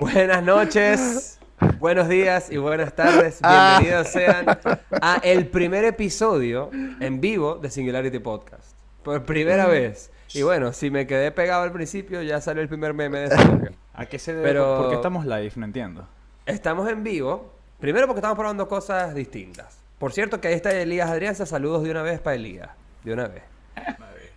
Buenas 0.00 0.42
noches, 0.42 1.38
buenos 1.78 2.08
días 2.08 2.50
y 2.50 2.56
buenas 2.58 2.94
tardes. 2.94 3.40
Bienvenidos 3.40 4.08
sean 4.08 4.46
a 5.00 5.16
el 5.22 5.46
primer 5.48 5.84
episodio 5.84 6.70
en 7.00 7.20
vivo 7.20 7.56
de 7.56 7.70
Singularity 7.70 8.18
Podcast. 8.18 8.76
Por 9.02 9.24
primera 9.24 9.66
vez. 9.66 10.10
Y 10.34 10.42
bueno, 10.42 10.72
si 10.72 10.90
me 10.90 11.06
quedé 11.06 11.30
pegado 11.30 11.62
al 11.62 11.72
principio, 11.72 12.20
ya 12.22 12.40
salió 12.40 12.62
el 12.62 12.68
primer 12.68 12.92
meme 12.94 13.20
de 13.20 13.28
verga. 13.28 13.70
¿A 13.94 14.06
qué 14.06 14.18
se 14.18 14.34
debe? 14.34 14.46
Pero- 14.46 14.78
¿Por 14.78 14.88
qué 14.90 14.96
estamos 14.96 15.24
live? 15.24 15.52
No 15.56 15.64
entiendo. 15.64 16.06
Estamos 16.44 16.88
en 16.90 17.02
vivo. 17.02 17.52
Primero 17.80 18.06
porque 18.06 18.18
estamos 18.18 18.36
probando 18.36 18.68
cosas 18.68 19.14
distintas. 19.14 19.78
Por 19.98 20.12
cierto, 20.12 20.40
que 20.40 20.48
ahí 20.48 20.54
está 20.54 20.72
Elías 20.72 21.08
Adrianza. 21.08 21.46
Saludos 21.46 21.82
de 21.84 21.90
una 21.90 22.02
vez 22.02 22.20
para 22.20 22.36
Elías. 22.36 22.68
De 23.04 23.12
una 23.12 23.28
vez. 23.28 23.42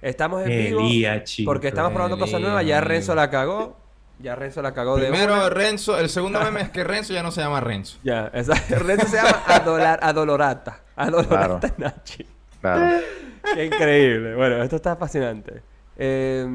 Estamos 0.02 0.44
en 0.44 0.50
vivo 0.50 0.80
Elías, 0.82 1.24
chico. 1.26 1.50
porque 1.52 1.68
estamos 1.70 1.92
probando 1.92 2.18
cosas 2.18 2.40
nuevas. 2.40 2.66
Ya 2.66 2.80
Renzo 2.80 3.16
la 3.16 3.30
cagó. 3.30 3.76
Ya 4.20 4.36
Renzo 4.36 4.62
la 4.62 4.74
cagó 4.74 4.98
de 4.98 5.08
Primero. 5.08 5.50
Renzo, 5.50 5.98
el 5.98 6.10
segundo 6.10 6.42
meme 6.42 6.62
es 6.62 6.70
que 6.70 6.84
Renzo 6.84 7.14
ya 7.14 7.24
no 7.24 7.32
se 7.32 7.42
llama 7.42 7.62
Renzo. 7.62 7.98
Ya, 8.04 8.30
esa, 8.34 8.54
Renzo 8.70 9.08
se 9.08 9.16
llama 9.16 9.44
Adolar, 9.48 10.00
Adolorata. 10.02 10.82
Adolorata 10.96 11.74
Nachi. 11.78 12.26
Claro. 12.60 13.02
Qué 13.54 13.66
increíble. 13.66 14.36
Bueno, 14.36 14.62
esto 14.62 14.76
está 14.76 14.98
fascinante. 14.98 15.64
Eh, 15.98 16.46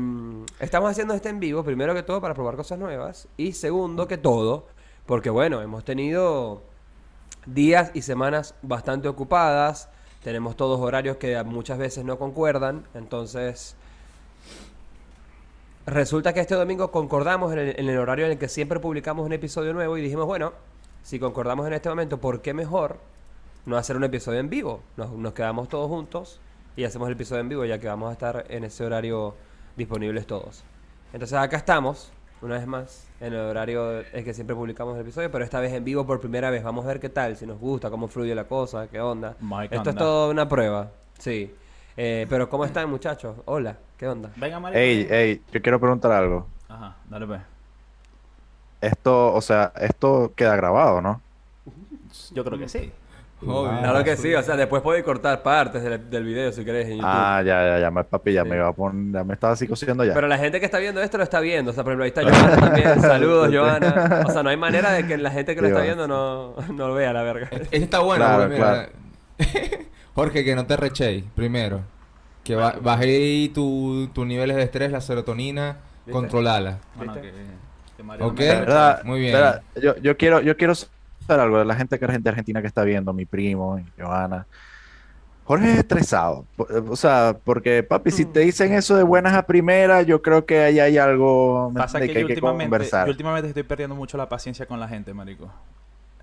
estamos 0.58 0.90
haciendo 0.90 1.14
este 1.14 1.30
en 1.30 1.40
vivo, 1.40 1.64
primero 1.64 1.94
que 1.94 2.02
todo, 2.02 2.20
para 2.20 2.34
probar 2.34 2.56
cosas 2.56 2.78
nuevas. 2.78 3.28
Y 3.38 3.52
segundo 3.52 4.06
que 4.06 4.18
todo, 4.18 4.66
porque 5.06 5.30
bueno, 5.30 5.62
hemos 5.62 5.84
tenido 5.84 6.62
días 7.46 7.90
y 7.94 8.02
semanas 8.02 8.54
bastante 8.60 9.08
ocupadas. 9.08 9.88
Tenemos 10.22 10.56
todos 10.56 10.80
horarios 10.80 11.16
que 11.16 11.42
muchas 11.44 11.78
veces 11.78 12.04
no 12.04 12.18
concuerdan. 12.18 12.84
Entonces, 12.94 13.76
resulta 15.86 16.32
que 16.32 16.40
este 16.40 16.54
domingo 16.54 16.90
concordamos 16.90 17.52
en 17.52 17.58
el, 17.58 17.80
en 17.80 17.88
el 17.88 17.98
horario 17.98 18.26
en 18.26 18.32
el 18.32 18.38
que 18.38 18.48
siempre 18.48 18.80
publicamos 18.80 19.24
un 19.26 19.32
episodio 19.32 19.72
nuevo 19.72 19.96
y 19.96 20.02
dijimos, 20.02 20.26
bueno, 20.26 20.52
si 21.02 21.18
concordamos 21.18 21.66
en 21.66 21.74
este 21.74 21.88
momento, 21.88 22.18
¿por 22.18 22.40
qué 22.40 22.54
mejor 22.54 22.98
no 23.66 23.76
hacer 23.76 23.96
un 23.96 24.04
episodio 24.04 24.40
en 24.40 24.48
vivo? 24.48 24.80
Nos, 24.96 25.12
nos 25.12 25.32
quedamos 25.34 25.68
todos 25.68 25.88
juntos 25.88 26.40
y 26.76 26.84
hacemos 26.84 27.08
el 27.08 27.14
episodio 27.14 27.40
en 27.40 27.48
vivo 27.48 27.64
ya 27.64 27.78
que 27.78 27.86
vamos 27.86 28.10
a 28.10 28.12
estar 28.12 28.46
en 28.48 28.64
ese 28.64 28.84
horario 28.84 29.34
disponibles 29.76 30.26
todos. 30.26 30.64
Entonces 31.12 31.38
acá 31.38 31.56
estamos, 31.56 32.10
una 32.42 32.56
vez 32.56 32.66
más, 32.66 33.06
en 33.20 33.32
el 33.34 33.40
horario 33.40 34.00
en 34.12 34.24
que 34.24 34.34
siempre 34.34 34.56
publicamos 34.56 34.94
el 34.96 35.02
episodio, 35.02 35.30
pero 35.30 35.44
esta 35.44 35.60
vez 35.60 35.72
en 35.72 35.84
vivo 35.84 36.06
por 36.06 36.20
primera 36.20 36.50
vez. 36.50 36.64
Vamos 36.64 36.84
a 36.84 36.88
ver 36.88 37.00
qué 37.00 37.08
tal, 37.08 37.36
si 37.36 37.46
nos 37.46 37.60
gusta, 37.60 37.90
cómo 37.90 38.08
fluye 38.08 38.34
la 38.34 38.44
cosa, 38.44 38.88
qué 38.88 39.00
onda. 39.00 39.36
Mike 39.40 39.76
Esto 39.76 39.90
es 39.90 39.96
todo 39.96 40.30
una 40.30 40.48
prueba, 40.48 40.90
sí. 41.18 41.54
Eh, 41.96 42.26
pero 42.28 42.48
¿cómo 42.48 42.64
están 42.64 42.90
muchachos? 42.90 43.36
Hola, 43.44 43.76
¿qué 43.96 44.08
onda? 44.08 44.30
Venga, 44.36 44.58
Mario. 44.58 44.78
Ey, 44.78 45.06
ey, 45.08 45.42
yo 45.52 45.62
quiero 45.62 45.78
preguntar 45.78 46.10
algo. 46.12 46.46
Ajá, 46.68 46.96
dale 47.08 47.26
pues. 47.26 47.40
Esto, 48.80 49.32
o 49.32 49.40
sea, 49.40 49.72
esto 49.80 50.32
queda 50.34 50.56
grabado, 50.56 51.00
¿no? 51.00 51.20
Yo 52.32 52.44
creo 52.44 52.58
que 52.58 52.68
sí. 52.68 52.92
Obvio. 53.46 53.78
Claro 53.80 54.02
que 54.04 54.16
sí, 54.16 54.34
o 54.34 54.42
sea, 54.42 54.56
después 54.56 54.80
podéis 54.82 55.04
cortar 55.04 55.42
partes 55.42 55.82
del, 55.82 56.08
del 56.08 56.24
video 56.24 56.50
si 56.50 56.64
querés 56.64 56.86
en 56.86 56.92
YouTube. 56.96 57.06
Ah, 57.06 57.42
ya, 57.44 57.62
ya, 57.64 57.78
ya, 57.78 57.90
me, 57.90 58.02
papi, 58.02 58.32
ya 58.32 58.42
Sí. 58.42 58.48
me 58.48 58.56
iba 58.56 58.68
a 58.68 58.72
poner, 58.72 59.12
ya 59.12 59.24
me 59.24 59.34
estaba 59.34 59.52
así 59.52 59.68
cosiendo 59.68 60.02
ya. 60.04 60.14
Pero 60.14 60.28
la 60.28 60.38
gente 60.38 60.60
que 60.60 60.66
está 60.66 60.78
viendo 60.78 61.02
esto 61.02 61.18
lo 61.18 61.24
está 61.24 61.40
viendo. 61.40 61.70
O 61.70 61.74
sea, 61.74 61.84
por 61.84 61.92
ejemplo, 61.92 62.04
ahí 62.04 62.08
está 62.08 62.22
Joana 62.22 62.56
también. 62.56 63.00
Saludos, 63.02 63.50
Joana. 63.52 64.24
O 64.26 64.30
sea, 64.30 64.42
no 64.42 64.48
hay 64.50 64.56
manera 64.56 64.92
de 64.92 65.06
que 65.06 65.18
la 65.18 65.30
gente 65.30 65.54
que 65.54 65.60
lo 65.60 65.68
Sí, 65.68 65.72
está 65.72 65.82
viendo 65.84 66.08
no, 66.08 66.54
no 66.72 66.88
lo 66.88 66.94
vea, 66.94 67.12
la 67.12 67.22
verga. 67.22 67.48
Ese 67.52 67.76
está 67.84 68.00
bueno, 68.00 68.24
Claro, 68.24 68.48
mira. 68.48 68.88
Jorge, 70.14 70.44
que 70.44 70.54
no 70.54 70.66
te 70.66 70.76
rechéis, 70.76 71.24
primero. 71.34 71.80
Que 72.44 72.54
ba 72.54 72.76
bajé 72.80 73.50
tu- 73.54 74.08
tus 74.12 74.26
niveles 74.26 74.56
de 74.56 74.62
estrés, 74.62 74.92
la 74.92 75.00
serotonina, 75.00 75.78
¿Viste? 76.06 76.12
controlala. 76.12 76.78
Bueno, 76.96 77.14
Ok. 78.20 78.40
Muy 79.04 79.20
bien. 79.20 79.32
¿verdad? 79.32 79.62
Yo, 79.80 79.96
yo 79.96 80.16
quiero, 80.16 80.40
yo 80.40 80.56
quiero 80.56 80.74
saber 80.74 81.40
algo 81.40 81.58
de 81.58 81.64
la 81.64 81.74
gente 81.74 81.98
que 81.98 82.06
de 82.06 82.28
Argentina 82.28 82.60
que 82.60 82.66
está 82.66 82.84
viendo, 82.84 83.12
mi 83.12 83.24
primo, 83.24 83.78
y 83.78 83.84
Joana. 84.00 84.46
Jorge 85.44 85.72
es 85.72 85.78
estresado. 85.78 86.46
Po- 86.56 86.66
O 86.90 86.96
sea, 86.96 87.36
porque, 87.44 87.82
papi, 87.82 88.10
si 88.10 88.24
te 88.24 88.40
dicen 88.40 88.72
eso 88.72 88.96
de 88.96 89.02
buenas 89.02 89.34
a 89.34 89.46
primeras, 89.46 90.06
yo 90.06 90.22
creo 90.22 90.46
que 90.46 90.60
ahí 90.60 90.80
hay 90.80 90.96
algo 90.98 91.70
¿me 91.70 91.80
Pasa 91.80 92.00
que, 92.00 92.08
yo 92.08 92.12
que 92.12 92.18
hay 92.20 92.26
que 92.26 92.40
conversar. 92.40 93.06
yo 93.06 93.10
últimamente 93.12 93.48
estoy 93.48 93.62
perdiendo 93.62 93.94
mucho 93.94 94.16
la 94.16 94.28
paciencia 94.28 94.66
con 94.66 94.80
la 94.80 94.88
gente, 94.88 95.12
marico. 95.12 95.50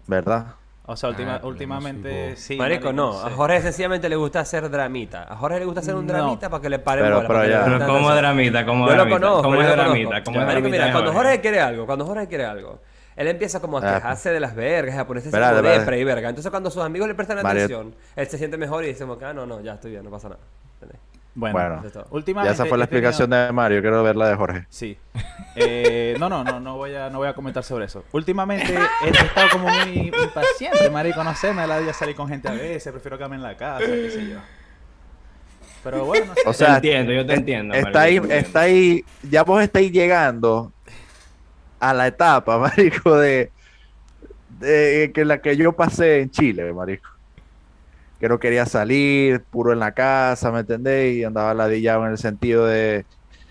¿Verdad? 0.08 0.56
O 0.92 0.96
sea, 0.98 1.10
última- 1.10 1.36
Ah, 1.36 1.40
no 1.42 1.48
últimamente 1.48 2.36
sí. 2.36 2.56
marico, 2.58 2.92
no. 2.94 3.14
sé. 3.22 3.28
A 3.28 3.30
Jorge 3.32 3.62
sencillamente 3.62 4.10
le 4.10 4.16
gusta 4.16 4.42
hacer 4.42 4.70
dramita. 4.70 5.24
A 5.24 5.36
Jorge 5.36 5.60
le 5.60 5.66
gusta 5.66 5.80
hacer 5.82 5.96
un 5.96 6.06
No. 6.06 6.14
dramita 6.14 6.50
para 6.50 6.62
que 6.62 6.70
le 6.70 6.80
paren 6.80 7.06
Pero- 7.06 7.16
bola, 7.18 7.28
pero 7.28 7.46
ya. 7.46 7.64
Pero 7.66 7.80
como 7.80 7.92
atención. 8.10 8.18
dramita, 8.18 8.66
como 8.66 8.86
Yo 8.86 8.92
lo 8.92 8.96
dramita. 8.98 9.20
conozco, 9.20 9.42
¿Cómo 9.44 9.56
yo 9.56 9.62
es 9.62 9.68
lo 9.70 9.76
dramita? 9.76 10.06
conozco. 10.10 10.26
¿Cómo 10.26 10.40
es 10.40 10.46
Marico, 10.46 10.62
dramita 10.62 10.72
mira, 10.72 10.86
de 10.86 10.92
cuando 10.92 11.14
Jorge? 11.14 11.42
Quiere 11.42 11.60
algo, 11.62 11.86
cuando 11.86 12.06
Jorge 12.06 12.28
quiere 12.28 12.46
algo, 12.46 12.80
él 13.16 13.28
empieza 13.28 13.60
como 13.60 13.78
a 13.78 13.82
Ah, 13.82 13.94
quejarse 13.96 14.30
de 14.32 14.40
las 14.40 14.56
vergas, 14.56 14.98
a 14.98 15.08
ponerse 15.08 15.30
espérate. 15.30 15.62
depre 15.68 16.00
y 16.00 16.04
verga. 16.04 16.30
Entonces 16.30 16.50
cuando 16.50 16.70
sus 16.72 16.84
amigos 16.84 17.08
le 17.08 17.16
prestan 17.16 17.42
Mario- 17.42 17.66
atención, 17.66 17.96
él 18.16 18.28
se 18.28 18.38
siente 18.38 18.58
mejor 18.58 18.84
y 18.84 18.88
dice, 18.88 19.06
ah, 19.24 19.34
no, 19.34 19.46
no, 19.46 19.62
ya 19.62 19.74
estoy 19.76 19.92
bien, 19.92 20.04
no 20.04 20.10
pasa 20.12 20.30
nada. 20.30 20.42
¿Entendés? 20.82 21.00
Bueno, 21.34 21.82
es 21.86 21.94
ya 21.94 22.52
esa 22.52 22.66
fue 22.66 22.78
la 22.78 22.86
tenido- 22.88 23.10
explicación 23.10 23.30
de 23.30 23.52
Mario, 23.54 23.82
quiero 23.82 24.04
ver 24.04 24.16
la 24.18 24.28
de 24.30 24.36
Jorge. 24.36 24.66
Sí. 24.70 24.98
Eh, 25.56 26.16
no, 26.20 26.28
no, 26.30 26.44
no, 26.44 26.60
no 26.60 26.76
voy 26.78 26.94
a, 26.96 27.10
no 27.10 27.20
voy 27.20 27.28
a 27.30 27.34
comentar 27.34 27.64
sobre 27.64 27.86
eso. 27.86 28.04
Últimamente 28.12 28.74
he 29.06 29.10
estado 29.10 29.48
como 29.52 29.68
muy 29.70 30.12
impaciente, 30.24 30.90
marico. 30.90 31.24
No 31.24 31.34
sé, 31.36 31.54
me 31.54 31.66
la 31.66 31.94
salir 31.94 32.16
con 32.16 32.28
gente 32.28 32.50
a 32.50 32.52
veces, 32.54 32.92
prefiero 32.92 33.18
quedarme 33.18 33.38
en 33.38 33.44
la 33.44 33.56
casa, 33.56 33.86
qué 33.86 34.10
sé 34.12 34.30
yo. 34.30 34.40
Pero 35.84 36.06
bueno, 36.06 36.28
no 36.28 36.34
sé. 36.36 36.42
O 36.46 36.54
sea, 36.54 36.68
te 36.82 36.90
entiendo, 36.90 37.12
yo 37.14 37.26
te 37.26 37.34
entiendo. 37.34 37.74
Está 37.74 38.02
ahí, 38.02 38.22
está 38.30 38.60
ahí, 38.62 39.04
ya 39.30 39.44
vos 39.44 39.64
estáis 39.64 39.92
llegando 39.92 40.72
a 41.80 41.94
la 41.94 42.08
etapa, 42.08 42.58
marico, 42.60 43.18
de, 43.18 43.52
de 44.60 45.12
que 45.14 45.26
la 45.26 45.42
que 45.42 45.58
yo 45.58 45.72
pasé 45.74 46.22
en 46.22 46.30
Chile, 46.30 46.72
marico. 46.74 47.10
Que 48.22 48.30
no 48.30 48.40
quería 48.40 48.68
salir, 48.68 49.46
puro 49.52 49.74
en 49.74 49.80
la 49.82 49.94
casa, 49.94 50.52
¿me 50.54 50.62
entendéis? 50.62 51.20
Y 51.20 51.26
andaba 51.26 51.56
ladillado 51.56 52.06
en 52.06 52.14
el 52.14 52.20
sentido 52.20 52.68
de, 52.68 53.08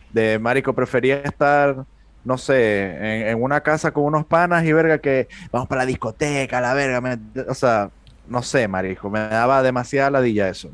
de 0.08 0.38
marico, 0.40 0.74
prefería 0.74 1.16
estar, 1.22 1.84
no 2.24 2.38
sé, 2.38 2.84
en, 2.96 3.28
en 3.28 3.42
una 3.42 3.62
casa 3.62 3.92
con 3.92 4.04
unos 4.04 4.26
panas 4.26 4.64
y 4.64 4.72
verga 4.72 4.98
que 5.00 5.28
vamos 5.52 5.68
para 5.68 5.82
la 5.82 5.86
discoteca, 5.86 6.60
la 6.60 6.74
verga, 6.74 7.00
me- 7.00 7.18
o 7.48 7.54
sea, 7.54 7.90
no 8.24 8.42
sé, 8.42 8.68
marico, 8.68 9.10
me 9.10 9.20
daba 9.20 9.62
demasiada 9.62 10.10
ladilla 10.10 10.48
eso. 10.50 10.70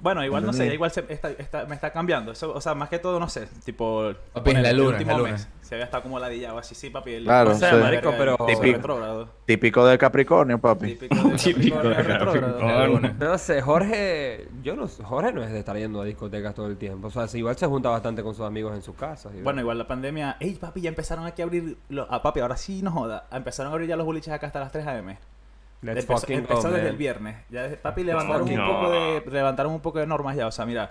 Bueno, 0.00 0.24
igual 0.24 0.46
no 0.46 0.52
sé, 0.52 0.72
igual 0.72 0.90
se- 0.90 1.04
está- 1.08 1.30
está- 1.30 1.64
me 1.66 1.74
está 1.74 1.90
cambiando. 1.92 2.32
Eso, 2.32 2.52
o 2.54 2.60
sea, 2.60 2.74
más 2.74 2.88
que 2.88 2.98
todo, 2.98 3.18
no 3.18 3.28
sé, 3.28 3.48
tipo. 3.64 4.12
Papi, 4.32 4.50
ponele, 4.50 4.62
la 4.62 4.70
el 4.70 4.76
luna, 4.76 4.90
último 4.90 5.10
la 5.12 5.18
luna. 5.18 5.30
mes. 5.32 5.48
Se 5.60 5.74
había 5.74 5.84
estado 5.84 6.02
como 6.04 6.18
ladillado 6.18 6.56
así, 6.58 6.74
sí, 6.74 6.88
papi. 6.88 7.12
El, 7.14 7.24
Claro, 7.24 7.50
O 7.50 7.54
sea, 7.54 7.70
sí. 7.72 7.76
marico, 7.76 8.12
pero- 8.16 8.36
Típico. 8.36 8.60
Típico. 8.60 8.76
retrógrado. 8.76 9.28
Típico 9.44 9.86
de 9.86 9.98
Capricornio, 9.98 10.58
papi. 10.58 10.94
Típico 10.94 11.82
de 11.82 11.94
Capricornio. 12.06 13.14
No 13.18 13.38
sé, 13.38 13.60
Jorge, 13.60 14.48
yo 14.62 14.76
no 14.76 14.86
Jorge 14.88 15.32
no 15.32 15.42
es 15.42 15.50
de 15.50 15.58
estar 15.58 15.76
yendo 15.76 16.00
a 16.00 16.04
discotecas 16.04 16.54
todo 16.54 16.66
el 16.68 16.76
tiempo. 16.76 17.08
O 17.08 17.10
sea, 17.10 17.26
igual 17.34 17.56
se 17.56 17.66
junta 17.66 17.90
bastante 17.90 18.22
con 18.22 18.34
sus 18.34 18.46
amigos 18.46 18.74
en 18.74 18.82
sus 18.82 18.94
casas. 18.96 19.32
Bueno, 19.42 19.60
igual 19.60 19.78
la 19.78 19.86
pandemia. 19.86 20.36
Ey, 20.40 20.54
papi, 20.54 20.80
ya 20.80 20.88
empezaron 20.88 21.26
aquí 21.26 21.42
a 21.42 21.44
abrir. 21.44 21.76
Los... 21.88 22.06
Ah, 22.10 22.22
papi, 22.22 22.40
ahora 22.40 22.56
sí 22.56 22.80
no 22.82 22.90
joda. 22.90 23.26
Empezaron 23.30 23.70
a 23.72 23.74
abrir 23.74 23.88
ya 23.88 23.96
los 23.96 24.06
boliches 24.06 24.32
acá 24.32 24.46
hasta 24.46 24.60
las 24.60 24.72
3 24.72 24.86
a.m. 24.86 25.18
Let's 25.82 26.00
empezó 26.00 26.20
fucking 26.20 26.38
empezó 26.38 26.62
go, 26.62 26.68
desde 26.70 26.78
man. 26.82 26.86
el 26.90 26.96
viernes. 26.96 27.36
Ya, 27.50 27.62
desde- 27.62 27.76
papi, 27.76 28.02
levantaron 28.04 28.48
un, 28.48 28.56
poco 28.66 28.90
de, 28.90 29.22
levantaron 29.30 29.72
un 29.72 29.80
poco 29.80 29.98
de 30.00 30.06
normas 30.06 30.36
ya. 30.36 30.46
O 30.46 30.50
sea, 30.52 30.66
mira, 30.66 30.90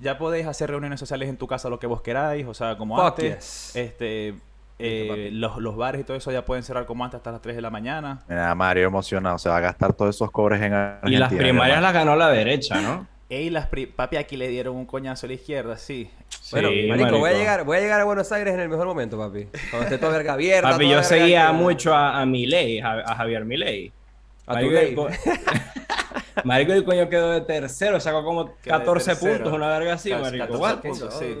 ya 0.00 0.16
podéis 0.18 0.46
hacer 0.46 0.70
reuniones 0.70 0.98
sociales 1.00 1.28
en 1.28 1.36
tu 1.36 1.46
casa 1.46 1.68
lo 1.68 1.78
que 1.78 1.86
vos 1.86 2.00
queráis. 2.02 2.46
O 2.46 2.54
sea, 2.54 2.76
como 2.78 2.96
Fuck 2.96 3.04
antes. 3.20 3.72
yes. 3.74 3.76
Este, 3.76 4.34
eh, 4.78 5.28
los, 5.32 5.58
los 5.58 5.76
bares 5.76 6.00
y 6.00 6.04
todo 6.04 6.16
eso 6.16 6.32
ya 6.32 6.44
pueden 6.44 6.64
cerrar 6.64 6.84
como 6.86 7.04
antes 7.04 7.18
hasta 7.18 7.32
las 7.32 7.42
3 7.42 7.54
de 7.56 7.62
la 7.62 7.70
mañana. 7.70 8.22
Mira, 8.28 8.54
Mario 8.54 8.86
emocionado, 8.86 9.38
se 9.38 9.48
va 9.48 9.58
a 9.58 9.60
gastar 9.60 9.92
todos 9.92 10.14
esos 10.16 10.30
cobres 10.30 10.60
en 10.62 10.72
Argentina. 10.72 11.16
Y 11.16 11.18
las 11.20 11.32
primarias 11.32 11.80
las 11.82 11.92
ganó 11.92 12.16
la 12.16 12.28
derecha, 12.30 12.80
¿no? 12.80 13.06
Ey, 13.30 13.50
las 13.50 13.66
pri- 13.68 13.86
papi, 13.86 14.16
aquí 14.16 14.36
le 14.36 14.48
dieron 14.48 14.76
un 14.76 14.84
coñazo 14.84 15.26
a 15.26 15.28
la 15.28 15.34
izquierda, 15.34 15.76
sí. 15.78 16.10
Bueno, 16.50 16.68
Sí, 16.68 16.86
marico, 16.88 17.18
voy 17.18 17.30
a 17.30 17.32
llegar, 17.34 17.64
voy 17.64 17.78
a 17.78 17.80
llegar 17.80 18.00
a 18.00 18.04
Buenos 18.04 18.30
Aires 18.32 18.52
en 18.54 18.60
el 18.60 18.68
mejor 18.68 18.86
momento, 18.86 19.16
papi. 19.18 19.48
Cuando 19.70 19.84
esté 19.84 19.98
toda 19.98 20.12
verga 20.12 20.34
abierta. 20.34 20.70
Papi, 20.70 20.88
yo 20.88 21.02
seguía 21.02 21.50
mucho 21.52 21.94
a, 21.94 22.20
a 22.20 22.26
Milei, 22.26 22.80
a, 22.80 22.92
a 23.00 23.14
Javier 23.16 23.44
Milei. 23.44 23.92
A 24.46 24.54
Marico, 24.54 24.76
el 24.78 24.94
co- 24.94 25.08
Marico, 26.44 26.72
el 26.72 26.84
coño 26.84 27.08
quedó 27.08 27.30
de 27.32 27.40
tercero, 27.42 27.98
sacó 28.00 28.24
como 28.24 28.56
Quedó 28.56 28.78
de 28.78 28.84
14 28.84 29.10
tercero. 29.10 29.34
puntos, 29.36 29.52
una 29.52 29.68
verga 29.68 29.94
así, 29.94 30.10
marico. 30.12 30.46
14 30.46 30.62
What? 30.62 30.78
puntos. 30.80 31.14
sí. 31.18 31.36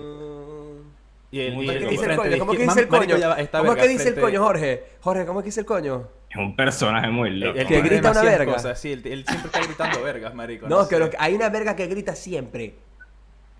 Y 1.30 1.40
el, 1.40 1.52
y 1.52 1.56
¿Cómo 1.56 1.62
el- 1.72 1.78
que 1.78 1.84
y 1.84 1.88
dice 1.88 2.04
el 2.10 2.16
coño? 2.16 2.38
¿Cómo 2.38 2.52
que 2.52 2.58
dice 2.58 2.80
el 2.80 2.88
coño? 2.88 3.16
¿Cómo 3.52 3.72
es 3.72 3.76
que 3.82 3.88
dice 3.88 4.08
el 4.10 4.20
coño, 4.20 4.42
Jorge? 4.44 4.84
Jorge, 5.00 5.26
¿cómo 5.26 5.40
es 5.40 5.42
que 5.44 5.48
dice 5.48 5.60
el 5.60 5.66
coño? 5.66 6.08
Es 6.30 6.36
un 6.36 6.56
personaje 6.56 7.08
muy 7.08 7.30
loco. 7.30 7.58
El 7.58 7.66
Que 7.66 7.80
grita 7.82 8.10
una 8.12 8.22
verga. 8.22 8.52
cosas, 8.54 8.78
sí, 8.80 8.92
él, 8.92 9.02
él 9.04 9.24
siempre 9.26 9.46
está 9.52 9.60
gritando 9.64 10.02
vergas, 10.02 10.34
marico. 10.34 10.68
No, 10.68 10.84
sé. 10.84 10.90
que 10.90 10.98
lo 10.98 11.10
que- 11.10 11.16
hay 11.18 11.34
una 11.34 11.48
verga 11.48 11.74
que 11.76 11.86
grita 11.86 12.14
siempre. 12.14 12.76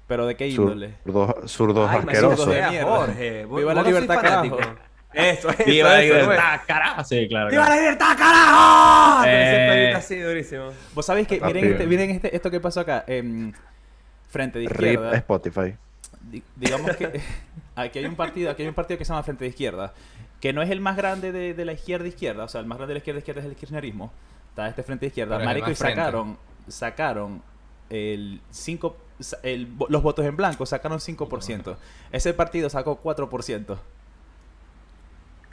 Pero 0.06 0.26
de 0.26 0.36
qué 0.36 0.48
índole. 0.48 0.94
Zurdos, 1.04 1.50
zurdos 1.50 1.90
asquerosos. 1.90 2.46
Jorge. 2.82 3.46
Viva 3.46 3.74
la 3.74 3.82
no 3.82 3.88
libertad, 3.88 4.20
carajo. 4.20 4.58
Eso, 5.14 5.48
eso. 5.50 5.64
¡Viva 5.64 5.88
la 5.90 6.02
eso, 6.02 6.14
libertad, 6.14 6.60
carajo! 6.66 7.04
Sí, 7.04 7.28
claro. 7.28 7.50
¡Viva 7.50 7.62
claro. 7.64 7.74
la 7.76 7.80
libertad, 7.80 8.16
carajo! 8.18 9.22
Pero 9.24 9.72
Eh. 9.72 9.94
así, 9.94 10.18
durísimo. 10.18 10.70
Vos 10.94 11.06
sabéis 11.06 11.28
que, 11.28 11.40
miren, 11.40 11.64
este, 11.72 11.86
miren 11.86 12.10
este, 12.10 12.34
esto 12.36 12.50
que 12.50 12.60
pasó 12.60 12.80
acá. 12.80 13.04
em, 13.06 13.52
frente 14.28 14.58
de 14.58 14.66
Rip 14.68 14.80
izquierda. 14.94 15.14
Spotify. 15.16 15.74
di- 16.22 16.42
digamos 16.56 16.96
que 16.96 17.20
aquí 17.76 17.98
hay 18.00 18.06
un 18.06 18.16
partido, 18.16 18.50
aquí 18.50 18.62
hay 18.62 18.68
un 18.68 18.74
partido 18.74 18.98
que 18.98 19.04
se 19.04 19.10
llama 19.12 19.22
Frente 19.22 19.44
de 19.44 19.50
Izquierda, 19.50 19.92
que 20.40 20.52
no 20.52 20.62
es 20.62 20.70
el 20.70 20.80
más 20.80 20.96
grande 20.96 21.30
de, 21.32 21.54
de 21.54 21.64
la 21.64 21.72
izquierda 21.72 22.08
izquierda, 22.08 22.44
o 22.44 22.48
sea, 22.48 22.60
el 22.60 22.66
más 22.66 22.78
grande 22.78 22.90
de 22.92 22.94
la 22.94 22.98
izquierda 22.98 23.18
izquierda 23.18 23.40
es 23.42 23.46
el 23.46 23.54
kirchnerismo. 23.56 24.12
Está 24.50 24.68
este 24.68 24.82
Frente 24.82 25.06
de 25.06 25.08
Izquierda, 25.08 25.36
Pero 25.36 25.46
marico, 25.48 25.70
y 25.70 25.74
frente. 25.74 25.96
sacaron 26.00 26.38
sacaron 26.66 27.42
el 27.90 28.40
5 28.50 28.96
sa- 29.20 29.38
el, 29.42 29.68
vo- 29.76 29.86
los 29.90 30.02
votos 30.02 30.24
en 30.24 30.34
blanco 30.36 30.64
sacaron 30.66 30.98
5%. 30.98 31.76
Ese 32.10 32.32
partido 32.34 32.68
sacó 32.70 33.00
4%. 33.02 33.76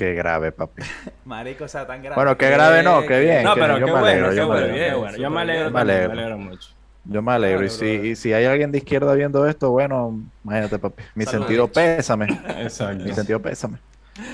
Qué 0.02 0.16
grave, 0.16 0.52
papi. 0.52 0.82
Marico, 1.26 1.66
o 1.66 1.68
sea, 1.68 1.86
tan 1.86 2.02
grande. 2.02 2.16
Bueno, 2.16 2.36
qué 2.36 2.50
grave 2.50 2.82
no, 2.82 3.06
qué 3.06 3.20
bien. 3.20 3.44
No, 3.44 3.54
pero 3.54 3.76
qué 3.76 3.92
bueno, 3.92 4.30
qué 4.32 4.42
bueno. 4.42 5.16
Yo 5.16 5.30
me 5.30 5.42
alegro 5.42 5.70
Me 5.70 5.82
alegro. 5.82 6.10
me 6.10 6.14
alegro 6.22 6.38
mucho. 6.40 6.70
Yo 7.06 7.22
me 7.22 7.32
alegro. 7.34 7.64
y, 7.64 7.70
si, 7.70 7.86
y 7.86 8.16
si 8.16 8.34
hay 8.34 8.46
alguien 8.46 8.72
de 8.72 8.80
izquierda 8.80 9.14
viendo 9.14 9.46
esto, 9.46 9.70
bueno, 9.70 10.20
imagínate, 10.44 10.80
papi. 10.80 11.04
Mi 11.14 11.28
sentido 11.28 11.68
pésame. 11.68 12.30
Exacto. 12.58 13.04
Mi 13.04 13.14
sentido 13.14 13.40
pésame. 13.40 13.78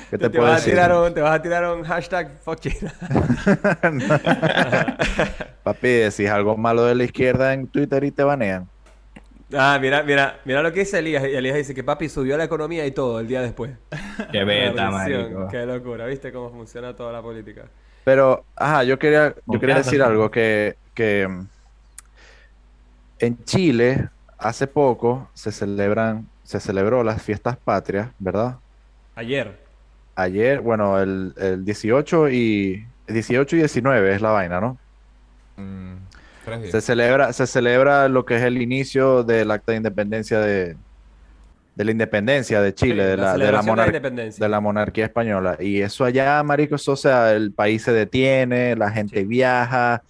¿Qué 0.10 0.18
te, 0.18 0.30
Te, 0.30 0.32
puedo 0.38 0.44
vas 0.44 0.54
a 0.54 0.56
decir? 0.56 0.72
tirar 0.72 0.94
un, 0.94 1.14
te 1.14 1.20
vas 1.20 1.36
a 1.36 1.42
tirar 1.42 1.66
un 1.66 1.84
hashtag 1.84 2.40
fuck. 2.40 2.62
Papi, 5.64 5.88
decís 5.90 6.30
algo 6.30 6.56
malo 6.56 6.86
de 6.86 6.96
la 6.96 7.04
izquierda 7.04 7.54
en 7.54 7.68
Twitter 7.68 8.06
y 8.06 8.12
te 8.12 8.24
banean. 8.24 8.70
Ah, 9.54 9.78
mira, 9.82 10.04
mira, 10.04 10.40
mira 10.44 10.62
lo 10.62 10.74
que 10.74 10.82
dice 10.82 11.00
Elías. 11.00 11.24
Y 11.24 11.36
Elías 11.36 11.56
dice 11.56 11.74
que 11.74 11.84
papi 11.84 12.10
subió 12.10 12.38
la 12.38 12.44
economía 12.44 12.86
y 12.86 12.92
todo 12.92 13.20
el 13.20 13.28
día 13.28 13.42
después. 13.42 13.72
Qué 14.32 14.44
beta, 14.44 14.92
marico. 14.92 15.48
Qué 15.50 15.66
locura, 15.66 16.06
¿viste 16.06 16.32
cómo 16.32 16.50
funciona 16.50 16.96
toda 16.96 17.14
la 17.14 17.22
política? 17.22 17.66
Pero, 18.04 18.46
ajá, 18.56 18.84
yo 18.84 18.98
quería, 19.00 19.36
yo 19.46 19.60
quería 19.60 19.76
decir 19.76 20.02
algo 20.02 20.32
que, 20.32 20.76
que 20.94 21.28
en 23.20 23.44
Chile 23.46 24.10
hace 24.38 24.68
poco 24.68 25.30
se 25.34 25.52
celebran, 25.52 26.28
se 26.44 26.60
celebró 26.60 27.04
las 27.04 27.22
fiestas 27.22 27.58
patrias, 27.58 28.10
¿verdad? 28.20 28.56
Ayer. 29.16 29.60
Ayer, 30.16 30.62
bueno, 30.62 31.00
el, 31.00 31.34
el 31.38 31.66
18 31.66 32.30
y 32.30 32.86
18 33.08 33.56
y 33.56 33.60
19 33.60 34.16
es 34.16 34.22
la 34.22 34.32
vaina, 34.32 34.62
¿no? 34.62 34.78
Mm, 35.58 35.96
tres. 36.60 36.72
Se 36.72 36.82
celebra, 36.82 37.34
se 37.34 37.46
celebra 37.48 38.08
lo 38.08 38.26
que 38.26 38.38
es 38.38 38.44
el 38.44 38.62
inicio 38.62 39.24
del 39.24 39.52
acta 39.52 39.72
de 39.74 39.78
independencia 39.78 40.40
de, 40.40 40.76
de 41.76 41.86
la 41.86 41.92
independencia 41.92 42.62
de 42.62 42.74
Chile, 42.74 43.04
Sí, 43.04 43.10
de, 43.12 43.18
la, 43.18 43.24
la 43.24 43.32
celebración 43.34 43.66
de 43.66 43.68
la 43.68 43.76
monar- 43.84 43.88
independencia. 43.88 44.44
de 44.46 44.50
la 44.50 44.60
monarquía 44.60 45.06
española. 45.06 45.58
Y 45.60 45.82
eso 45.82 46.06
allá, 46.06 46.42
maricos, 46.44 46.88
o 46.88 46.96
sea, 46.96 47.34
el 47.34 47.52
país 47.54 47.84
se 47.84 47.92
detiene, 47.94 48.76
la 48.76 48.90
gente 48.92 49.20
Sí. 49.20 49.26
viaja, 49.26 50.02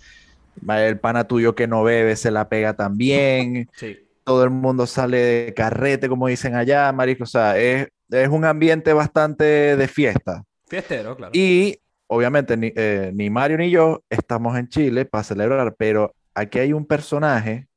el 0.68 0.98
pana 1.00 1.26
tuyo 1.26 1.56
que 1.56 1.68
no 1.68 1.84
bebe 1.84 2.16
se 2.16 2.32
la 2.32 2.48
pega 2.50 2.74
también, 2.76 3.70
Sí. 3.76 3.98
todo 4.24 4.44
el 4.44 4.50
mundo 4.50 4.88
sale 4.88 5.18
de 5.18 5.54
carrete, 5.54 6.08
como 6.10 6.28
dicen 6.28 6.56
allá, 6.56 6.92
maricos, 6.94 7.30
o 7.30 7.32
sea, 7.32 7.58
es, 7.58 7.88
es 8.10 8.30
un 8.30 8.46
ambiente 8.46 8.94
bastante 8.94 9.44
de 9.76 9.88
fiesta. 9.88 10.44
Fiestero, 10.68 11.16
claro. 11.16 11.32
Y 11.34 11.78
obviamente 12.08 12.56
ni, 12.58 12.72
eh, 12.76 13.12
ni 13.14 13.30
Mario 13.30 13.58
ni 13.58 13.70
yo 13.70 14.02
estamos 14.10 14.58
en 14.58 14.68
Chile 14.70 15.04
para 15.06 15.24
celebrar, 15.26 15.76
pero 15.78 16.14
aquí 16.38 16.60
hay 16.60 16.72
un 16.74 16.86
personaje 16.86 17.68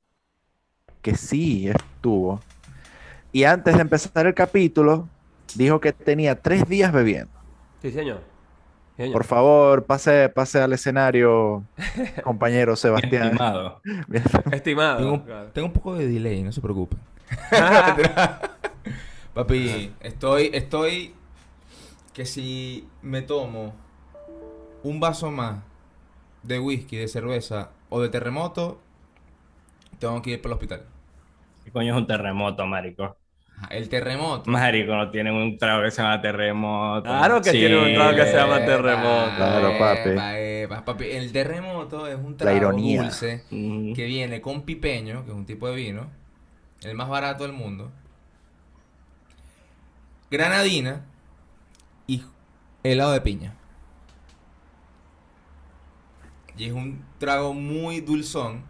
que 1.01 1.17
sí 1.17 1.69
estuvo. 1.69 2.41
Y 3.33 3.45
antes 3.45 3.75
de 3.75 3.81
empezar 3.81 4.27
el 4.27 4.35
capítulo, 4.35 5.09
dijo 5.55 5.81
que 5.81 5.93
tenía 5.93 6.41
tres 6.41 6.69
días 6.69 6.93
bebiendo. 6.93 7.33
Sí, 7.81 7.91
señor. 7.91 8.21
Sí, 8.97 9.05
señor. 9.05 9.13
Por 9.15 9.25
favor, 9.25 9.85
pase, 9.85 10.29
pase 10.29 10.61
al 10.61 10.75
escenario, 10.75 11.65
compañero 12.23 12.77
Sebastián. 12.77 13.29
Estimado. 13.29 13.81
Estimado. 14.53 14.99
Tengo, 14.99 15.25
claro. 15.25 15.51
tengo 15.53 15.67
un 15.69 15.73
poco 15.73 15.95
de 15.95 16.07
delay, 16.07 16.43
no 16.43 16.53
se 16.53 16.61
preocupen. 16.61 16.99
Papi, 19.35 19.95
estoy, 20.01 20.51
estoy 20.53 21.15
que 22.13 22.27
si 22.27 22.87
me 23.01 23.23
tomo 23.23 23.73
un 24.83 25.01
vaso 25.01 25.31
más 25.31 25.61
de 26.43 26.59
whisky, 26.59 26.97
de 26.97 27.09
cerveza 27.09 27.71
o 27.91 28.01
de 28.01 28.09
terremoto, 28.09 28.81
tengo 29.99 30.23
que 30.23 30.31
ir 30.31 30.43
para 30.43 30.51
el 30.51 30.55
hospital. 30.55 30.85
¿Qué 31.65 31.71
coño 31.71 31.93
es 31.95 31.99
un 32.01 32.07
terremoto, 32.07 32.67
marico? 32.67 33.17
El 33.69 33.91
terremoto. 33.91 34.51
Marico, 34.51 34.97
no 34.97 35.11
tienen 35.11 35.35
un 35.35 35.59
trago 35.59 35.83
que 35.83 35.91
se 35.91 36.01
llama 36.01 36.23
terremoto. 36.23 37.03
Claro 37.03 37.43
que 37.43 37.51
tiene 37.53 37.77
un 37.77 37.95
trago 37.95 38.17
que 38.17 38.25
se 38.25 38.33
llama 38.35 38.65
terremoto. 38.65 39.37
Claro, 39.37 39.79
papi. 40.85 41.05
El 41.05 41.33
terremoto 41.33 42.07
es 42.07 42.17
un 42.17 42.37
trago 42.39 42.73
dulce 42.73 43.45
Mm. 43.51 43.93
que 43.93 44.05
viene 44.07 44.41
con 44.41 44.63
pipeño, 44.63 45.25
que 45.27 45.31
es 45.33 45.37
un 45.37 45.45
tipo 45.45 45.69
de 45.69 45.75
vino, 45.77 46.07
el 46.83 46.95
más 46.95 47.09
barato 47.11 47.45
del 47.45 47.53
mundo, 47.53 47.93
granadina 50.31 51.05
y 52.07 52.23
helado 52.83 53.13
de 53.13 53.21
piña. 53.21 53.55
Y 56.57 56.67
es 56.67 56.73
un 56.73 57.03
trago 57.21 57.55
muy 57.55 58.01
dulzón 58.01 58.65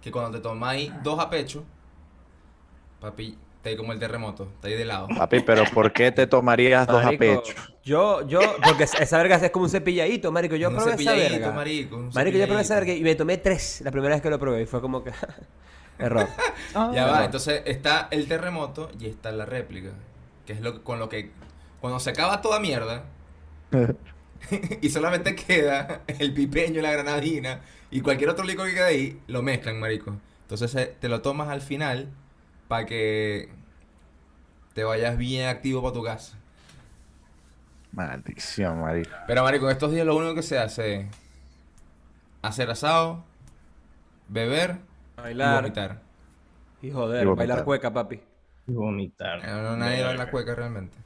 que 0.00 0.12
cuando 0.12 0.30
te 0.30 0.40
tomáis 0.40 0.92
dos 1.02 1.18
a 1.18 1.28
pecho, 1.30 1.64
papi, 3.00 3.36
te 3.62 3.70
ahí 3.70 3.76
como 3.76 3.92
el 3.92 3.98
terremoto, 3.98 4.44
está 4.54 4.68
ahí 4.68 4.74
de 4.74 4.84
lado. 4.84 5.08
Papi, 5.16 5.40
pero 5.40 5.64
¿por 5.72 5.92
qué 5.92 6.12
te 6.12 6.26
tomarías 6.26 6.86
dos 6.86 7.04
a 7.04 7.10
pecho? 7.10 7.54
Yo, 7.84 8.26
yo, 8.28 8.40
porque 8.64 8.84
esa 8.84 9.16
verga 9.18 9.36
es 9.36 9.50
como 9.50 9.64
un 9.64 9.70
cepilladito, 9.70 10.30
marico. 10.30 10.54
Yo 10.56 10.68
Un 10.68 10.76
probé 10.76 10.94
esa 10.94 11.12
verga. 11.14 11.50
marico, 11.52 11.96
un 11.96 12.10
Marico, 12.14 12.38
yo 12.38 12.46
probé 12.46 12.60
esa 12.62 12.74
verga 12.74 12.92
y 12.92 13.02
me 13.02 13.14
tomé 13.14 13.38
tres 13.38 13.80
la 13.84 13.90
primera 13.90 14.14
vez 14.14 14.22
que 14.22 14.30
lo 14.30 14.38
probé 14.38 14.62
y 14.62 14.66
fue 14.66 14.80
como 14.80 15.02
que... 15.02 15.12
Error. 15.98 16.26
Ya 16.74 17.06
Ah. 17.06 17.10
va, 17.12 17.24
entonces 17.24 17.62
está 17.66 18.08
el 18.10 18.26
terremoto 18.28 18.90
y 18.98 19.06
está 19.06 19.30
la 19.32 19.44
réplica. 19.46 19.90
Que 20.46 20.52
es 20.54 20.60
lo 20.60 20.72
que- 20.74 20.82
con 20.82 20.98
lo 20.98 21.08
que. 21.08 21.30
Cuando 21.80 22.00
se 22.00 22.10
acaba 22.10 22.40
toda 22.40 22.58
mierda. 22.60 23.04
y 24.82 24.88
solamente 24.90 25.34
queda 25.34 26.02
el 26.06 26.32
pipeño, 26.34 26.80
la 26.82 26.92
granadina 26.92 27.62
y 27.90 28.00
cualquier 28.00 28.30
otro 28.30 28.44
licor 28.44 28.68
que 28.68 28.74
quede 28.74 28.84
ahí, 28.84 29.22
lo 29.26 29.42
mezclan, 29.42 29.78
marico. 29.80 30.20
Entonces 30.42 30.74
eh, 30.74 30.96
te 31.00 31.08
lo 31.08 31.22
tomas 31.22 31.48
al 31.48 31.60
final 31.62 32.08
para 32.68 32.86
que 32.86 33.50
te 34.74 34.84
vayas 34.84 35.16
bien 35.16 35.46
activo 35.48 35.82
para 35.82 35.94
tu 35.94 36.02
casa. 36.02 36.38
Maldición, 37.92 38.80
marico. 38.80 39.16
Pero, 39.26 39.42
marico, 39.42 39.66
en 39.66 39.72
estos 39.72 39.92
días 39.92 40.06
lo 40.06 40.16
único 40.16 40.34
que 40.34 40.42
se 40.42 40.58
hace 40.58 40.94
es 41.00 41.06
hacer 42.42 42.70
asado, 42.70 43.24
beber 44.28 44.80
y 45.38 45.46
Bailar. 45.46 45.48
vomitar. 45.48 46.02
Y 46.82 46.90
joder, 46.92 47.24
Y 47.24 47.24
vomitar. 47.26 47.36
bailar 47.36 47.64
cueca, 47.64 47.92
papi. 47.92 48.22
Y 48.66 48.72
vomitar. 48.74 49.40
Eh, 49.44 49.46
No, 49.46 49.76
nadie 49.76 50.02
baila 50.04 50.30
cueca 50.30 50.54
realmente. 50.54 51.01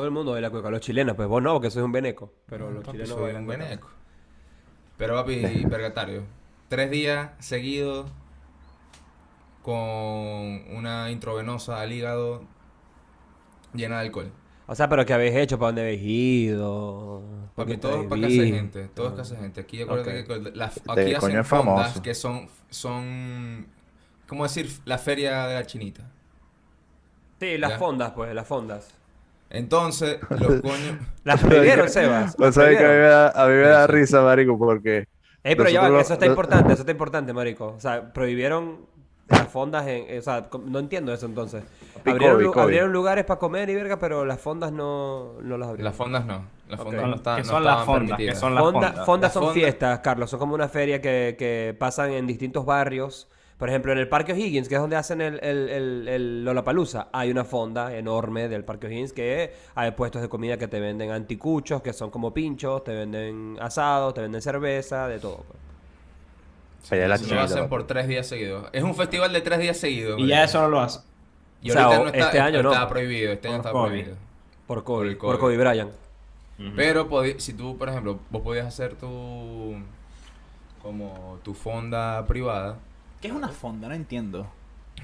Todo 0.00 0.06
el 0.06 0.12
mundo 0.12 0.32
baila 0.32 0.48
cueca. 0.48 0.70
Los 0.70 0.80
chilenos, 0.80 1.14
pues 1.14 1.28
vos 1.28 1.42
no, 1.42 1.52
porque 1.52 1.70
sois 1.70 1.84
un 1.84 1.92
veneco. 1.92 2.32
Pero 2.46 2.70
los 2.70 2.82
Papi, 2.82 2.92
chilenos 2.92 3.18
soy 3.18 3.22
bailan 3.24 3.42
un 3.42 3.46
cueca. 3.46 3.64
veneco. 3.64 3.90
Pero 4.96 5.14
papi, 5.14 5.42
vergatario. 5.68 6.22
Tres 6.68 6.90
días 6.90 7.32
seguidos 7.38 8.10
con 9.62 9.74
una 10.74 11.10
intravenosa 11.10 11.80
al 11.82 11.92
hígado 11.92 12.44
llena 13.74 13.96
de 13.96 14.06
alcohol. 14.06 14.32
O 14.66 14.74
sea, 14.74 14.88
pero 14.88 15.04
¿qué 15.04 15.12
habéis 15.12 15.34
hecho? 15.34 15.58
¿Para 15.58 15.68
dónde 15.68 15.82
habéis 15.82 16.00
ido? 16.02 17.22
¿Por 17.54 17.66
Papi, 17.66 17.76
todo 17.76 18.00
es 18.02 18.08
para 18.08 18.22
casa 18.22 18.42
de 18.42 18.50
gente. 18.52 18.88
Todo 18.94 19.08
es 19.08 19.12
casa 19.14 19.34
de 19.34 19.40
gente. 19.42 19.60
Aquí 19.60 19.82
acuérdate 19.82 20.20
Ok. 20.22 20.26
que 20.94 21.00
aquí 21.02 21.14
hacen 21.14 21.44
fondas 21.44 21.44
famoso. 21.44 22.02
que 22.02 22.14
son, 22.14 22.48
son, 22.70 23.66
¿cómo 24.26 24.44
decir? 24.44 24.70
La 24.86 24.96
feria 24.96 25.46
de 25.46 25.54
la 25.56 25.66
chinita. 25.66 26.10
Sí, 27.40 27.58
las 27.58 27.72
Ya. 27.72 27.78
fondas, 27.78 28.12
pues, 28.12 28.34
las 28.34 28.46
fondas. 28.46 28.94
Entonces, 29.50 30.18
los 30.30 30.60
coños... 30.60 30.96
Las 31.24 31.40
prohibieron, 31.40 31.88
Sebas. 31.90 32.34
O 32.38 32.44
las 32.44 32.54
sea, 32.54 32.68
que 32.70 32.76
a 32.76 32.78
mí 32.78 32.78
me 32.78 32.84
prohibieron. 32.84 33.10
da, 33.10 33.28
a 33.44 33.46
mí 33.46 33.52
me 33.54 33.60
da 33.68 33.86
Sí. 33.86 33.92
risa, 33.92 34.22
marico, 34.22 34.58
porque... 34.58 35.06
Ey, 35.42 35.56
pero 35.56 35.68
ya 35.70 35.86
eso 36.00 36.12
está 36.14 36.26
lo- 36.26 36.32
importante, 36.32 36.72
eso 36.72 36.82
está 36.82 36.92
importante, 36.98 37.32
marico. 37.32 37.74
O 37.76 37.80
sea, 37.80 38.12
prohibieron 38.12 38.86
las 39.28 39.48
fondas 39.48 39.86
en... 39.86 40.04
eh, 40.08 40.18
O 40.18 40.22
sea, 40.22 40.48
no 40.66 40.78
entiendo 40.78 41.12
eso 41.12 41.26
entonces. 41.26 41.64
Abrieron, 42.04 42.92
lugares 42.92 43.24
para 43.24 43.38
comer 43.38 43.68
y 43.70 43.74
verga, 43.74 43.98
pero 43.98 44.24
las 44.24 44.40
fondas 44.40 44.72
no, 44.72 45.34
no 45.42 45.58
las 45.58 45.68
abrieron. 45.68 45.84
Las 45.84 45.94
fondas 45.96 46.24
no. 46.24 46.44
Las 46.68 46.80
fondas 46.80 47.06
no, 47.06 47.14
están, 47.16 47.36
¿Qué 47.36 47.42
no 47.42 47.48
son 47.48 47.64
las 47.64 47.72
estaban 47.80 47.86
fondas? 47.86 48.02
¿Qué 48.02 48.08
permitidas. 48.16 48.38
son 48.40 48.54
las 48.54 48.62
Fonda- 48.64 48.86
fondas? 48.88 49.06
fondas 49.06 49.28
Las 49.28 49.32
son 49.34 49.42
fondas- 49.42 49.54
fiestas, 49.54 49.98
Carlos. 50.00 50.30
Son 50.30 50.38
como 50.38 50.54
una 50.54 50.68
feria 50.68 51.00
que, 51.00 51.34
que 51.38 51.76
pasan 51.78 52.12
en 52.12 52.26
distintos 52.26 52.64
barrios. 52.64 53.28
Por 53.60 53.68
ejemplo, 53.68 53.92
en 53.92 53.98
el 53.98 54.08
Parque 54.08 54.32
O'Higgins, 54.32 54.68
que 54.68 54.74
es 54.74 54.80
donde 54.80 54.96
hacen 54.96 55.20
el, 55.20 55.38
el, 55.44 55.68
el, 55.68 56.08
el 56.08 56.44
Lollapalooza, 56.46 57.08
hay 57.12 57.30
una 57.30 57.44
fonda 57.44 57.94
enorme 57.94 58.48
del 58.48 58.64
Parque 58.64 58.86
O'Higgins 58.88 59.12
que 59.12 59.52
hay 59.76 59.90
puestos 59.92 60.22
de 60.22 60.28
comida 60.28 60.56
que 60.56 60.66
te 60.66 60.80
venden 60.80 61.10
anticuchos, 61.10 61.82
que 61.82 61.92
son 61.92 62.10
como 62.10 62.32
pinchos, 62.34 62.82
te 62.82 62.92
venden 62.94 63.58
asados, 63.60 64.14
te 64.14 64.22
venden 64.22 64.40
cerveza, 64.42 65.06
de 65.08 65.18
todo. 65.20 65.44
pues. 65.46 66.90
Allá 66.92 67.06
la 67.06 67.14
Eso 67.16 67.34
lo 67.34 67.40
hacen 67.42 67.68
por 67.68 67.86
tres 67.86 68.08
días 68.08 68.26
seguidos. 68.26 68.66
Es 68.72 68.82
un 68.82 68.94
festival 68.94 69.30
de 69.32 69.42
tres 69.42 69.58
días 69.60 69.76
seguidos. 69.76 70.18
Y 70.18 70.26
ya 70.26 70.44
eso 70.44 70.60
no 70.62 70.68
lo 70.68 70.80
hace. 70.80 71.00
Y 71.62 71.70
O 71.70 71.74
sea, 71.74 71.84
ahorita 71.84 72.00
o- 72.00 72.04
no 72.04 72.10
está, 72.10 72.24
este 72.26 72.40
año 72.40 72.62
no. 72.62 72.72
está 72.72 72.88
prohibido. 72.88 73.32
Este 73.32 73.48
año 73.48 73.56
Por 73.58 73.66
está 73.66 73.72
COVID. 73.72 73.88
prohibido. 73.90 74.16
Por 74.66 74.84
COVID, 74.84 75.16
por 75.18 75.38
COVID. 75.38 75.40
Kobe 75.40 75.56
Bryant. 75.58 75.92
Pero 76.76 77.06
si 77.38 77.52
tú, 77.52 77.76
por 77.76 77.90
ejemplo, 77.90 78.18
vos 78.30 78.40
podías 78.42 78.66
hacer 78.66 78.94
tu... 78.94 79.76
Como 80.82 81.38
tu 81.44 81.52
fonda 81.52 82.26
privada. 82.26 82.78
¿Qué 83.20 83.28
es 83.28 83.34
una 83.34 83.48
fonda? 83.48 83.88
No 83.88 83.94
entiendo. 83.94 84.46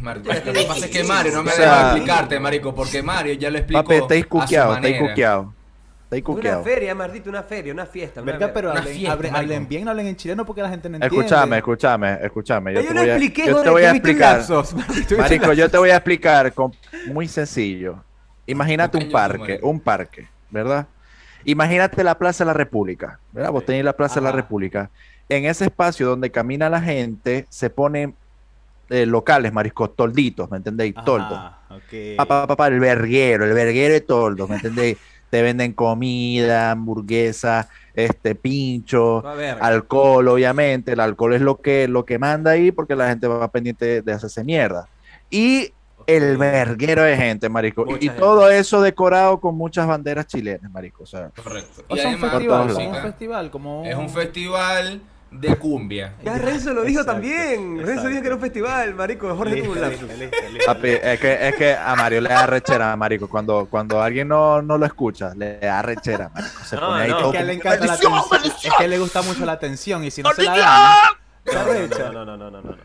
Marico, 0.00 0.28
lo 0.32 0.52
que 0.52 0.62
pasa 0.64 0.86
es 0.86 0.90
que 0.92 1.04
Mario 1.04 1.32
no 1.32 1.42
me 1.42 1.50
O 1.50 1.54
sea- 1.54 1.64
dejado 1.64 1.90
explicarte, 1.96 2.40
marico, 2.40 2.74
porque 2.74 3.02
Mario 3.02 3.32
ya 3.34 3.50
lo 3.50 3.58
explicó 3.58 3.82
Papi, 3.82 3.94
estáis 3.94 4.26
cuqueados, 4.26 4.76
estáis 4.76 4.94
manera. 4.96 5.08
cuqueados. 5.14 5.46
Estáis 6.04 6.22
Una 6.24 6.34
cuqueados. 6.34 6.64
feria, 6.64 6.94
Mardito, 6.94 7.30
una 7.30 7.42
feria, 7.42 7.72
una 7.72 7.86
fiesta. 7.86 8.22
Una 8.22 8.32
Verga, 8.32 8.52
pero 8.52 8.70
Una 8.70 8.80
hablen, 8.80 8.94
fiesta, 8.94 9.12
hablen- 9.14 9.34
hablen 9.34 9.68
bien, 9.68 9.84
no 9.84 9.90
hablen 9.90 10.06
en 10.06 10.16
chileno 10.16 10.44
porque 10.44 10.62
la 10.62 10.68
gente 10.68 10.88
no 10.88 10.96
entiende. 10.96 11.16
Escúchame, 11.16 11.56
escúchame, 11.56 12.18
escúchame. 12.22 12.74
Yo 12.74 12.80
Yo 12.82 12.88
te 12.88 12.94
no 12.94 13.00
voy 13.00 13.08
a, 13.10 13.12
expliqué, 13.16 13.46
yo 13.46 13.62
te 13.62 13.70
voy 13.70 13.82
a 13.84 13.90
explicar. 13.90 14.42
Marico, 15.18 15.52
yo 15.54 15.70
te 15.70 15.78
voy 15.78 15.90
a 15.90 15.96
explicar 15.96 16.52
con, 16.52 16.72
muy 17.08 17.26
sencillo. 17.28 18.04
Imagínate 18.46 18.98
un 18.98 19.10
parque, 19.10 19.58
un 19.62 19.80
parque, 19.80 20.28
¿verdad? 20.50 20.86
Imagínate 21.44 22.04
la 22.04 22.16
Plaza 22.18 22.44
de 22.44 22.48
la 22.48 22.54
República, 22.54 23.18
¿verdad? 23.32 23.50
Vos 23.50 23.64
tenés 23.64 23.84
la 23.84 23.92
Plaza 23.94 24.16
de 24.16 24.24
la. 24.24 24.32
República. 24.32 24.90
En 25.28 25.44
ese 25.44 25.64
espacio 25.64 26.06
donde 26.06 26.30
camina 26.30 26.68
la 26.70 26.80
gente, 26.80 27.46
se 27.48 27.68
ponen 27.70 28.14
eh, 28.90 29.06
locales, 29.06 29.52
mariscos, 29.52 29.96
tolditos, 29.96 30.48
¿me 30.50 30.58
entendéis? 30.58 30.94
Toldos. 31.04 31.32
Ajá, 31.38 31.58
ok. 31.70 32.16
Papá, 32.16 32.46
papá, 32.46 32.68
el 32.68 32.78
verguero, 32.78 33.44
el 33.44 33.52
verguero 33.52 33.94
de 33.94 34.00
toldos, 34.02 34.48
¿me 34.48 34.56
entendéis? 34.62 34.98
Te 35.30 35.42
venden 35.42 35.72
comida, 35.72 36.70
hamburguesa, 36.70 37.68
este, 37.94 38.36
pincho, 38.36 39.24
alcohol, 39.60 40.28
obviamente. 40.28 40.92
El 40.92 41.00
alcohol 41.00 41.34
es 41.34 41.40
lo 41.40 41.60
que, 41.60 41.88
lo 41.88 42.04
que 42.04 42.18
manda 42.20 42.52
ahí 42.52 42.70
porque 42.70 42.94
la 42.94 43.08
gente 43.08 43.26
va 43.26 43.50
pendiente 43.50 44.02
de 44.02 44.12
hacerse 44.12 44.44
mierda. 44.44 44.88
Y 45.28 45.72
el 46.06 46.36
verguero 46.36 47.02
de 47.02 47.16
gente, 47.16 47.48
marico. 47.48 47.84
Mucha 47.84 47.98
y 47.98 48.02
gente. 48.06 48.20
todo 48.20 48.48
eso 48.48 48.80
decorado 48.80 49.40
con 49.40 49.56
muchas 49.56 49.88
banderas 49.88 50.28
chilenas, 50.28 50.70
marico. 50.70 51.02
O 51.02 51.06
sea, 51.06 51.30
Correcto. 51.42 51.82
O 51.88 51.96
Y 51.96 52.00
un 52.00 52.06
además, 52.06 52.30
festival, 52.30 52.60
como 52.70 52.70
un 52.70 52.86
música. 52.86 53.02
festival, 53.02 53.50
como 53.50 53.84
Es 53.84 53.96
un 53.96 54.08
festival 54.08 55.00
de 55.40 55.56
cumbia. 55.56 56.14
Ya 56.24 56.38
Renzo 56.38 56.72
lo 56.72 56.82
dijo 56.82 57.00
Exacto, 57.00 57.12
también. 57.20 57.84
Renzo 57.86 58.08
dijo 58.08 58.20
que 58.20 58.26
era 58.26 58.34
un 58.36 58.40
festival, 58.40 58.94
marico. 58.94 59.34
Jorge 59.36 59.62
tuvo 59.62 59.72
un 59.72 59.80
Listo, 59.80 59.90
lapsus. 59.90 60.08
listo, 60.18 60.24
listo, 60.36 60.52
listo. 60.52 60.66
papi, 60.74 60.88
es 60.90 61.20
que, 61.20 61.48
es 61.48 61.56
que 61.56 61.74
a 61.74 61.94
Mario 61.96 62.20
le 62.20 62.28
da 62.28 62.46
rechera, 62.46 62.96
marico. 62.96 63.28
Cuando, 63.28 63.66
cuando 63.70 64.00
alguien 64.02 64.28
no, 64.28 64.62
no 64.62 64.78
lo 64.78 64.86
escucha, 64.86 65.32
le 65.34 65.58
da 65.58 65.82
rechera, 65.82 66.28
marico. 66.34 66.64
Se 66.64 66.76
No, 66.76 66.82
pone 66.88 67.02
ahí 67.02 67.10
no, 67.10 67.18
todo 67.18 67.32
Es 67.32 67.38
que 67.38 67.44
le 67.44 67.52
encanta 67.54 67.80
la 67.80 67.86
"Maldición, 67.86 68.12
atención. 68.14 68.40
maldición". 68.42 68.72
Es 68.72 68.78
que 68.78 68.88
le 68.88 68.98
gusta 68.98 69.22
mucho 69.22 69.44
la 69.44 69.52
atención 69.52 70.04
y 70.04 70.10
si 70.10 70.22
no 70.22 70.32
se 70.32 70.42
la 70.44 70.52
arrecha. 71.46 72.10
No, 72.12 72.24
no, 72.24 72.36
no, 72.36 72.50
no, 72.50 72.50
no, 72.50 72.60
no. 72.62 72.76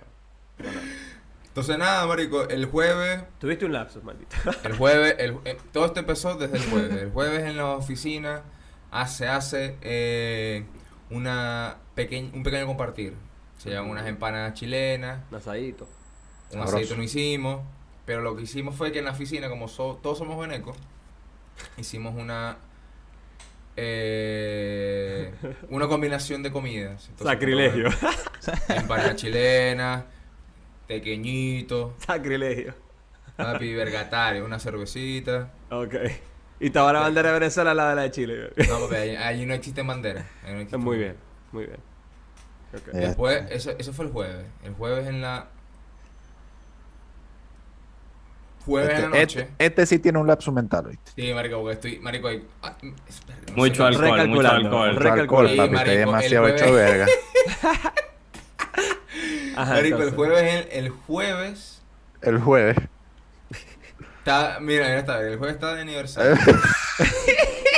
Entonces, 1.48 1.78
nada, 1.78 2.06
marico, 2.08 2.48
el 2.48 2.66
juevees 2.66 3.24
Tuviste 3.40 3.66
un 3.66 3.74
lapsus, 3.74 4.04
maldito. 4.04 4.36
El 4.64 4.78
jueves, 4.78 5.16
el- 5.20 5.38
eh, 5.44 5.58
todo 5.74 5.86
esto 5.86 6.00
empezó 6.00 6.36
desde 6.36 6.58
el 6.58 6.64
jueves. 6.70 7.02
El 7.02 7.12
jueves 7.12 7.44
en 7.44 7.58
la 7.58 7.66
oficina 7.72 8.42
se 9.08 9.28
hace 9.28 9.78
eh, 9.82 10.64
una 11.10 11.76
un 12.34 12.44
pequeño 12.44 12.66
compartir. 12.68 13.14
Se 13.58 13.70
llevan 13.70 13.90
unas 13.90 14.08
empanadas 14.08 14.54
chilenas, 14.54 15.22
Un 15.30 15.38
asadito. 15.38 15.86
un 15.86 16.52
Sabroso. 16.60 16.76
aceite 16.78 16.96
no 16.98 17.04
hicimos, 17.04 17.62
pero 18.06 18.22
lo 18.22 18.36
que 18.36 18.44
hicimos 18.44 18.76
fue 18.76 18.92
que 18.92 19.00
en 19.00 19.06
la 19.06 19.12
oficina, 19.12 19.50
como 19.50 19.68
so- 19.68 20.00
todos 20.02 20.18
somos 20.18 20.40
venecos, 20.40 20.76
hicimos 21.78 22.16
una 22.16 22.58
eh, 23.78 25.32
una 25.70 25.88
combinación 25.88 26.44
de 26.44 26.52
comidas. 26.52 27.08
Entonces, 27.10 27.28
Sacrilegio. 27.28 27.90
Empanada 28.70 29.16
chilena, 29.16 30.06
pequeñito, 30.88 31.96
Sacrilegio. 32.06 32.74
papi 33.38 33.74
vergatario, 33.74 34.46
una 34.46 34.60
cervecita. 34.60 35.52
Ok. 35.70 35.96
Y 36.60 36.68
estaba 36.68 36.94
la 36.94 37.00
bandera 37.00 37.30
de 37.32 37.40
Venezuela 37.40 37.72
al 37.72 37.78
lado 37.78 37.90
de 37.92 37.96
la 37.96 38.02
de 38.04 38.12
Chile. 38.12 38.50
No, 38.70 38.80
papi, 38.82 38.96
allí, 38.96 39.16
allí 39.16 39.46
no 39.46 39.54
existen 39.54 39.88
banderas. 39.88 40.26
ahí 40.44 40.54
no 40.54 40.60
existe 40.60 40.78
Muy 40.78 40.98
bandera. 40.98 41.14
bien, 41.14 41.24
muy 41.52 41.66
bien. 41.66 41.80
Ok. 42.74 42.88
Eh. 42.94 42.98
Después, 42.98 43.44
eso, 43.50 43.72
eso 43.78 43.94
fue 43.94 44.06
el 44.06 44.12
jueves. 44.12 44.46
El 44.64 44.74
jueves 44.74 45.08
en 45.08 45.22
la. 45.22 45.48
Jueves 48.66 48.90
en 49.00 49.12
la 49.12 49.18
Este, 49.18 49.20
noche. 49.20 49.40
este, 49.52 49.66
este 49.66 49.86
sí 49.88 50.00
tiene 50.00 50.20
un 50.20 50.28
lapso 50.28 50.52
mental, 50.52 50.86
¿viste? 50.88 51.12
Sí, 51.16 51.34
marico, 51.34 51.58
porque 51.62 51.74
estoy. 51.74 52.00
Marico, 52.00 52.28
hay- 52.28 52.46
ah, 52.62 52.76
espera, 53.10 53.40
no 53.50 53.54
Mucho 53.56 53.86
alcohol, 53.86 54.28
mucho 54.30 54.48
alcohol. 54.50 54.94
Mucho 54.94 55.12
alcohol, 55.14 55.50
Sí, 55.50 55.58
papi, 55.58 55.70
marico, 55.72 55.98
demasiado 55.98 56.48
el 56.48 56.54
hecho 56.56 56.66
jueves- 56.68 56.92
verga. 56.92 57.08
Ajá, 59.56 59.74
Marico, 59.74 59.98
el 59.98 60.04
entonces. 60.10 60.14
jueves, 60.16 60.66
el, 60.72 60.86
el 60.86 60.90
jueves. 60.92 61.82
El 62.22 62.40
jueves. 62.40 62.78
Está, 64.20 64.60
mira, 64.62 64.86
mira, 64.86 65.00
está 65.00 65.20
bien. 65.20 65.32
El 65.34 65.38
jueves 65.40 65.56
está 65.56 65.74
de 65.76 65.82
aniversario. 65.82 66.36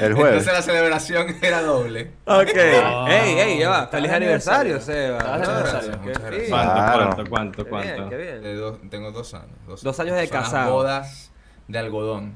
El 0.00 0.14
jueves. 0.14 0.38
Entonces 0.46 0.52
la 0.52 0.62
celebración 0.62 1.36
era 1.42 1.62
doble. 1.62 2.12
Ok. 2.26 2.48
Ah, 2.82 3.06
ey, 3.10 3.38
ey, 3.38 3.58
ya 3.58 3.68
va. 3.70 3.78
está 3.84 3.96
Feliz 3.96 4.10
de 4.10 4.16
aniversario, 4.16 4.74
aniversario. 4.76 4.80
Seba. 4.80 5.18
Está 5.18 5.32
de 5.32 5.38
Muchas 5.38 5.48
aniversario. 5.54 5.88
gracias. 5.90 6.04
Muchas 6.04 6.22
gracias. 6.22 6.48
¿Cuánto, 6.50 7.30
cuánto, 7.30 7.64
cuánto, 7.64 7.64
Qué 7.64 7.70
bien, 7.70 7.96
cuánto? 7.96 8.10
qué 8.10 8.16
bien. 8.16 8.42
De 8.42 8.54
dos, 8.56 8.78
tengo 8.90 9.12
dos 9.12 9.34
años. 9.34 9.48
Dos, 9.66 9.82
Dos 9.82 10.00
años 10.00 10.16
de 10.16 10.26
Son 10.26 10.36
las 10.36 10.44
casado. 10.44 10.72
bodas 10.72 11.30
de 11.68 11.78
algodón. 11.78 12.34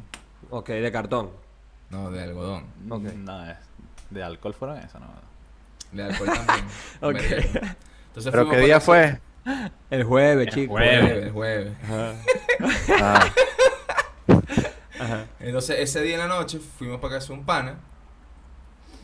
Ok, 0.50 0.68
de 0.68 0.92
cartón. 0.92 1.30
No, 1.90 2.10
de 2.10 2.22
algodón. 2.22 2.64
Ok. 2.90 3.02
No, 3.14 3.50
es- 3.50 3.56
de 4.10 4.22
alcohol 4.22 4.54
fueron 4.54 4.78
eso, 4.78 4.98
no. 5.00 5.06
De 5.92 6.02
alcohol 6.04 6.28
también. 6.34 6.66
Ok. 7.00 7.16
Entonces 8.08 8.30
¿Pero 8.32 8.48
qué 8.48 8.58
día 8.58 8.80
fue? 8.80 9.18
El 9.90 10.04
jueves, 10.04 10.46
El 10.48 10.54
chico. 10.54 10.74
jueves. 10.74 11.32
Jueves, 11.32 11.72
jueves. 11.86 12.18
Ah, 13.02 13.24
Ajá. 14.98 15.26
Entonces, 15.40 15.78
ese 15.80 16.02
día 16.02 16.14
en 16.14 16.20
la 16.20 16.28
noche 16.28 16.58
fuimos 16.60 17.00
para 17.00 17.14
casa 17.14 17.28
de 17.28 17.38
un 17.40 17.44
pana 17.46 17.78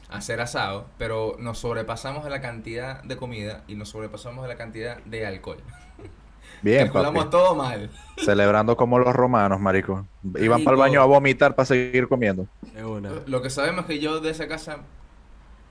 a 0.09 0.17
hacer 0.19 0.41
asado, 0.41 0.87
pero 0.99 1.37
nos 1.39 1.59
sobrepasamos 1.59 2.25
de 2.25 2.31
la 2.31 2.41
cantidad 2.41 3.03
de 3.05 3.17
comida 3.17 3.63
y 3.69 3.75
nos 3.77 3.91
sobrepasamos 3.91 4.43
de 4.43 4.49
la 4.49 4.57
cantidad 4.57 4.99
de 5.05 5.27
alcohol. 5.27 5.59
bien, 6.63 6.85
Calculamos 6.85 7.25
papi. 7.25 7.31
todo 7.31 7.55
mal. 7.55 7.91
Celebrando 8.17 8.77
como 8.77 8.99
los 8.99 9.15
romanos, 9.15 9.61
marico. 9.61 10.07
Iban 10.39 10.65
para 10.65 10.75
el 10.75 10.81
baño 10.81 11.01
a 11.01 11.05
vomitar 11.05 11.55
para 11.55 11.67
seguir 11.67 12.09
comiendo. 12.09 12.47
Una. 12.85 13.11
Lo 13.27 13.41
que 13.43 13.51
sabemos 13.51 13.83
es 13.83 13.87
que 13.87 13.99
yo 14.01 14.21
de 14.21 14.31
esa 14.31 14.49
casa 14.49 14.79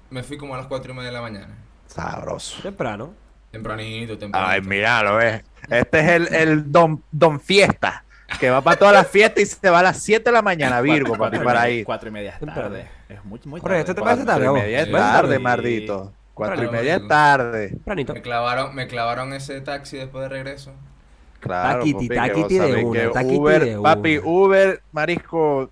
me 0.10 0.24
fui 0.24 0.38
como 0.38 0.56
a 0.56 0.58
las 0.58 0.68
cuatro 0.68 0.92
y 0.94 0.96
media 0.96 1.10
de 1.10 1.16
la 1.16 1.22
mañana. 1.22 1.58
Sabroso. 1.88 2.62
Temprano. 2.62 3.14
Tempranito, 3.52 4.18
tempranito. 4.18 4.52
Ay, 4.52 4.62
míralo, 4.62 5.18
ves. 5.18 5.44
Este 5.70 6.00
es 6.00 6.08
el, 6.10 6.34
el 6.34 6.72
don, 6.72 7.04
don 7.12 7.40
Fiesta. 7.40 8.06
Que 8.40 8.50
va 8.50 8.62
para 8.62 8.78
todas 8.78 8.94
las 8.94 9.08
fiestas 9.08 9.44
y 9.44 9.46
se 9.46 9.70
va 9.70 9.80
a 9.80 9.84
las 9.84 9.98
7 10.02 10.24
de 10.24 10.32
la 10.32 10.42
mañana, 10.42 10.82
Virgo, 10.82 11.14
papi, 11.14 11.20
Cuatro 11.38 11.44
para 11.44 11.62
media- 11.64 11.76
ir. 11.80 11.86
Cuatro 11.86 12.10
y 12.10 12.12
media 12.12 12.38
es 12.40 12.54
tarde. 12.54 12.88
Es 13.10 13.24
muy, 13.26 13.40
muy 13.46 13.62
tarde. 13.62 13.80
¿esto 13.80 13.96
te 13.96 14.02
parece 14.02 14.24
Cuatro 14.26 14.44
tarde 14.46 14.60
y 14.60 14.62
media 14.64 14.80
es 14.80 14.86
¿Te 14.86 14.92
parece 14.92 15.12
tarde, 15.12 15.40
mardito. 15.40 16.14
Cuatro 16.34 16.56
y 16.56 16.60
Claro, 16.60 16.72
media 16.72 16.96
es 16.96 17.08
tarde. 17.08 17.78
Me 17.86 18.22
clavaron, 18.22 18.76
me 18.76 18.88
clavaron 18.88 19.34
ese 19.34 19.60
taxi 19.62 19.98
después 19.98 20.22
de 20.24 20.30
regreso. 20.30 20.72
Claro, 21.40 21.80
Taquiti, 21.80 22.08
papi, 22.08 22.16
taquiti 22.20 22.60
de 22.60 22.84
Uber, 22.84 23.66
de 23.66 23.78
papi. 23.82 24.20
Uber, 24.24 24.82
marisco, 24.92 25.70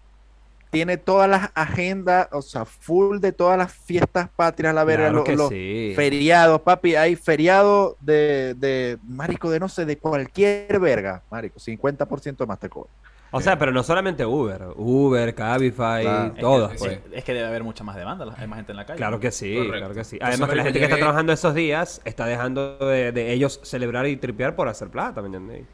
tiene 0.69 0.97
todas 0.97 1.29
las 1.29 1.49
agendas, 1.55 2.27
o 2.31 2.41
sea, 2.41 2.65
full 2.65 3.19
de 3.19 3.31
todas 3.31 3.57
las 3.57 3.71
fiestas 3.73 4.29
patrias, 4.35 4.73
la 4.75 4.83
verga, 4.83 5.09
Claro 5.09 5.23
los 5.35 5.49
sí. 5.49 5.93
feriados, 5.95 6.61
papi, 6.61 6.95
hay 6.95 7.15
feriado 7.15 7.97
de, 8.01 8.53
de, 8.57 8.97
marico, 9.07 9.49
de 9.49 9.59
no 9.59 9.69
sé, 9.69 9.85
de 9.85 9.97
cualquier 9.97 10.79
verga, 10.79 11.23
marico, 11.31 11.59
50% 11.59 12.45
más 12.45 12.59
te 12.59 12.69
cobran. 12.69 12.93
O 13.29 13.41
sea, 13.41 13.57
pero 13.59 13.73
no 13.73 13.83
solamente 13.83 14.25
Uber. 14.25 14.67
Uber, 14.77 15.35
Cabify, 15.35 16.01
Claro. 16.03 16.25
Es 16.27 16.31
que- 16.33 16.41
todas, 16.41 16.71
es, 16.73 16.79
pues. 16.79 16.99
que, 16.99 17.17
es 17.17 17.23
que 17.25 17.33
debe 17.33 17.45
haber 17.47 17.63
mucha 17.63 17.83
más 17.83 17.95
demanda, 17.97 18.25
la- 18.25 18.35
hay 18.37 18.47
más 18.47 18.57
gente 18.57 18.71
en 18.71 18.77
la 18.77 18.85
calle. 18.85 18.97
Claro 18.97 19.19
que 19.19 19.31
sí, 19.31 19.53
Correcto. 19.53 19.77
claro 19.79 19.93
que 19.93 20.03
sí. 20.05 20.15
Entonces, 20.15 20.33
Además 20.35 20.49
que 20.49 20.55
la 20.55 20.63
gente 20.63 20.79
que 20.79 20.85
está 20.85 20.97
trabajando 20.97 21.33
esos 21.33 21.53
días 21.53 22.01
está 22.05 22.25
dejando 22.25 22.77
de, 22.77 23.11
de 23.11 23.33
ellos 23.33 23.59
celebrar 23.63 24.07
y 24.07 24.15
tripear 24.15 24.55
por 24.55 24.69
hacer 24.69 24.87
plata, 24.89 25.21
¿me 25.21 25.27
entiendes? 25.27 25.65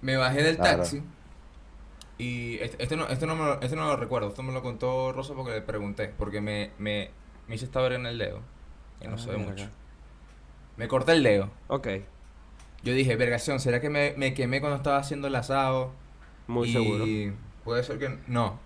Me 0.00 0.16
bajé 0.16 0.42
del 0.42 0.56
Claro. 0.56 0.78
taxi 0.78 1.02
y 2.18 2.58
este, 2.58 2.82
este 2.82 2.96
no, 2.96 3.06
este, 3.08 3.26
no 3.26 3.36
me 3.36 3.44
lo, 3.44 3.60
este 3.60 3.76
no 3.76 3.86
lo 3.86 3.96
recuerdo, 3.96 4.28
esto 4.28 4.42
me 4.42 4.52
lo 4.52 4.62
contó 4.62 5.12
Rosa 5.12 5.34
porque 5.34 5.52
le 5.52 5.60
pregunté, 5.62 6.08
porque 6.18 6.40
me, 6.40 6.72
me, 6.78 7.10
me 7.48 7.54
hice 7.54 7.66
esta 7.66 7.80
verga 7.80 7.98
en 7.98 8.06
el 8.06 8.18
dedo, 8.18 8.40
que 9.00 9.08
no 9.08 9.16
Ah, 9.16 9.18
se 9.18 9.30
ve 9.30 9.36
mucho. 9.38 9.70
Me 10.76 10.88
corté 10.88 11.12
el 11.12 11.22
dedo. 11.22 11.50
Ok, 11.68 11.88
Yo 12.82 12.92
dije, 12.94 13.16
vergación, 13.16 13.60
¿será 13.60 13.80
que 13.80 13.90
me, 13.90 14.14
me 14.16 14.32
quemé 14.34 14.60
cuando 14.60 14.76
estaba 14.76 14.98
haciendo 14.98 15.26
el 15.28 15.34
asado? 15.34 15.92
muy 16.46 16.68
y 16.68 16.72
seguro. 16.72 17.12
Puede 17.64 17.82
ser 17.82 17.98
que 17.98 18.18
no. 18.28 18.60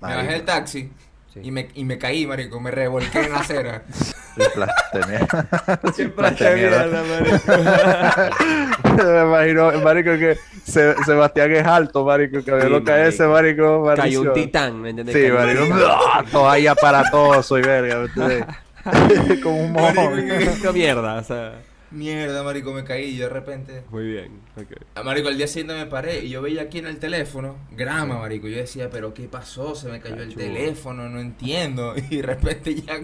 Me 0.00 0.14
bajé 0.14 0.32
del 0.32 0.44
taxi 0.44 0.90
Sí. 1.32 1.40
y, 1.44 1.50
me, 1.52 1.68
y 1.74 1.84
me 1.84 1.96
caí, 1.96 2.26
marico, 2.26 2.58
me 2.60 2.70
revolqué 2.72 3.20
en 3.20 3.32
la 3.32 3.38
acera. 3.38 3.82
El 4.36 4.46
plastemia. 4.52 5.26
Siempre 5.94 6.26
hace 6.26 6.54
mierda. 6.54 6.86
Me 8.96 9.22
imagino, 9.22 9.72
marico, 9.82 10.10
que 10.12 10.36
Se- 10.64 10.94
Sebastián 11.04 11.52
es 11.52 11.66
alto, 11.66 12.04
marico, 12.04 12.42
que 12.44 12.60
Sí, 12.60 12.68
lo 12.68 12.82
cae 12.84 13.08
ese, 13.08 13.26
marico, 13.26 13.92
Cayó 13.96 14.22
un 14.22 14.32
titán, 14.32 14.80
¿me 14.80 14.90
entiendes? 14.90 15.14
Sí, 15.14 15.22
Cayó 15.22 15.34
marico. 15.66 15.74
¡blah! 15.76 16.24
todo 16.32 16.48
ahí 16.48 16.66
aparatoso 16.66 17.58
y 17.58 17.62
verga, 17.62 17.96
¿me 17.98 18.04
entiendes? 18.06 19.40
Como 19.42 19.56
un 19.64 19.72
mojón. 19.72 20.14
Qué 20.62 20.70
mierda, 20.72 21.14
o 21.16 21.24
sea. 21.24 21.52
Mierda, 21.90 22.42
marico, 22.44 22.72
me 22.72 22.84
caí 22.84 23.06
y 23.06 23.16
yo 23.16 23.24
de 23.24 23.30
repente... 23.34 23.82
Muy 23.90 24.06
bien, 24.06 24.40
ok. 24.56 25.02
Marico, 25.04 25.28
al 25.28 25.36
día 25.36 25.46
siguiente 25.48 25.74
me 25.74 25.86
paré 25.86 26.20
y 26.24 26.28
yo 26.30 26.40
veía 26.40 26.62
aquí 26.62 26.78
en 26.78 26.86
el 26.86 26.98
teléfono 26.98 27.56
grama, 27.72 28.18
marico. 28.18 28.46
Yo 28.48 28.58
decía, 28.58 28.88
pero 28.90 29.12
¿qué 29.12 29.24
pasó? 29.28 29.74
Se 29.74 29.88
me 29.88 30.00
cayó 30.00 30.22
el 30.22 30.34
teléfono, 30.34 31.08
no 31.08 31.20
entiendo. 31.20 31.94
Y 32.10 32.16
de 32.18 32.22
repente 32.22 32.74
ya 32.74 33.00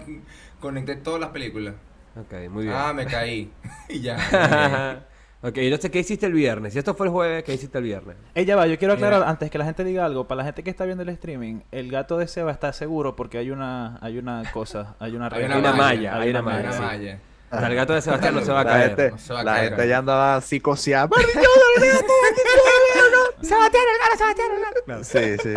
conecté 0.61 0.97
todas 0.97 1.21
las 1.21 1.31
películas. 1.31 1.75
Ok, 2.17 2.49
muy 2.51 2.65
bien. 2.65 2.77
Ah, 2.77 2.93
me 2.93 3.07
caí. 3.07 3.51
y 3.89 4.01
ya. 4.01 5.05
Ok, 5.43 5.59
entonces, 5.59 5.91
¿qué 5.91 5.99
hiciste 6.01 6.27
el 6.27 6.33
viernes? 6.33 6.73
Si 6.73 6.79
esto 6.79 6.95
fue 6.95 7.07
el 7.07 7.13
jueves, 7.13 7.45
¿qué 7.45 7.55
hiciste 7.55 7.79
el 7.79 7.85
viernes? 7.85 8.17
Ella 8.35 8.57
va, 8.57 8.67
yo 8.67 8.79
quiero 8.79 8.95
aclarar 8.95 9.21
Mira. 9.21 9.31
antes 9.31 9.51
que 9.51 9.59
la 9.59 9.65
gente 9.65 9.85
diga 9.85 10.05
algo, 10.05 10.27
para 10.27 10.39
la 10.39 10.45
gente 10.45 10.63
que 10.63 10.71
está 10.71 10.85
viendo 10.87 11.03
el 11.03 11.09
streaming, 11.11 11.61
el 11.73 11.91
gato 11.91 12.17
de 12.19 12.27
Seba 12.27 12.51
está 12.53 12.73
seguro 12.73 13.15
porque 13.17 13.39
hay 13.39 13.51
una 13.51 13.99
hay 14.01 14.19
una 14.19 14.43
cosa, 14.53 14.97
hay 14.99 15.15
una 15.15 15.27
Hay 15.29 15.45
una 15.45 15.73
malla, 15.73 16.19
hay 16.19 16.31
una 16.31 16.39
Hay 16.39 16.45
malla, 16.45 16.61
una 16.63 16.73
sí. 16.73 16.81
malla. 16.83 17.19
O 17.57 17.61
sea, 17.61 17.69
el 17.69 17.75
gato 17.75 17.95
de 17.95 18.03
Sebastián 18.03 18.35
no 18.35 18.45
se 18.45 18.53
va 18.53 18.61
a 18.61 18.65
caer. 18.65 18.89
gente, 18.89 19.11
no 19.13 19.19
se 19.19 19.33
va 19.33 19.41
a 19.41 19.45
la 19.45 19.55
caer, 19.55 19.69
gente 19.71 19.89
ya 19.89 19.99
andaba 19.99 20.41
psicoseada. 20.41 21.09
¡Maldito 21.09 21.41
Sebastián, 23.43 23.85
el 23.93 23.99
gato, 23.99 24.17
Sebastián, 24.19 24.49
el 24.53 24.61
gato. 24.63 24.81
Sí, 25.05 25.37
sí. 25.43 25.55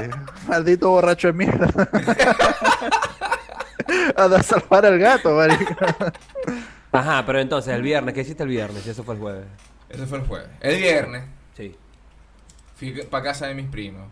Maldito 0.47 0.89
borracho 0.89 1.27
de 1.27 1.33
mierda. 1.33 1.67
Anda 4.15 4.37
a 4.39 4.43
salvar 4.43 4.85
al 4.85 4.99
gato, 4.99 5.31
marico. 5.35 5.75
Ajá, 6.91 7.23
pero 7.25 7.39
entonces, 7.39 7.73
el 7.73 7.81
viernes, 7.81 8.13
¿qué 8.13 8.21
hiciste 8.21 8.43
el 8.43 8.49
viernes? 8.49 8.83
Si 8.83 8.89
eso 8.89 9.03
fue 9.03 9.15
el 9.15 9.21
jueves. 9.21 9.45
Ese 9.89 10.05
fue 10.05 10.19
el 10.19 10.27
jueves. 10.27 10.49
El 10.59 10.77
viernes 10.77 11.23
Sí. 11.55 11.75
fui 12.75 12.91
para 13.09 13.23
casa 13.23 13.47
de 13.47 13.55
mis 13.55 13.67
primos. 13.67 14.07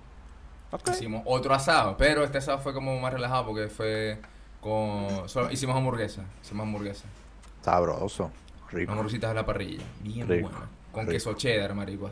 Hicimos 0.91 1.21
otro 1.25 1.53
asado, 1.53 1.95
pero 1.97 2.23
este 2.23 2.37
asado 2.39 2.59
fue 2.59 2.73
como 2.73 2.99
más 2.99 3.13
relajado 3.13 3.45
porque 3.47 3.67
fue 3.69 4.19
con... 4.59 5.29
solo 5.29 5.49
hicimos 5.51 5.75
hamburguesa. 5.77 6.23
Hicimos 6.43 6.63
hamburguesa. 6.65 7.05
Sabroso. 7.67 8.31
Rico. 8.71 8.91
Hamburguesitas 8.93 9.31
a 9.31 9.33
la 9.33 9.45
parrilla. 9.45 9.83
Bien 10.01 10.25
Rico, 10.27 10.47
buena. 10.49 10.65
Con 10.93 11.01
rico. 11.01 11.11
queso 11.11 11.33
cheddar, 11.33 11.73
marico. 11.75 12.09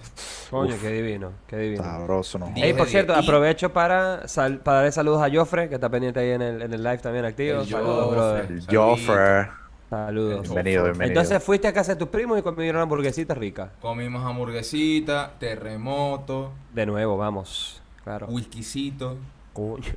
Coño, 0.51 0.75
qué 0.81 0.89
divino, 0.89 1.31
qué 1.47 1.55
divino. 1.57 1.81
Sabroso, 1.83 2.37
¿no? 2.39 2.51
Ey, 2.57 2.73
por 2.73 2.87
cierto, 2.87 3.13
Y- 3.13 3.23
aprovecho 3.23 3.71
para, 3.71 4.27
sal- 4.27 4.59
para 4.59 4.77
darle 4.79 4.91
saludos 4.91 5.21
a 5.21 5.33
Joffre, 5.33 5.69
que 5.69 5.75
está 5.75 5.87
pendiente 5.89 6.19
ahí 6.19 6.31
en 6.31 6.41
el, 6.41 6.61
en 6.61 6.73
el 6.73 6.83
live 6.83 6.97
también 6.97 7.23
activo. 7.23 7.61
El 7.61 7.67
Saludos, 7.69 8.03
Joffre. 8.03 8.15
brother. 8.17 8.51
El. 8.51 8.75
Joffer. 8.77 9.49
Saludos. 9.89 10.41
Bienvenido, 10.41 10.83
bienvenido. 10.83 11.21
Entonces 11.21 11.41
fuiste 11.43 11.67
a 11.69 11.73
casa 11.73 11.93
de 11.93 11.99
tus 11.99 12.09
primos 12.09 12.37
y 12.37 12.41
comieron 12.41 12.81
hamburguesita 12.81 13.33
rica. 13.33 13.71
Comimos 13.81 14.25
hamburguesita, 14.25 15.31
terremoto, 15.39 16.51
De 16.73 16.85
nuevo, 16.85 17.15
vamos. 17.17 17.81
Claro. 18.03 18.27
whiskycito. 18.27 19.15
Coño. 19.53 19.93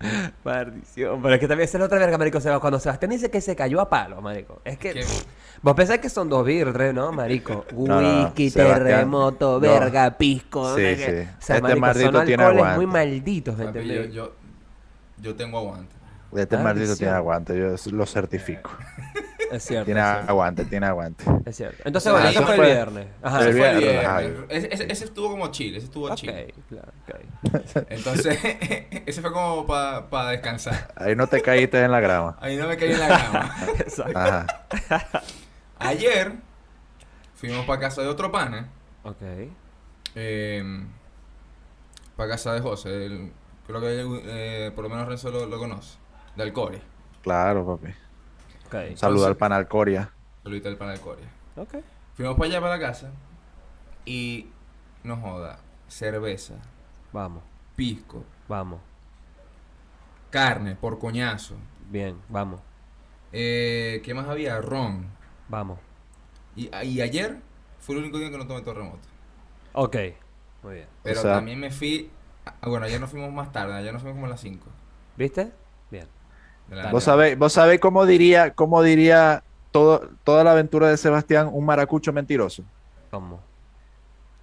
Maldición. 0.44 1.22
Pero 1.22 1.34
es 1.34 1.40
que 1.40 1.48
también 1.48 1.64
esa 1.68 1.78
es 1.78 1.80
la 1.80 1.86
otra 1.86 1.98
verga, 1.98 2.18
marico. 2.18 2.38
Cuando 2.60 2.78
Sebastián 2.78 3.10
dice 3.10 3.30
que 3.30 3.40
se 3.40 3.56
cayó 3.56 3.80
a 3.80 3.88
palo, 3.88 4.20
marico. 4.20 4.60
Es 4.64 4.78
que... 4.78 5.04
Vos 5.62 5.74
pensás 5.74 5.98
que 5.98 6.08
son 6.10 6.28
dos 6.28 6.44
birres, 6.44 6.92
¿no, 6.94 7.12
marico? 7.12 7.64
No, 7.72 7.86
no, 7.86 8.00
no. 8.02 8.24
Whisky, 8.24 8.50
Sebastián, 8.50 8.84
terremoto, 8.84 9.52
no. 9.54 9.60
verga, 9.60 10.16
pisco. 10.18 10.76
Sí. 10.76 10.82
O 10.82 10.96
sea, 10.96 11.56
Este 11.56 11.60
marico, 11.62 11.80
maldito 11.80 12.12
son 12.12 12.26
tiene 12.26 12.42
alcoholes 12.42 12.62
aguante. 12.64 12.76
muy 12.76 12.86
malditos, 12.92 13.56
¿me 13.56 13.64
Papi, 13.66 13.88
yo, 13.88 14.04
yo, 14.04 14.32
yo 15.18 15.34
tengo 15.34 15.58
aguante. 15.58 15.94
Este 16.34 16.56
Ah, 16.56 16.60
maldito 16.62 16.96
tiene 16.96 17.12
aguante, 17.14 17.56
yo 17.58 17.74
lo 17.92 18.04
certifico. 18.06 18.70
Es 19.50 19.62
cierto. 19.64 19.84
Tiene 19.86 20.00
es 20.00 20.06
cierto. 20.06 20.30
aguante, 20.30 20.64
tiene 20.64 20.86
aguante. 20.86 21.24
Es 21.44 21.56
cierto. 21.56 21.82
Entonces, 21.84 22.12
bueno, 22.12 22.28
eso 22.28 22.38
eso 22.40 22.46
fue 22.46 22.54
el 22.56 22.60
viernes. 22.74 23.06
Ajá. 23.22 23.40
El 23.42 23.48
Ese 23.48 23.58
fue 23.58 23.70
el 23.70 23.78
viernes, 23.78 24.00
viernes. 24.00 24.06
ajá. 24.40 24.46
Ese, 24.54 24.74
ese- 24.74 24.92
ese 24.92 25.04
estuvo 25.04 25.30
como 25.30 25.48
chill, 25.52 25.76
ese 25.76 25.86
estuvo 25.86 26.06
Ok, 26.06 26.14
chill. 26.16 26.54
claro, 26.68 26.92
ok. 27.08 27.86
Entonces, 27.90 28.38
ese 29.06 29.20
fue 29.22 29.32
como 29.32 29.66
para 29.66 30.30
descansar. 30.30 30.92
Ahí 30.96 31.14
no 31.14 31.26
te 31.26 31.40
caíste 31.42 31.82
en 31.82 31.92
la 31.92 32.00
grama. 32.00 32.36
Ahí 32.40 32.56
no 32.56 32.66
me 32.66 32.76
caí 32.76 32.92
en 32.92 32.98
la 33.00 33.08
cama. 33.08 33.56
Exacto. 33.78 34.18
Ajá. 34.18 34.46
Ayer 35.78 36.32
fuimos 37.34 37.64
para 37.66 37.80
casa 37.80 38.02
de 38.02 38.08
otro 38.08 38.32
pana. 38.32 38.68
Ok. 39.04 39.22
para 42.16 42.30
casa 42.30 42.52
de 42.54 42.60
José. 42.60 43.06
el- 43.06 43.32
creo 43.66 43.80
que 43.80 43.88
eh, 44.26 44.70
por 44.74 44.84
lo 44.84 44.90
menos 44.90 45.06
Renzo 45.08 45.30
lo, 45.30 45.46
lo 45.46 45.58
conoce. 45.58 45.98
De 46.36 46.42
Alcoria. 46.42 46.80
Claro, 47.22 47.66
papi. 47.66 47.92
Ok. 48.66 48.74
Saluda 48.96 49.28
al 49.28 49.36
panal 49.36 49.68
Coria. 49.68 50.10
Saludita 50.42 50.68
del 50.68 50.78
pana 50.78 50.92
de 50.92 50.98
Alcoria. 50.98 51.26
Ok. 51.56 51.74
Fuimos 52.14 52.36
para 52.36 52.46
allá, 52.48 52.60
para 52.60 52.76
la 52.76 52.80
casa. 52.80 53.10
Y, 54.04 54.48
no 55.02 55.16
joda, 55.16 55.58
cerveza, 55.88 56.54
Vamos, 57.12 57.42
pisco, 57.74 58.24
vamos. 58.48 58.80
carne, 60.30 60.76
por 60.76 60.98
coñazo. 60.98 61.56
Bien, 61.90 62.16
vamos, 62.28 62.60
Eh, 63.32 64.00
¿Qué 64.04 64.14
más 64.14 64.28
había? 64.28 64.60
Ron. 64.60 65.06
vamos. 65.48 65.78
Y, 66.54 66.70
y 66.84 67.00
ayer 67.00 67.40
fue 67.80 67.96
el 67.96 68.02
único 68.02 68.18
día 68.18 68.30
que 68.30 68.38
no 68.38 68.46
tomé 68.46 68.62
terremoto. 68.62 69.08
Ok. 69.72 69.96
Muy 70.62 70.74
bien. 70.74 70.88
Pero 71.02 71.20
sea- 71.22 71.34
también 71.34 71.58
me 71.60 71.70
fui. 71.70 72.10
ah, 72.46 72.54
bueno, 72.68 72.86
ayer 72.86 73.00
nos 73.00 73.10
fuimos 73.10 73.32
más 73.32 73.52
tarde, 73.52 73.74
ayer 73.74 73.92
nos 73.92 74.02
fuimos 74.02 74.16
como 74.16 74.26
a 74.26 74.30
las 74.30 74.40
5. 74.40 74.66
¿Viste? 75.16 75.52
Bien. 75.90 76.06
De 76.68 76.90
Vos 76.90 77.04
sabéis, 77.04 77.38
vos 77.38 77.52
sabéis 77.52 77.80
cómo 77.80 78.06
diría, 78.06 78.52
cómo 78.52 78.82
diría 78.82 79.42
todo, 79.70 80.08
toda 80.24 80.42
la 80.42 80.52
aventura 80.52 80.88
de 80.88 80.96
Sebastián 80.96 81.48
un 81.52 81.64
maracucho 81.64 82.12
mentiroso. 82.12 82.64
Vamos. 83.10 83.40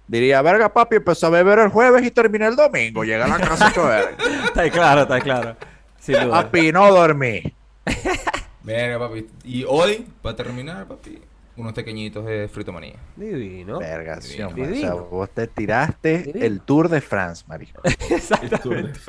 Diría, 0.06 0.42
verga 0.42 0.72
papi, 0.72 0.96
empezó 0.96 1.28
a 1.28 1.30
beber 1.30 1.58
el 1.60 1.68
jueves 1.68 2.04
y 2.04 2.10
terminé 2.10 2.46
el 2.46 2.56
domingo. 2.56 3.04
Llega 3.04 3.24
a 3.24 3.28
la 3.28 3.38
casa 3.38 3.72
verga. 3.76 4.16
Está 4.44 4.70
claro, 4.70 5.02
está 5.02 5.20
claro. 5.20 5.56
Sin 5.98 6.14
duda. 6.14 6.42
Papi, 6.42 6.70
no 6.70 6.92
dormí. 6.92 7.42
Verga, 8.62 8.98
papi. 8.98 9.26
Y 9.44 9.64
hoy, 9.64 10.06
para 10.22 10.36
terminar, 10.36 10.86
papi, 10.86 11.20
unos 11.56 11.72
pequeñitos 11.72 12.24
de 12.26 12.48
frito 12.48 12.72
manía. 12.72 12.96
Divino. 13.16 13.78
Verga, 13.78 14.20
sí, 14.20 14.36
Divino. 14.54 14.72
O 14.72 14.74
sea, 14.80 14.92
vos 14.92 15.30
te 15.30 15.46
tiraste 15.46 16.18
Divino. 16.18 16.44
el 16.44 16.60
Tour 16.60 16.88
de 16.88 17.00
France, 17.00 17.44
marico. 17.46 17.80
Exactamente. 18.10 19.00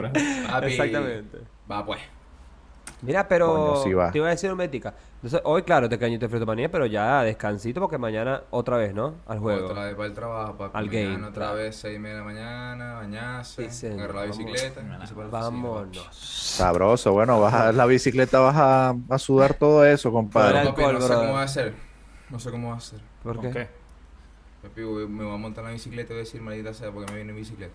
Papi, 0.47 0.67
Exactamente. 0.67 1.37
Va 1.69 1.85
pues. 1.85 1.99
Mira, 3.05 3.27
pero 3.27 3.47
Coño, 3.53 3.75
sí 3.83 3.93
va. 3.93 4.11
te 4.11 4.17
iba 4.17 4.27
a 4.27 4.31
decir 4.31 4.51
un 4.51 4.57
mética. 4.57 4.93
Entonces, 5.15 5.41
hoy, 5.43 5.63
claro, 5.63 5.89
te 5.89 5.97
cañiste 5.97 6.27
frito 6.29 6.45
manía, 6.45 6.69
pero 6.69 6.85
ya 6.85 7.23
descansito 7.23 7.79
porque 7.81 7.97
mañana 7.97 8.43
otra 8.51 8.77
vez, 8.77 8.93
¿no? 8.93 9.15
Al 9.27 9.39
juego. 9.39 9.67
Otra 9.67 9.85
vez 9.85 9.95
para 9.95 10.07
el 10.07 10.13
trabajo, 10.13 10.57
papi. 10.57 10.77
Al 10.77 10.85
Mañana 10.87 11.09
game, 11.11 11.23
otra 11.27 11.33
claro. 11.33 11.55
vez, 11.57 11.75
6 11.77 11.95
y 11.95 11.99
media 11.99 12.15
de 12.15 12.19
la 12.21 12.25
mañana, 12.25 12.93
bañarse, 12.95 13.69
Sí, 13.71 13.87
agarrar 13.87 14.15
la 14.15 14.25
bicicleta. 14.25 14.81
para. 14.81 15.27
Vámonos. 15.29 16.09
Sabroso. 16.11 17.11
Bueno, 17.13 17.39
vas 17.39 17.53
a 17.53 17.71
la 17.71 17.85
bicicleta, 17.85 18.39
vas 18.39 18.55
a, 18.57 18.95
a 19.09 19.19
sudar 19.19 19.53
todo 19.55 19.85
eso, 19.85 20.09
Para 20.11 20.23
compadre. 20.23 20.53
Papi, 20.69 20.81
alcohol, 20.83 20.93
no 20.93 21.01
sé 21.01 21.13
cómo 21.13 21.33
va 21.33 21.41
a 21.41 21.43
hacer. 21.45 21.73
No 22.29 22.39
sé 22.39 22.51
cómo 22.51 22.67
va 22.69 22.73
a 22.75 22.77
hacer. 22.77 22.99
¿Por 23.23 23.41
qué? 23.51 23.67
Papi, 24.61 24.81
me 24.81 25.23
voy 25.23 25.33
a 25.33 25.37
montar 25.37 25.63
en 25.63 25.69
la 25.69 25.73
bicicleta 25.73 26.13
y 26.13 26.15
voy 26.15 26.21
a 26.21 26.25
decir, 26.25 26.41
maldita 26.41 26.73
sea, 26.73 26.91
porque 26.91 27.11
me 27.11 27.17
viene 27.17 27.31
en 27.31 27.37
bicicleta. 27.37 27.73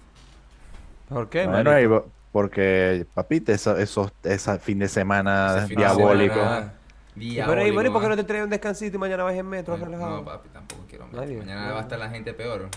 ¿Por 1.09 1.29
qué, 1.29 1.47
Bueno, 1.47 1.71
ahí 1.71 1.87
va- 1.87 2.05
porque, 2.33 3.07
papita, 3.14 3.53
eso, 3.53 3.77
esos, 3.77 4.12
esa 4.23 4.59
fin 4.59 4.79
de 4.79 4.88
semana 4.88 5.57
Ese 5.59 5.66
fin 5.66 5.77
de 5.77 5.83
diabólico. 5.85 6.35
semana, 6.35 6.75
Pero, 7.14 7.66
¿y 7.66 7.71
bueno, 7.73 7.90
¿y 7.90 7.93
por 7.93 8.03
qué 8.03 8.09
no 8.09 8.16
te 8.16 8.25
traes 8.25 8.45
un 8.45 8.51
descansito 8.51 8.97
y 8.97 9.01
mañana 9.01 9.25
vas 9.25 9.35
en 9.35 9.47
metro 9.47 9.75
Bueno, 9.77 9.87
relajado? 9.87 10.16
No, 10.19 10.25
papi, 10.25 10.49
tampoco 10.51 10.85
quiero. 10.88 11.07
Bien. 11.09 11.38
Mañana 11.40 11.73
va 11.73 11.79
a 11.79 11.83
estar 11.83 11.99
la 11.99 12.09
gente 12.11 12.33
peor. 12.35 12.69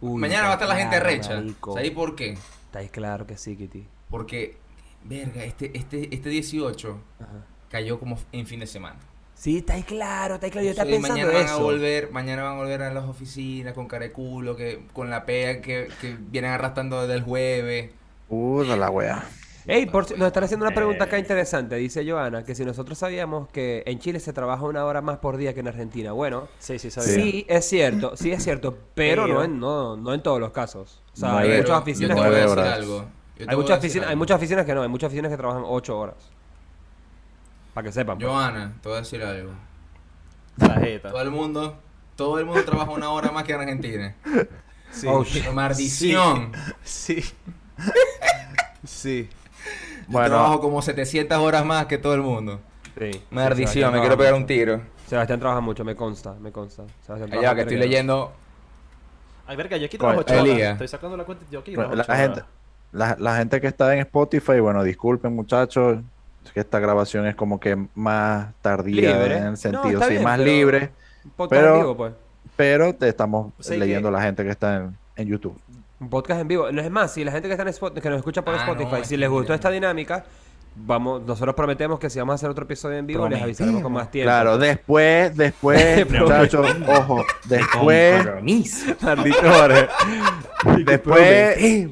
Uy, 0.00 0.20
Mañana 0.20 0.44
va 0.44 0.50
a 0.50 0.52
estar 0.54 0.68
la 0.68 0.76
gente 0.76 0.96
claro, 0.96 1.10
recha. 1.10 1.42
¿Sabes 1.74 1.90
por 1.92 2.14
qué? 2.16 2.32
Está 2.32 2.80
ahí 2.80 2.88
claro 2.88 3.26
que 3.26 3.36
sí, 3.36 3.56
Kitty. 3.56 3.86
Porque, 4.10 4.56
verga, 5.04 5.44
este, 5.44 5.76
este, 5.76 6.14
este 6.14 6.28
18 6.28 7.00
Ajá. 7.20 7.28
cayó 7.70 7.98
como 7.98 8.18
en 8.32 8.46
fin 8.46 8.60
de 8.60 8.66
semana. 8.66 8.98
Sí, 9.34 9.58
está 9.58 9.74
ahí 9.74 9.82
claro, 9.82 10.34
está 10.34 10.46
ahí 10.46 10.50
claro. 10.50 10.64
Yo 10.64 10.70
estaba 10.70 10.88
pensando 10.90 11.14
mañana 11.14 11.32
van 11.38 11.42
a 11.48 11.54
eso. 11.54 11.62
volver, 11.62 12.10
mañana 12.10 12.42
van 12.44 12.52
a 12.54 12.56
volver 12.56 12.82
a 12.82 12.92
las 12.92 13.04
oficinas 13.04 13.74
con 13.74 13.86
careculo, 13.86 14.56
que, 14.56 14.86
con 14.94 15.10
la 15.10 15.26
pega 15.26 15.60
que, 15.60 15.88
que 16.00 16.16
vienen 16.18 16.52
arrastrando 16.52 17.02
desde 17.02 17.14
el 17.14 17.22
jueves. 17.22 17.90
Puta 18.28 18.76
la 18.76 18.90
wea. 18.90 19.24
Ey, 19.68 19.86
por, 19.86 20.08
nos 20.16 20.28
están 20.28 20.44
haciendo 20.44 20.64
una 20.64 20.74
pregunta 20.74 21.04
acá 21.04 21.18
interesante. 21.18 21.74
Dice 21.76 22.08
Joana 22.08 22.44
que 22.44 22.54
si 22.54 22.64
nosotros 22.64 22.96
sabíamos 22.98 23.48
que 23.48 23.82
en 23.86 23.98
Chile 23.98 24.20
se 24.20 24.32
trabaja 24.32 24.62
una 24.64 24.84
hora 24.84 25.00
más 25.02 25.18
por 25.18 25.36
día 25.36 25.54
que 25.54 25.60
en 25.60 25.68
Argentina. 25.68 26.12
Bueno, 26.12 26.46
Sí, 26.60 26.78
sí, 26.78 26.88
sabía. 26.90 27.14
sí, 27.14 27.44
es 27.48 27.68
cierto, 27.68 28.16
sí 28.16 28.30
es 28.30 28.44
cierto, 28.44 28.78
pero, 28.94 29.24
Pero- 29.24 29.34
no, 29.34 29.42
en, 29.44 29.58
no, 29.58 29.96
no 29.96 30.14
en 30.14 30.22
todos 30.22 30.38
los 30.38 30.52
casos. 30.52 31.02
O 31.14 31.16
sea, 31.16 31.38
hay 31.38 31.58
muchas 31.58 31.80
oficinas 31.82 32.10
que 32.10 32.14
voy 32.14 32.22
a 32.22 32.28
nueve 32.30 32.42
decir 32.42 32.58
horas. 32.58 32.72
algo. 32.74 33.04
Yo 33.38 33.44
te 33.44 33.50
hay 33.50 33.56
muchas 33.56 33.78
oficinas, 33.78 34.08
hay 34.08 34.16
muchas 34.16 34.36
oficinas 34.36 34.64
que 34.66 34.74
no, 34.74 34.82
hay 34.82 34.88
muchas 34.88 35.08
oficinas 35.08 35.30
que 35.32 35.36
trabajan 35.36 35.62
8 35.66 35.98
horas. 35.98 36.14
Para 37.74 37.86
que 37.86 37.92
sepan. 37.92 38.18
pues. 38.18 38.30
Joana, 38.30 38.72
te 38.80 38.88
voy 38.88 38.96
a 38.98 39.00
decir 39.00 39.22
algo. 39.22 39.50
Tarjeta. 40.58 41.10
Todo 41.10 41.20
el 41.22 41.30
mundo, 41.30 41.76
todo 42.14 42.38
el 42.38 42.46
mundo 42.46 42.64
trabaja 42.64 42.90
una 42.92 43.10
hora 43.10 43.30
más 43.32 43.42
que 43.44 43.52
en 43.52 43.60
Argentina. 43.60 44.14
Sí. 44.92 45.06
Oh, 45.10 45.24
shit. 45.24 45.50
Maldición. 45.52 46.52
Sí. 46.84 47.20
sí. 47.20 47.34
Yo 48.84 49.24
Bueno. 50.08 50.28
trabajo 50.28 50.60
como 50.60 50.80
700 50.82 51.36
horas 51.38 51.64
más 51.64 51.86
que 51.86 51.98
todo 51.98 52.14
el 52.14 52.22
mundo. 52.22 52.60
Sí, 52.98 53.12
sí, 53.12 53.22
Maldición, 53.30 53.66
Sebastián 53.72 53.92
me 53.92 53.98
quiero 53.98 54.16
trabaja 54.16 54.18
pegar 54.18 54.34
un 54.34 54.40
mucho. 54.40 54.46
tiro. 54.46 54.80
Sebastián 55.06 55.40
trabaja 55.40 55.60
mucho, 55.60 55.84
me 55.84 55.96
consta, 55.96 56.34
me 56.40 56.52
consta. 56.52 56.84
Sebastián 57.04 57.22
Allá 57.32 57.40
trabaja 57.40 57.54
que 57.56 57.60
estoy 57.62 57.76
leyendo. 57.76 58.32
Ay, 59.46 59.56
verga, 59.56 59.76
yo 59.76 59.86
aquí 59.86 59.98
trabajo 59.98 60.20
8 60.20 60.34
horas. 60.42 60.58
Estoy 60.72 60.88
sacando 60.88 61.16
la 61.16 61.24
cuenta. 61.24 61.44
Yo 61.50 61.60
aquí 61.60 61.72
trabajo 61.74 61.94
la, 61.94 62.02
ocho 62.02 62.12
gente, 62.14 62.40
horas. 62.40 62.46
la, 62.92 63.16
la 63.18 63.36
gente 63.36 63.60
que 63.60 63.66
está 63.66 63.92
en 63.94 64.00
Spotify, 64.00 64.60
bueno, 64.60 64.82
disculpen 64.82 65.34
muchachos, 65.34 65.98
es 66.44 66.52
que 66.52 66.60
esta 66.60 66.78
grabación 66.78 67.26
es 67.26 67.34
como 67.34 67.58
que 67.60 67.76
más 67.94 68.48
tardía 68.62 69.12
Libre. 69.18 69.36
en 69.38 69.46
el 69.48 69.56
sentido, 69.56 70.02
sí, 70.04 70.10
bien, 70.10 70.22
más 70.24 70.38
pero- 70.38 70.50
libre, 70.50 70.90
Un 71.24 71.30
podcast 71.32 71.60
Pero- 71.62 71.76
vivo, 71.78 71.96
pues. 71.96 72.12
pero 72.56 72.94
te 72.94 73.08
estamos 73.08 73.52
Sí, 73.60 73.76
leyendo 73.76 74.08
que- 74.08 74.12
la 74.12 74.22
gente 74.22 74.44
que 74.44 74.50
está 74.50 74.76
en, 74.76 74.96
en 75.16 75.28
YouTube. 75.28 75.58
Un 76.00 76.10
podcast 76.10 76.40
en 76.42 76.48
vivo. 76.48 76.70
No 76.72 76.82
es 76.82 76.90
más, 76.90 77.12
si 77.14 77.24
la 77.24 77.32
gente 77.32 77.48
que 77.48 77.52
está 77.54 77.62
en 77.62 77.68
Spot- 77.70 77.94
que 78.00 78.10
nos 78.10 78.18
escucha 78.18 78.42
por 78.42 78.54
Ah, 78.54 78.58
Spotify, 78.58 78.96
no, 78.98 79.04
si 79.04 79.14
es 79.14 79.20
les 79.20 79.30
gustó 79.30 79.54
esta 79.54 79.70
dinámica, 79.70 80.24
vamos, 80.74 81.22
nosotros 81.22 81.54
prometemos 81.54 81.98
que 81.98 82.10
si 82.10 82.18
vamos 82.18 82.32
a 82.32 82.34
hacer 82.36 82.50
otro 82.50 82.64
episodio 82.64 82.98
en 82.98 83.06
vivo, 83.06 83.26
les 83.28 83.40
avisaremos 83.42 83.82
con 83.82 83.92
más 83.92 84.10
tiempo. 84.10 84.26
Claro, 84.28 84.58
después, 84.58 85.34
después, 85.36 86.10
muchachos, 86.20 86.76
ojo, 86.86 87.24
después, 87.44 88.16
Compromiso. 88.24 88.94
Maldito 89.00 89.38
Jorge. 89.42 89.88
después 90.84 91.88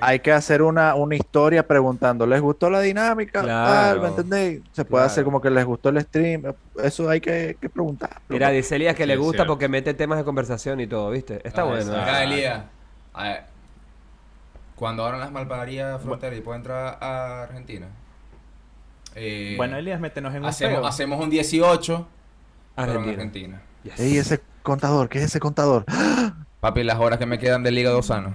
hay 0.00 0.20
que 0.20 0.32
hacer 0.32 0.62
una, 0.62 0.94
una 0.94 1.16
historia 1.16 1.66
preguntando, 1.66 2.26
¿les 2.26 2.40
gustó 2.40 2.68
la 2.70 2.80
dinámica? 2.80 3.42
Claro. 3.42 4.00
Ah, 4.00 4.02
¿Me 4.02 4.08
entendéis? 4.08 4.60
Se 4.72 4.84
puede 4.84 5.04
hacer 5.04 5.24
como 5.24 5.40
que 5.40 5.50
les 5.50 5.64
gustó 5.64 5.88
el 5.88 6.00
stream. 6.02 6.42
Eso 6.82 7.08
hay 7.08 7.20
que, 7.20 7.56
que 7.60 7.68
preguntar. 7.68 8.20
Mira, 8.28 8.50
dice 8.50 8.76
Elías 8.76 8.94
que 8.94 9.04
Sí, 9.04 9.08
le 9.08 9.16
gusta 9.16 9.38
cierto. 9.38 9.52
porque 9.52 9.68
mete 9.68 9.94
temas 9.94 10.18
de 10.18 10.24
conversación 10.24 10.78
y 10.80 10.86
todo, 10.86 11.10
¿viste? 11.10 11.40
Está 11.42 11.62
Ah, 11.62 11.64
bueno. 11.64 11.92
¿eh? 11.92 11.96
Mira, 11.98 12.22
Elías, 12.24 12.62
ver, 13.24 13.44
cuando 14.76 15.04
abran 15.04 15.20
las 15.20 15.32
malpagarías 15.32 16.00
fronteras 16.02 16.38
y 16.38 16.42
puedo 16.42 16.56
entrar 16.56 16.98
a 17.00 17.42
Argentina. 17.42 17.86
eh, 19.14 19.54
Bueno, 19.56 19.76
Elías, 19.76 20.00
métenos 20.00 20.34
en 20.34 20.42
un 20.42 20.48
hacemos, 20.48 20.78
peo. 20.78 20.86
hacemos 20.86 21.20
un 21.22 21.30
18 21.30 22.06
pero 22.76 22.92
en 22.92 22.98
Argentina. 22.98 23.12
Argentina. 23.12 23.62
Yes. 23.84 24.00
Ey, 24.00 24.18
ese 24.18 24.40
contador, 24.62 25.08
¿qué 25.08 25.18
es 25.18 25.24
ese 25.24 25.40
contador? 25.40 25.84
Papi, 26.60 26.82
las 26.84 26.98
horas 26.98 27.18
que 27.18 27.26
me 27.26 27.38
quedan 27.38 27.62
del 27.62 27.78
hígado 27.78 28.02
sano. 28.02 28.34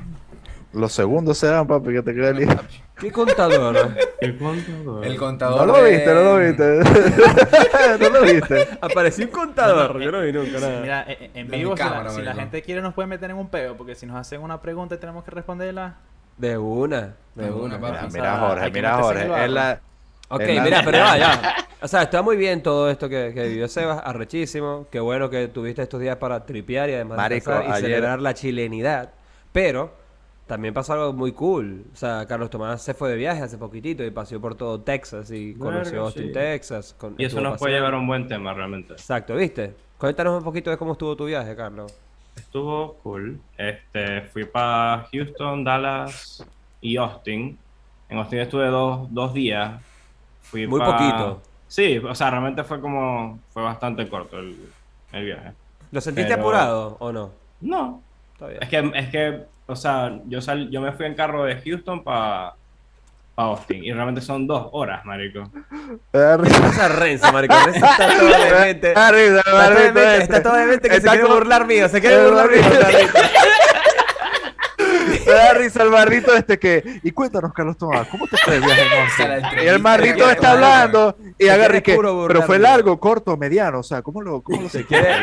Los 0.73 0.91
segundos 0.91 1.38
serán, 1.38 1.67
papi, 1.67 1.93
que 1.93 2.01
te 2.01 2.13
quede 2.15 2.29
el 2.29 2.47
Papi, 2.47 2.81
¿Qué 2.99 3.12
contador? 3.12 3.75
¿Qué 4.19 4.36
contador? 4.38 5.05
El 5.05 5.13
No 5.13 5.19
contador. 5.19 5.67
lo 5.67 5.83
de- 5.83 5.91
viste, 5.91 6.13
no 6.13 6.23
lo 6.23 6.38
viste. 6.38 6.79
no 7.99 8.09
lo 8.09 8.21
viste. 8.21 8.67
Apareció 8.81 9.25
un 9.25 9.31
contador. 9.31 9.99
Yo 10.01 10.12
no 10.12 10.21
vi 10.21 10.31
nunca 10.33 10.59
nada. 10.59 10.81
Mira, 10.81 11.05
en 11.07 11.47
vivo, 11.51 11.71
mi 11.71 11.77
si, 11.77 11.83
la- 11.83 11.89
cámara, 11.89 12.09
si 12.09 12.21
la, 12.21 12.33
gente 12.33 12.62
quiere, 12.63 12.81
nos 12.81 12.93
puede 12.95 13.07
meter 13.07 13.29
en 13.29 13.38
un 13.38 13.49
peo. 13.49 13.77
Porque 13.77 13.93
si 13.95 14.05
nos 14.07 14.15
hacen 14.17 14.41
una 14.41 14.62
pregunta 14.62 14.95
y 14.95 14.97
tenemos 14.97 15.23
que 15.23 15.31
responderla. 15.31 15.95
De 16.38 16.57
una, 16.57 17.13
de 17.36 17.43
De 17.45 17.51
una. 17.51 17.75
una, 17.77 17.79
papi. 17.79 18.13
Mira, 18.13 18.38
Jorge, 18.39 18.71
mira 18.71 18.95
Jorge. 18.97 19.43
Es 19.45 19.51
la, 19.51 19.79
Ok, 20.29 20.41
la- 20.41 20.63
mira, 20.63 20.81
pero 20.83 20.97
ya, 20.97 21.17
ya. 21.17 21.55
O 21.83 21.88
sea, 21.88 22.03
está 22.03 22.21
muy 22.21 22.38
bien 22.38 22.63
todo 22.63 22.89
esto 22.89 23.09
que, 23.09 23.31
que 23.36 23.47
vivió 23.49 23.67
Sebas, 23.67 24.01
arrechísimo. 24.05 24.88
Qué 24.89 25.01
bueno 25.01 25.29
que 25.29 25.49
tuviste 25.49 25.81
estos 25.83 25.99
días 25.99 26.15
para 26.15 26.45
tripear 26.45 26.89
y 26.89 26.93
además 26.93 27.17
Marico, 27.17 27.51
y 27.51 27.55
ayer- 27.69 27.81
celebrar 27.81 28.21
la 28.21 28.33
chilenidad. 28.33 29.09
Pero 29.51 29.93
también 30.47 30.73
pasó 30.73 30.93
algo 30.93 31.13
muy 31.13 31.32
cool. 31.32 31.86
O 31.93 31.95
sea, 31.95 32.25
Carlos 32.27 32.49
Tomás 32.49 32.82
se 32.82 32.93
fue 32.93 33.10
de 33.10 33.15
viaje 33.15 33.41
hace 33.41 33.58
poquitito 33.58 34.03
y 34.03 34.12
paseó 34.12 34.39
por 34.41 34.56
todo 34.56 34.79
Texas 34.82 35.32
y 35.32 35.53
conoció 35.56 36.01
Austin, 36.03 36.27
sí. 36.27 36.32
Texas. 36.34 36.95
con- 36.97 37.15
Y 37.17 37.25
eso 37.25 37.39
nos 37.41 37.58
puede 37.58 37.75
llevar 37.75 37.93
a 37.93 37.97
un 37.97 38.08
buen 38.08 38.27
tema 38.27 38.53
realmente. 38.53 38.93
Exacto, 38.93 39.36
¿viste? 39.36 39.73
Cuéntanos 39.97 40.38
un 40.38 40.43
poquito 40.43 40.69
de 40.69 40.77
cómo 40.77 40.93
estuvo 40.93 41.15
tu 41.15 41.25
viaje, 41.25 41.56
Carlos. 41.56 41.93
Estuvo 42.36 42.95
cool. 43.03 43.39
Este, 43.58 44.21
fui 44.23 44.43
para 44.45 45.08
Houston, 45.12 45.63
Dallas 45.63 46.45
y 46.82 46.97
Austin. 46.97 47.58
En 48.10 48.17
Austin 48.17 48.39
estuve 48.39 48.67
dos, 48.67 49.08
dos 49.13 49.34
días. 49.34 49.82
Fui 50.41 50.67
Muy 50.67 50.79
pa- 50.79 50.97
poquito. 50.97 51.41
Sí, 51.67 51.97
o 51.97 52.13
sea, 52.13 52.29
realmente 52.29 52.63
fue 52.63 52.79
como... 52.82 53.39
Fue 53.51 53.63
bastante 53.63 54.08
corto 54.10 54.38
el, 54.39 54.56
el 55.13 55.25
viaje. 55.25 55.53
¿Lo 55.91 56.01
sentiste 56.01 56.32
Pero- 56.32 56.41
apurado 56.41 56.97
o 56.99 57.12
no? 57.12 57.32
No. 57.62 58.02
Está 58.33 58.47
bien. 58.47 58.63
Es 58.63 58.69
que, 58.69 58.91
es 58.99 59.09
que 59.09 59.53
o 59.65 59.75
sea, 59.75 60.19
yo, 60.27 60.41
sal, 60.41 60.69
yo 60.69 60.81
me 60.81 60.91
fui 60.91 61.05
en 61.05 61.15
carro 61.15 61.45
de 61.45 61.55
Houston 61.61 62.03
para 62.03 62.55
Austin. 63.35 63.83
Y 63.83 63.93
realmente 63.93 64.21
son 64.21 64.45
dos 64.45 64.67
horas, 64.73 65.05
marico. 65.05 65.49
Esa 66.11 66.89
Renzo, 66.89 67.31
marico. 67.31 67.55
Renzo 67.65 67.85
está 67.85 68.17
todo 68.17 68.27
de 68.27 68.59
mente. 68.59 68.87
Está 68.89 69.11
da 69.11 69.43
todo 69.43 69.63
de 69.63 69.69
risa 69.69 69.93
mente, 69.93 70.17
está 70.17 70.43
todo 70.43 70.55
de 70.55 70.65
mente 70.65 70.89
que 70.89 70.95
Está 70.95 71.11
se 71.11 71.17
quiere 71.17 71.33
burlar 71.33 71.67
mío. 71.67 71.89
Se 71.89 72.01
quiere 72.01 72.25
burlar 72.25 72.49
mío. 72.49 72.61
Barrito. 75.33 75.53
Me 75.53 75.53
da 75.53 75.53
risa 75.53 75.83
el 75.83 75.89
barrito 75.89 76.35
este 76.35 76.59
que. 76.59 76.99
Y 77.03 77.11
cuéntanos, 77.11 77.53
Carlos 77.53 77.77
Tomás, 77.77 78.07
¿cómo 78.07 78.27
te 78.27 78.37
fue 78.37 78.55
el 78.55 78.61
viaje 78.61 78.83
en 79.57 79.65
Y 79.65 79.67
el 79.67 80.15
que 80.15 80.31
está 80.31 80.51
hablando 80.51 81.17
y 81.37 81.47
agarra 81.47 81.77
y 81.77 81.81
que. 81.81 81.95
Pero 81.95 82.43
fue 82.43 82.59
largo, 82.59 82.99
corto, 82.99 83.37
mediano. 83.37 83.79
O 83.79 83.83
sea, 83.83 84.01
¿cómo 84.01 84.21
lo, 84.21 84.41
cómo 84.41 84.61
lo 84.61 84.69
Se 84.69 84.85
quiere. 84.85 85.13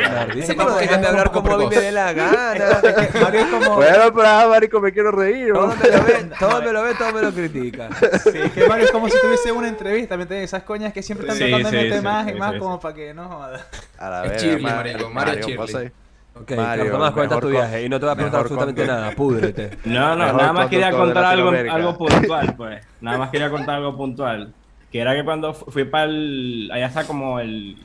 Tipo 0.46 0.70
déjame 0.72 1.06
hablar 1.06 1.30
como 1.32 1.54
a 1.54 1.58
mí 1.58 1.66
me 1.68 1.76
dé 1.76 1.92
la 1.92 2.12
gana. 2.12 2.80
Mario 3.20 3.40
es 3.40 3.46
como. 3.46 3.76
Bueno, 3.76 4.12
pero 4.14 4.28
ah, 4.28 4.46
marico, 4.48 4.80
me 4.80 4.92
quiero 4.92 5.10
reír. 5.10 5.52
Todo 5.52 5.68
¿no? 5.68 5.76
me 5.76 5.88
lo 5.88 6.04
ve, 6.04 6.30
todo 6.38 6.62
me 6.62 6.72
lo 6.72 6.82
ve, 6.82 6.94
todo 6.94 7.12
me 7.12 7.22
lo 7.22 7.32
critica. 7.32 7.88
Sí, 8.24 8.38
es 8.38 8.52
que 8.52 8.66
Mario 8.66 8.86
es 8.86 8.90
como 8.90 9.08
si 9.08 9.20
tuviese 9.20 9.52
una 9.52 9.68
entrevista, 9.68 10.16
¿me 10.16 10.22
entiendes? 10.22 10.50
Esas 10.50 10.62
coñas 10.62 10.92
que 10.92 11.02
siempre 11.02 11.28
están 11.28 11.38
tratando 11.38 11.70
de 11.70 11.84
meter 11.84 12.02
más 12.02 12.28
y 12.28 12.34
más 12.34 12.58
como 12.58 12.80
para 12.80 12.94
que 12.94 13.14
no 13.14 13.28
joda. 13.28 13.66
A 13.98 14.10
la 14.10 14.24
marico, 14.60 15.10
Mario 15.10 15.46
ahí. 15.78 15.92
Ok, 16.34 16.52
Mario, 16.52 16.84
Carlos 16.84 16.92
Tomás, 16.92 17.10
cuenta 17.12 17.40
tu 17.40 17.48
viaje 17.48 17.84
y 17.84 17.88
no 17.88 17.98
te 17.98 18.06
voy 18.06 18.12
a 18.12 18.14
preguntar 18.14 18.40
absolutamente 18.40 18.86
nada. 18.86 19.10
Púdrete. 19.12 19.78
No, 19.84 20.16
no, 20.16 20.24
Mejor 20.24 20.40
nada 20.40 20.52
más 20.52 20.68
quería 20.68 20.90
contar 20.90 21.24
algo, 21.24 21.50
algo 21.50 21.98
puntual, 21.98 22.54
pues. 22.56 22.86
Nada 23.00 23.18
más 23.18 23.30
quería 23.30 23.50
contar 23.50 23.76
algo 23.76 23.96
puntual. 23.96 24.52
Que 24.92 25.00
era 25.00 25.14
que 25.14 25.24
cuando 25.24 25.54
fu- 25.54 25.70
fui 25.70 25.84
para 25.84 26.04
el... 26.04 26.70
Allá 26.72 26.86
está 26.86 27.04
como 27.04 27.40
el... 27.40 27.76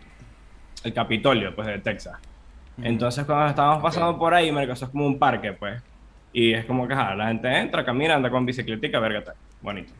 El 0.83 0.93
Capitolio, 0.93 1.55
pues, 1.55 1.67
de 1.67 1.79
Texas. 1.79 2.17
Entonces, 2.81 3.25
cuando 3.25 3.47
estábamos 3.47 3.81
pasando 3.81 4.17
por 4.19 4.33
ahí, 4.33 4.51
marico, 4.51 4.73
eso 4.73 4.85
es 4.85 4.91
como 4.91 5.07
un 5.07 5.17
parque, 5.17 5.53
pues. 5.53 5.81
Y 6.31 6.53
es 6.53 6.65
como 6.65 6.87
que, 6.87 6.93
ajá, 6.93 7.15
la 7.15 7.27
gente 7.29 7.47
entra, 7.57 7.83
camina, 7.83 8.15
anda 8.15 8.29
con 8.29 8.45
bicicletica, 8.45 8.99
verga, 8.99 9.23
tal. 9.23 9.35
Bonito. 9.61 9.93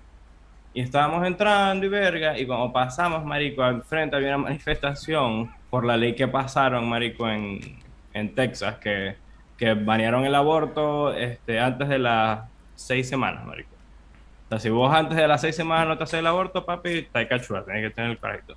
Y 0.74 0.82
estábamos 0.82 1.26
entrando 1.26 1.86
y 1.86 1.90
verga, 1.90 2.38
y 2.38 2.46
cuando 2.46 2.72
pasamos, 2.74 3.24
marico, 3.26 3.64
al 3.64 3.82
frente 3.84 4.16
había 4.18 4.28
una 4.36 4.40
manifestación 4.40 5.50
por 5.70 5.86
la 5.86 5.96
ley 5.98 6.14
que 6.14 6.28
pasaron, 6.28 6.88
marico, 6.90 7.28
en, 7.30 7.60
en 8.16 8.34
Texas, 8.34 8.78
que, 8.80 9.16
que 9.58 9.74
banearon 9.76 10.26
el 10.26 10.34
aborto 10.34 11.14
este, 11.14 11.60
antes 11.60 11.88
de 11.90 12.00
las 12.00 12.50
seis 12.76 13.08
semanas, 13.08 13.46
marico. 13.46 13.70
O 14.46 14.50
sea, 14.50 14.60
si 14.60 14.70
vos 14.70 14.94
antes 14.94 15.18
de 15.18 15.28
las 15.28 15.42
seis 15.42 15.56
semanas 15.56 15.88
no 15.88 15.98
te 15.98 16.04
haces 16.06 16.20
el 16.20 16.28
aborto, 16.28 16.66
papi, 16.66 17.00
está 17.00 17.20
ahí 17.20 17.28
cachua, 17.28 17.64
tenés 17.66 17.90
que 17.90 17.96
tener 17.96 18.12
el 18.12 18.20
carajito. 18.20 18.56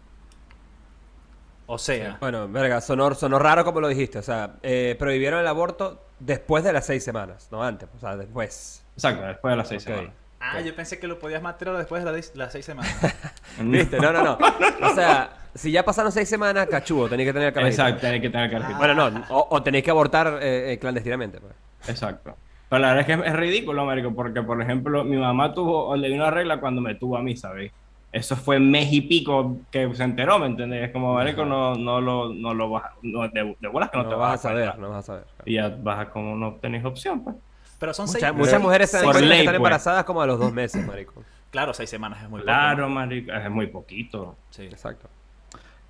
O 1.67 1.77
sea, 1.77 2.17
Bueno, 2.21 2.49
verga, 2.49 2.81
sonó, 2.81 3.13
sonó 3.15 3.39
raro 3.39 3.65
como 3.65 3.81
lo 3.81 3.89
dijiste. 3.89 4.19
O 4.19 4.23
sea, 4.23 4.55
eh, 4.63 4.97
prohibieron 4.99 5.41
el 5.41 5.47
aborto 5.47 6.03
después 6.19 6.65
de 6.65 6.73
las 6.73 6.87
seis 6.87 7.05
semanas, 7.05 7.49
no 7.51 7.63
antes. 7.63 7.89
O 7.95 7.99
sea, 7.99 8.17
después. 8.17 8.87
Exacto, 8.95 9.27
después 9.27 9.53
de 9.53 9.57
las 9.57 9.69
seis 9.69 9.83
semanas. 9.83 10.13
ah, 10.41 10.61
yo 10.61 10.75
pensé 10.75 10.99
que 10.99 11.07
lo 11.07 11.19
podías 11.19 11.43
matar 11.43 11.77
después 11.77 12.05
de 12.05 12.13
las, 12.13 12.35
las 12.37 12.53
seis 12.53 12.65
semanas. 12.65 12.97
¿Viste? 13.61 13.99
No, 14.01 14.13
no, 14.13 14.23
no. 14.25 14.39
O 14.83 14.95
sea, 14.95 15.31
si 15.59 15.71
ya 15.73 15.85
pasaron 15.85 16.11
seis 16.13 16.29
semanas, 16.29 16.67
cachudo, 16.69 17.09
tenéis 17.09 17.29
que 17.29 17.33
tener 17.33 17.49
el 17.49 17.55
carajito. 17.55 17.83
Exacto, 17.83 18.01
tenés 18.01 18.21
que 18.23 18.31
tener 18.31 18.47
el 18.47 18.51
carajito. 18.53 18.79
Bueno, 18.79 18.95
no, 19.11 19.25
o, 19.31 19.49
o 19.51 19.63
tenéis 19.63 19.85
que 19.85 19.91
abortar 19.91 20.39
eh, 20.41 20.73
eh, 20.73 20.79
clandestinamente. 20.79 21.41
pues. 21.41 21.53
Exacto. 21.89 22.35
Pero 22.69 22.81
la 22.81 22.95
verdad 22.95 23.11
es 23.11 23.17
que 23.23 23.29
es, 23.29 23.35
ridículo, 23.37 23.85
marico, 23.87 24.15
porque, 24.15 24.43
por 24.43 24.61
ejemplo, 24.61 25.05
mi 25.05 25.17
mamá 25.17 25.53
tuvo, 25.55 25.97
le 25.97 26.09
dio 26.09 26.17
una 26.17 26.31
regla 26.31 26.61
cuando 26.61 26.81
me 26.81 26.95
tuvo 26.95 27.17
a 27.17 27.23
mí, 27.23 27.37
¿sabéis? 27.37 27.73
Eso 28.11 28.37
fue 28.37 28.57
en 28.57 28.71
mes 28.71 28.91
y 28.93 29.03
pico 29.03 29.59
que 29.71 29.95
se 29.95 30.03
enteró, 30.03 30.39
¿me 30.39 30.47
entendés? 30.47 30.85
Es 30.87 30.93
como, 30.93 31.15
marico, 31.15 31.45
no, 31.45 31.75
no 31.75 32.01
lo, 32.01 32.33
no 32.33 32.55
lo 32.55 32.71
vas, 32.71 32.85
no, 33.03 33.29
de, 33.29 33.57
de 33.61 33.69
bolas 33.69 33.91
que 33.91 33.99
no, 33.99 34.05
No, 34.05 34.09
te 34.09 34.15
vas 34.15 34.35
a 34.35 34.49
saber, 34.49 34.79
no 34.79 34.89
vas 34.91 34.99
a 35.01 35.03
saber. 35.03 35.25
Y 35.45 35.55
ya 35.55 35.69
vas 35.83 35.99
a 35.99 36.11
como 36.11 36.35
no 36.37 36.55
tenéis 36.55 36.85
opción, 36.85 37.23
pues. 37.23 37.37
Pero 37.79 37.93
son 37.95 38.07
Muchas, 38.07 38.21
seis. 38.23 38.33
muchas 38.35 38.51
seis- 38.53 38.63
mujeres 38.63 38.91
se 38.91 38.97
dan 38.97 39.05
por 39.05 39.13
cuenta 39.15 39.29
que 39.29 39.31
ley, 39.31 39.39
están 39.41 39.53
pues. 39.53 39.59
embarazadas 39.59 40.05
como 40.05 40.23
a 40.23 40.27
los 40.27 40.39
dos 40.39 40.53
meses, 40.53 40.87
marico. 40.87 41.23
Claro, 41.51 41.73
seis 41.75 41.89
semanas 41.89 42.23
es 42.23 42.29
muy 42.29 42.41
poco, 42.41 42.45
Claro, 42.47 42.83
¿no? 42.89 42.95
marico, 42.95 43.33
es 43.33 43.51
muy 43.51 43.67
poquito. 43.69 44.37
Sí. 44.51 44.65
Exacto. 44.65 45.09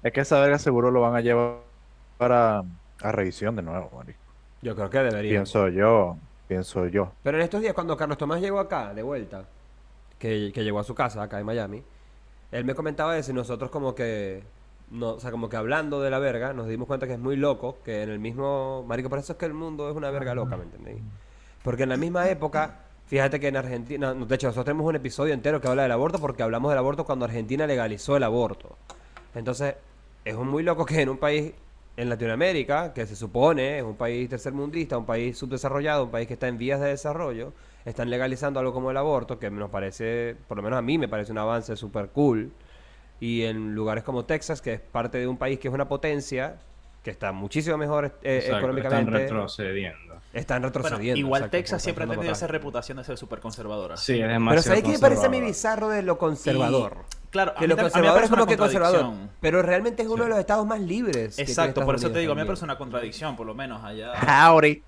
Es 0.02 0.12
que 0.12 0.20
esa 0.20 0.40
verga 0.40 0.58
seguro 0.58 0.90
lo 0.90 1.00
van 1.00 1.16
a 1.16 1.20
llevar 1.20 1.56
para 2.18 2.62
a 3.02 3.12
revisión 3.12 3.56
de 3.56 3.62
nuevo, 3.62 3.90
marico. 3.96 4.18
Yo 4.62 4.74
creo 4.74 4.90
que 4.90 4.98
debería. 4.98 5.30
Pienso 5.30 5.68
yo, 5.68 6.16
pienso 6.46 6.86
yo. 6.86 7.12
Pero 7.22 7.38
en 7.38 7.44
estos 7.44 7.60
días, 7.60 7.74
cuando 7.74 7.96
Carlos 7.96 8.18
Tomás 8.18 8.40
llegó 8.40 8.58
acá, 8.58 8.92
de 8.92 9.02
vuelta, 9.02 9.44
que, 10.18 10.50
que 10.52 10.64
llegó 10.64 10.80
a 10.80 10.84
su 10.84 10.94
casa, 10.94 11.22
acá 11.22 11.38
en 11.38 11.46
Miami, 11.46 11.82
él 12.50 12.64
me 12.64 12.74
comentaba 12.74 13.16
eso 13.18 13.30
y 13.30 13.34
nosotros 13.34 13.70
como 13.70 13.94
que, 13.94 14.42
no, 14.90 15.10
o 15.10 15.20
sea, 15.20 15.30
como 15.30 15.48
que 15.48 15.56
hablando 15.56 16.00
de 16.00 16.10
la 16.10 16.18
verga, 16.18 16.52
nos 16.52 16.66
dimos 16.66 16.86
cuenta 16.88 17.06
que 17.06 17.12
es 17.12 17.18
muy 17.18 17.36
loco, 17.36 17.78
que 17.84 18.02
en 18.02 18.10
el 18.10 18.18
mismo... 18.18 18.84
Marico, 18.86 19.08
por 19.08 19.18
eso 19.18 19.32
es 19.32 19.38
que 19.38 19.46
el 19.46 19.54
mundo 19.54 19.88
es 19.90 19.96
una 19.96 20.10
verga 20.10 20.34
loca, 20.34 20.56
¿me 20.56 20.64
entendéis? 20.64 21.00
Porque 21.62 21.84
en 21.84 21.90
la 21.90 21.96
misma 21.96 22.28
época, 22.28 22.80
fíjate 23.06 23.38
que 23.38 23.48
en 23.48 23.56
Argentina, 23.56 24.14
no, 24.14 24.26
de 24.26 24.34
hecho, 24.34 24.46
nosotros 24.46 24.64
tenemos 24.64 24.86
un 24.86 24.96
episodio 24.96 25.34
entero 25.34 25.60
que 25.60 25.68
habla 25.68 25.82
del 25.82 25.92
aborto 25.92 26.18
porque 26.18 26.42
hablamos 26.42 26.70
del 26.70 26.78
aborto 26.78 27.04
cuando 27.04 27.26
Argentina 27.26 27.66
legalizó 27.66 28.16
el 28.16 28.22
aborto. 28.22 28.76
Entonces, 29.34 29.74
es 30.28 30.34
un 30.34 30.48
muy 30.48 30.62
loco 30.62 30.84
que 30.84 31.00
en 31.00 31.08
un 31.08 31.16
país 31.16 31.52
en 31.96 32.08
Latinoamérica, 32.10 32.92
que 32.92 33.06
se 33.06 33.16
supone 33.16 33.78
es 33.78 33.82
un 33.82 33.96
país 33.96 34.28
tercermundista, 34.28 34.98
un 34.98 35.06
país 35.06 35.38
subdesarrollado, 35.38 36.04
un 36.04 36.10
país 36.10 36.28
que 36.28 36.34
está 36.34 36.48
en 36.48 36.58
vías 36.58 36.80
de 36.80 36.88
desarrollo, 36.88 37.54
están 37.86 38.10
legalizando 38.10 38.60
algo 38.60 38.74
como 38.74 38.90
el 38.90 38.96
aborto, 38.98 39.38
que 39.38 39.50
nos 39.50 39.70
parece, 39.70 40.36
por 40.46 40.58
lo 40.58 40.62
menos 40.62 40.78
a 40.78 40.82
mí 40.82 40.98
me 40.98 41.08
parece 41.08 41.32
un 41.32 41.38
avance 41.38 41.74
súper 41.76 42.10
cool. 42.10 42.52
Y 43.20 43.44
en 43.44 43.74
lugares 43.74 44.04
como 44.04 44.26
Texas, 44.26 44.60
que 44.60 44.74
es 44.74 44.80
parte 44.80 45.16
de 45.18 45.26
un 45.26 45.38
país 45.38 45.58
que 45.58 45.68
es 45.68 45.74
una 45.74 45.88
potencia, 45.88 46.58
que 47.02 47.10
está 47.10 47.32
muchísimo 47.32 47.78
mejor 47.78 48.04
eh, 48.04 48.36
Exacto, 48.36 48.38
están 48.38 48.58
económicamente, 48.58 49.10
retrocediendo. 49.10 50.14
están 50.34 50.60
Bueno, 50.62 50.74
retrocediendo. 50.74 51.18
igual 51.18 51.40
exacto, 51.40 51.56
Texas 51.56 51.82
siempre 51.82 52.04
ha 52.04 52.08
tenido 52.08 52.32
esa 52.32 52.46
reputación 52.46 52.98
de 52.98 53.04
ser 53.04 53.16
súper 53.16 53.40
conservadora. 53.40 53.96
Sí, 53.96 54.20
es 54.20 54.28
Pero 54.28 54.62
¿sabes 54.62 54.82
qué 54.82 54.90
me 54.90 54.98
parece 54.98 55.26
a 55.26 55.30
mí 55.30 55.40
bizarro 55.40 55.88
de 55.88 56.02
lo 56.02 56.18
conservador? 56.18 56.98
Claro, 57.30 57.52
a 57.52 57.54
Que 57.56 57.62
mí 57.62 57.66
lo 57.68 57.74
a 57.74 57.76
mí 57.76 57.82
me 57.84 57.90
conservador 57.90 58.22
es 58.24 58.30
como 58.30 58.46
que 58.46 58.56
conservador. 58.56 59.12
Pero 59.40 59.62
realmente 59.62 60.02
es 60.02 60.08
uno 60.08 60.16
Sí. 60.16 60.22
de 60.24 60.28
los 60.30 60.38
estados 60.38 60.66
más 60.66 60.80
libres. 60.80 61.38
Exacto, 61.38 61.84
por 61.84 61.94
eso 61.96 62.10
te 62.10 62.18
digo, 62.20 62.32
a 62.32 62.34
mí 62.34 62.40
me 62.42 62.46
parece 62.46 62.64
una 62.64 62.78
contradicción, 62.78 63.36
por 63.36 63.46
lo 63.46 63.54
menos 63.54 63.84
allá. 63.84 64.12
Howdy. 64.48 64.82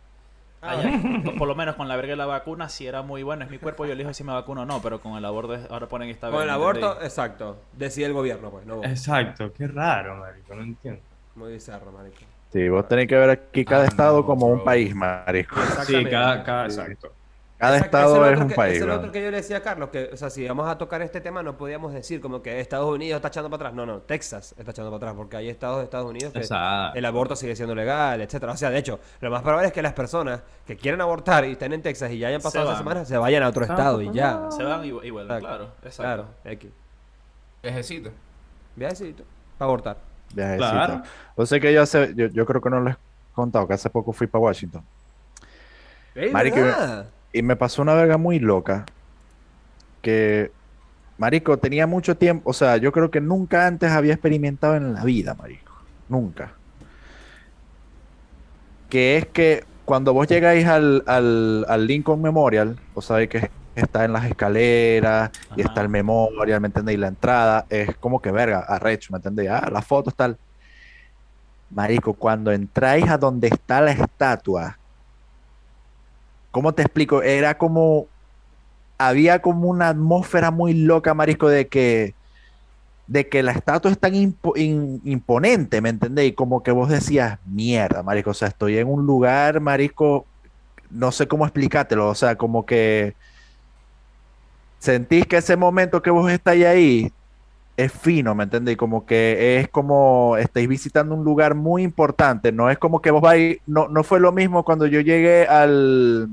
Allá, 0.62 1.00
por, 1.24 1.38
por 1.38 1.48
lo 1.48 1.54
menos 1.54 1.74
con 1.74 1.88
la 1.88 1.96
verga 1.96 2.10
de 2.10 2.16
la 2.16 2.26
vacuna, 2.26 2.68
si 2.68 2.86
era 2.86 3.00
muy 3.00 3.22
bueno. 3.22 3.44
Es 3.44 3.50
mi 3.50 3.56
cuerpo, 3.56 3.86
yo 3.86 3.92
elijo 3.94 4.12
si 4.12 4.24
me 4.24 4.32
vacuno 4.34 4.62
o 4.62 4.66
no. 4.66 4.82
Pero 4.82 5.00
con 5.00 5.16
el 5.16 5.24
aborto, 5.24 5.56
ahora 5.70 5.86
ponen 5.88 6.10
esta 6.10 6.30
Con 6.30 6.42
el 6.42 6.50
aborto, 6.50 7.00
exacto. 7.02 7.56
Decide 7.72 8.06
el 8.06 8.12
gobierno, 8.12 8.50
pues. 8.50 8.66
No, 8.66 8.76
vos. 8.76 8.86
Exacto, 8.86 9.50
qué 9.54 9.66
raro, 9.66 10.16
marico, 10.16 10.54
no 10.54 10.62
entiendo. 10.62 11.00
Muy 11.34 11.52
bizarro, 11.52 11.90
marico. 11.92 12.18
Sí, 12.52 12.68
vos 12.68 12.86
tenés 12.88 13.06
que 13.06 13.14
ver 13.16 13.30
aquí 13.30 13.64
cada 13.64 13.84
Ah, 13.84 13.86
estado 13.86 14.18
no, 14.18 14.26
como 14.26 14.48
un 14.48 14.62
país, 14.64 14.94
marico. 14.94 15.56
Sí, 15.86 16.04
cada, 16.04 16.42
cada, 16.42 16.64
exacto. 16.66 17.12
Cada 17.60 17.76
Exacto, 17.76 17.98
estado 17.98 18.26
es 18.30 18.40
un 18.40 18.48
que- 18.48 18.54
país, 18.54 18.80
es 18.80 18.86
lo 18.86 18.94
otro 18.96 19.12
que 19.12 19.22
yo 19.22 19.30
le 19.30 19.36
decía 19.36 19.58
a 19.58 19.60
Carlos, 19.60 19.90
que, 19.90 20.08
o 20.12 20.16
sea, 20.16 20.30
si 20.30 20.48
vamos 20.48 20.66
a 20.66 20.78
tocar 20.78 21.02
este 21.02 21.20
tema, 21.20 21.42
no 21.42 21.58
podíamos 21.58 21.92
decir 21.92 22.18
como 22.18 22.40
que 22.40 22.58
Estados 22.58 22.88
Unidos 22.88 23.16
está 23.16 23.28
echando 23.28 23.50
para 23.50 23.68
atrás. 23.68 23.74
No, 23.74 23.84
no, 23.84 23.98
Texas 23.98 24.54
está 24.56 24.70
echando 24.70 24.90
para 24.90 24.96
atrás, 24.96 25.14
porque 25.14 25.36
hay 25.36 25.50
estados 25.50 25.76
de 25.78 25.84
Estados 25.84 26.08
Unidos 26.08 26.32
que 26.32 26.38
Exacto. 26.38 26.96
el 26.98 27.04
aborto 27.04 27.36
sigue 27.36 27.54
siendo 27.54 27.74
legal, 27.74 28.18
etcétera. 28.22 28.52
O 28.52 28.56
sea, 28.56 28.70
de 28.70 28.78
hecho, 28.78 28.98
lo 29.20 29.30
más 29.30 29.42
probable 29.42 29.66
es 29.68 29.74
que 29.74 29.82
las 29.82 29.92
personas 29.92 30.40
que 30.66 30.74
quieren 30.78 31.02
abortar 31.02 31.44
y 31.44 31.52
estén 31.52 31.74
en 31.74 31.82
Texas 31.82 32.10
y 32.12 32.18
ya 32.18 32.28
hayan 32.28 32.40
Se 32.40 32.44
pasado 32.44 32.64
esa 32.64 32.72
van. 32.72 32.78
semana, 32.82 33.04
se 33.04 33.18
vayan 33.18 33.42
a 33.42 33.48
otro 33.48 33.62
estado 33.64 34.00
y 34.00 34.10
ya. 34.10 34.50
Se 34.50 34.62
van 34.64 34.82
y, 34.82 34.88
y 34.88 35.10
vuelven, 35.10 35.36
Exacto. 35.36 35.46
claro. 35.46 35.64
Exacto. 35.84 36.02
Claro, 36.02 36.26
X. 36.52 36.70
Viajecito. 37.62 38.10
Viajecito. 38.74 39.22
Para 39.58 39.66
abortar. 39.66 39.96
Viajecito. 40.32 40.70
Claro. 40.70 41.02
O 41.36 41.44
sea 41.44 41.60
que 41.60 41.74
yo 41.74 41.82
hace, 41.82 42.14
yo, 42.14 42.28
yo 42.28 42.46
creo 42.46 42.62
que 42.62 42.70
no 42.70 42.80
les 42.80 42.94
he 42.94 42.98
contado 43.34 43.68
que 43.68 43.74
hace 43.74 43.90
poco 43.90 44.14
fui 44.14 44.26
para 44.26 44.44
Washington. 44.44 44.82
Y 47.32 47.42
me 47.42 47.56
pasó 47.56 47.82
una 47.82 47.94
verga 47.94 48.16
muy 48.16 48.38
loca. 48.38 48.86
Que, 50.02 50.50
Marico, 51.18 51.58
tenía 51.58 51.86
mucho 51.86 52.16
tiempo. 52.16 52.50
O 52.50 52.52
sea, 52.52 52.76
yo 52.76 52.92
creo 52.92 53.10
que 53.10 53.20
nunca 53.20 53.66
antes 53.66 53.90
había 53.90 54.14
experimentado 54.14 54.76
en 54.76 54.94
la 54.94 55.04
vida, 55.04 55.34
Marico. 55.34 55.72
Nunca. 56.08 56.52
Que 58.88 59.18
es 59.18 59.26
que 59.26 59.64
cuando 59.84 60.12
vos 60.12 60.26
llegáis 60.26 60.66
al, 60.66 61.04
al, 61.06 61.64
al 61.68 61.86
Lincoln 61.86 62.22
Memorial, 62.22 62.78
vos 62.94 63.04
sabéis 63.04 63.28
que 63.28 63.50
está 63.74 64.04
en 64.04 64.12
las 64.12 64.24
escaleras 64.24 65.30
y 65.56 65.62
está 65.62 65.80
el 65.80 65.88
Memorial, 65.88 66.60
¿me 66.60 66.68
entendéis? 66.68 66.98
La 66.98 67.08
entrada 67.08 67.66
es 67.68 67.96
como 67.96 68.20
que 68.20 68.30
verga, 68.30 68.60
arrecho, 68.60 69.12
¿me 69.12 69.18
entendéis? 69.18 69.50
Ah, 69.50 69.68
las 69.70 69.84
fotos 69.84 70.14
tal. 70.14 70.38
Marico, 71.70 72.14
cuando 72.14 72.50
entráis 72.50 73.08
a 73.08 73.16
donde 73.16 73.48
está 73.48 73.80
la 73.80 73.92
estatua, 73.92 74.78
¿cómo 76.50 76.72
te 76.72 76.82
explico? 76.82 77.22
Era 77.22 77.58
como, 77.58 78.06
había 78.98 79.40
como 79.40 79.68
una 79.68 79.88
atmósfera 79.88 80.50
muy 80.50 80.74
loca, 80.74 81.14
Marico, 81.14 81.48
de 81.48 81.68
que, 81.68 82.14
de 83.06 83.28
que 83.28 83.42
la 83.42 83.52
estatua 83.52 83.90
es 83.90 83.98
tan 83.98 84.14
imponente, 84.14 85.80
¿me 85.80 85.88
entendéis? 85.88 86.34
Como 86.34 86.62
que 86.62 86.70
vos 86.70 86.88
decías, 86.88 87.38
mierda, 87.46 88.02
Marico, 88.02 88.30
o 88.30 88.34
sea, 88.34 88.48
estoy 88.48 88.78
en 88.78 88.88
un 88.88 89.06
lugar, 89.06 89.60
Marico, 89.60 90.26
no 90.90 91.12
sé 91.12 91.28
cómo 91.28 91.44
explicártelo, 91.44 92.08
o 92.08 92.14
sea, 92.14 92.36
como 92.36 92.66
que 92.66 93.14
sentís 94.78 95.26
que 95.26 95.36
ese 95.36 95.56
momento 95.56 96.02
que 96.02 96.10
vos 96.10 96.30
estáis 96.30 96.64
ahí 96.64 97.12
es 97.76 97.92
fino, 97.92 98.34
¿me 98.34 98.44
entendéis? 98.44 98.76
Como 98.76 99.06
que 99.06 99.58
es 99.58 99.68
como 99.68 100.36
estáis 100.36 100.68
visitando 100.68 101.14
un 101.14 101.24
lugar 101.24 101.54
muy 101.54 101.82
importante, 101.82 102.52
no 102.52 102.70
es 102.70 102.78
como 102.78 103.00
que 103.00 103.10
vos 103.10 103.22
vais, 103.22 103.58
no, 103.66 103.88
no 103.88 104.04
fue 104.04 104.20
lo 104.20 104.32
mismo 104.32 104.64
cuando 104.64 104.86
yo 104.86 105.00
llegué 105.00 105.46
al, 105.46 106.28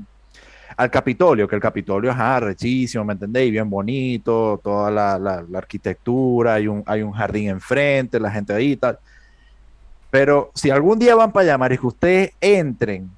al 0.78 0.90
Capitolio, 0.92 1.48
que 1.48 1.56
el 1.56 1.60
Capitolio 1.62 2.12
es 2.12 2.40
rechísimo, 2.40 3.04
¿me 3.04 3.14
entendéis? 3.14 3.50
Bien 3.50 3.68
bonito, 3.68 4.60
toda 4.62 4.90
la, 4.92 5.18
la- 5.18 5.44
arquitectura, 5.58 6.54
hay 6.54 6.68
un, 6.68 6.84
hay 6.86 7.02
un 7.02 7.12
jardín 7.12 7.48
enfrente, 7.48 8.20
la 8.20 8.30
gente 8.30 8.52
ahí 8.54 8.72
y 8.72 8.76
tal. 8.76 8.98
Pero 10.10 10.50
si 10.54 10.70
algún 10.70 10.98
día 10.98 11.14
van 11.16 11.32
para 11.32 11.44
allá, 11.44 11.58
marico, 11.58 11.88
ustedes 11.88 12.30
entren 12.40 13.10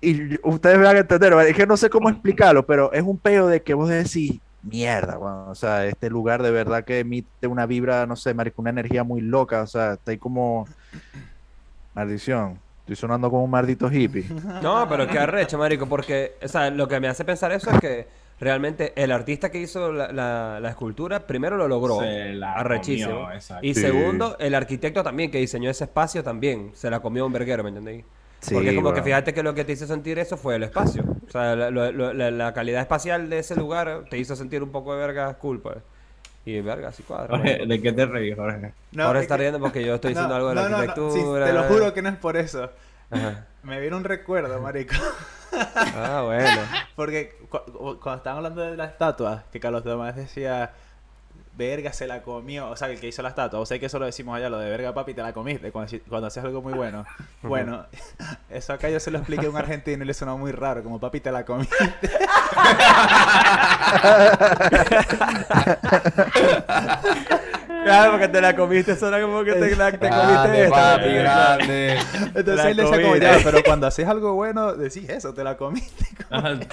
y 0.00 0.34
ustedes 0.48 0.78
van 0.78 0.96
a 0.96 1.00
entender, 1.00 1.32
es 1.34 1.56
que 1.56 1.66
no 1.66 1.76
sé 1.76 1.90
cómo 1.90 2.10
explicarlo, 2.10 2.66
pero 2.66 2.92
es 2.92 3.02
un 3.02 3.18
peo 3.18 3.46
de 3.46 3.62
que 3.62 3.74
vos 3.74 3.88
decís, 3.88 4.40
mierda, 4.62 5.18
o 5.18 5.54
sea, 5.54 5.86
este 5.86 6.10
lugar 6.10 6.42
de 6.42 6.50
verdad 6.50 6.84
que 6.84 7.00
emite 7.00 7.46
una 7.46 7.66
vibra, 7.66 8.06
no 8.06 8.16
sé, 8.16 8.34
marico, 8.34 8.62
una 8.62 8.70
energía 8.70 9.04
muy 9.04 9.20
loca, 9.20 9.62
o 9.62 9.66
sea, 9.66 9.94
está 9.94 10.16
como, 10.18 10.66
maldición, 11.94 12.58
estoy 12.82 12.96
sonando 12.96 13.30
como 13.30 13.44
un 13.44 13.50
maldito 13.50 13.90
hippie. 13.90 14.24
No, 14.62 14.86
pero 14.88 15.06
qué 15.08 15.18
arrecho, 15.18 15.58
marico, 15.58 15.86
porque, 15.86 16.36
o 16.42 16.48
sea, 16.48 16.70
lo 16.70 16.86
que 16.88 17.00
me 17.00 17.08
hace 17.08 17.24
pensar 17.24 17.52
eso 17.52 17.70
es 17.70 17.78
que 17.80 18.08
realmente 18.40 18.92
el 18.96 19.12
artista 19.12 19.50
que 19.50 19.60
hizo 19.60 19.92
la, 19.92 20.10
la- 20.12 20.58
la 20.60 20.68
escultura, 20.70 21.26
primero 21.26 21.56
lo 21.56 21.68
logró, 21.68 22.00
Se 22.00 22.32
la 22.34 22.54
arrechísimo. 22.54 23.20
comió, 23.22 23.38
y 23.62 23.74
Sí. 23.74 23.80
segundo, 23.80 24.36
el 24.40 24.54
arquitecto 24.54 25.02
también 25.02 25.30
que 25.30 25.38
diseñó 25.38 25.70
ese 25.70 25.84
espacio 25.84 26.22
también 26.24 26.70
se 26.74 26.90
la 26.90 27.00
comió 27.00 27.24
un 27.26 27.32
verguero, 27.32 27.62
¿me 27.62 27.68
entendéis? 27.68 28.04
Sí, 28.40 28.54
Porque 28.54 28.70
es 28.70 28.74
como 28.74 28.92
que 28.92 29.02
fíjate 29.02 29.32
que 29.32 29.44
lo 29.44 29.54
que 29.54 29.64
te 29.64 29.70
hizo 29.70 29.86
sentir 29.86 30.18
eso 30.18 30.36
fue 30.36 30.56
el 30.56 30.64
espacio. 30.64 31.04
O 31.28 31.30
sea, 31.30 31.54
la, 31.54 31.70
la- 31.70 32.30
la 32.32 32.52
calidad 32.52 32.80
espacial 32.80 33.30
de 33.30 33.38
ese 33.38 33.54
lugar 33.54 34.06
te 34.10 34.18
hizo 34.18 34.34
sentir 34.34 34.64
un 34.64 34.70
poco 34.72 34.92
de 34.92 34.98
verga 35.06 35.32
cool, 35.34 35.60
pues. 35.60 35.76
Y 36.44 36.60
verga, 36.60 36.88
así 36.88 37.02
cuadra. 37.04 37.36
Jorge. 37.36 37.66
¿de 37.66 37.80
qué 37.82 37.92
te 37.92 38.04
reís, 38.06 38.34
Jorge? 38.36 38.72
Ahora 38.98 39.20
es 39.20 39.24
está 39.24 39.36
que- 39.36 39.42
riendo 39.42 39.60
porque 39.60 39.84
yo 39.84 39.94
estoy 39.94 40.10
diciendo 40.10 40.30
No, 40.30 40.36
algo 40.36 40.48
de 40.48 40.54
la 40.56 40.62
no, 40.62 40.68
no, 40.68 40.76
no, 40.76 40.82
arquitectura. 40.82 41.46
sí, 41.46 41.52
te 41.52 41.58
lo 41.58 41.62
juro 41.64 41.94
que 41.94 42.02
no 42.02 42.08
es 42.08 42.16
por 42.16 42.36
eso. 42.36 42.70
Ajá. 43.10 43.46
Me 43.62 43.78
viene 43.80 43.94
un 43.96 44.04
recuerdo, 44.04 44.60
marico. 44.60 44.94
Ah, 45.52 46.22
bueno. 46.24 46.60
Porque 46.96 47.36
cu- 47.48 47.58
cu- 47.72 48.00
cuando 48.00 48.16
estaban 48.16 48.38
hablando 48.38 48.62
de 48.62 48.76
la 48.76 48.86
estatua, 48.86 49.44
que 49.52 49.60
Carlos 49.60 49.84
Tomás 49.84 50.16
decía, 50.16 50.72
verga, 51.56 51.92
se 51.92 52.06
la 52.06 52.22
comió. 52.22 52.70
O 52.70 52.76
sea, 52.76 52.88
el 52.90 52.98
que 52.98 53.06
hizo 53.08 53.22
la 53.22 53.28
estatua. 53.28 53.60
O 53.60 53.66
sea, 53.66 53.78
que 53.78 53.86
eso 53.86 53.98
lo 54.00 54.06
decimos 54.06 54.34
allá, 54.36 54.48
lo 54.48 54.58
de 54.58 54.68
verga, 54.70 54.92
papi, 54.94 55.14
te 55.14 55.22
la 55.22 55.32
comiste 55.32 55.70
cuando, 55.70 55.92
cuando 56.08 56.26
haces 56.28 56.42
algo 56.42 56.60
muy 56.62 56.72
bueno. 56.72 57.04
Bueno, 57.42 57.86
eso 58.50 58.72
acá 58.72 58.88
yo 58.88 58.98
se 58.98 59.10
lo 59.10 59.18
expliqué 59.18 59.46
a 59.46 59.50
un 59.50 59.56
argentino 59.58 60.02
y 60.02 60.06
le 60.06 60.14
sonó 60.14 60.38
muy 60.38 60.50
raro, 60.52 60.82
como 60.82 60.98
papi, 60.98 61.20
te 61.20 61.30
la 61.30 61.44
comiste. 61.44 61.76
Claro, 67.84 68.12
porque 68.12 68.28
te 68.28 68.40
la 68.40 68.54
comiste, 68.54 68.94
suena 68.96 69.20
como 69.20 69.42
que 69.42 69.54
te, 69.54 69.74
la, 69.74 69.90
te 69.90 69.98
comiste 69.98 70.08
Grande, 70.10 70.64
esta. 70.64 70.96
papi, 70.96 71.08
grande. 71.14 71.98
Entonces 72.26 72.56
La 72.56 72.70
él 72.70 72.76
decía 72.76 72.96
como 72.96 73.06
comiste. 73.08 73.26
ya, 73.26 73.38
pero 73.42 73.62
cuando 73.64 73.86
haces 73.88 74.06
algo 74.06 74.34
bueno, 74.34 74.72
decís 74.74 75.08
eso, 75.08 75.34
te 75.34 75.42
la 75.42 75.56
comiste. 75.56 76.04
Ajá, 76.30 76.58
te 76.60 76.68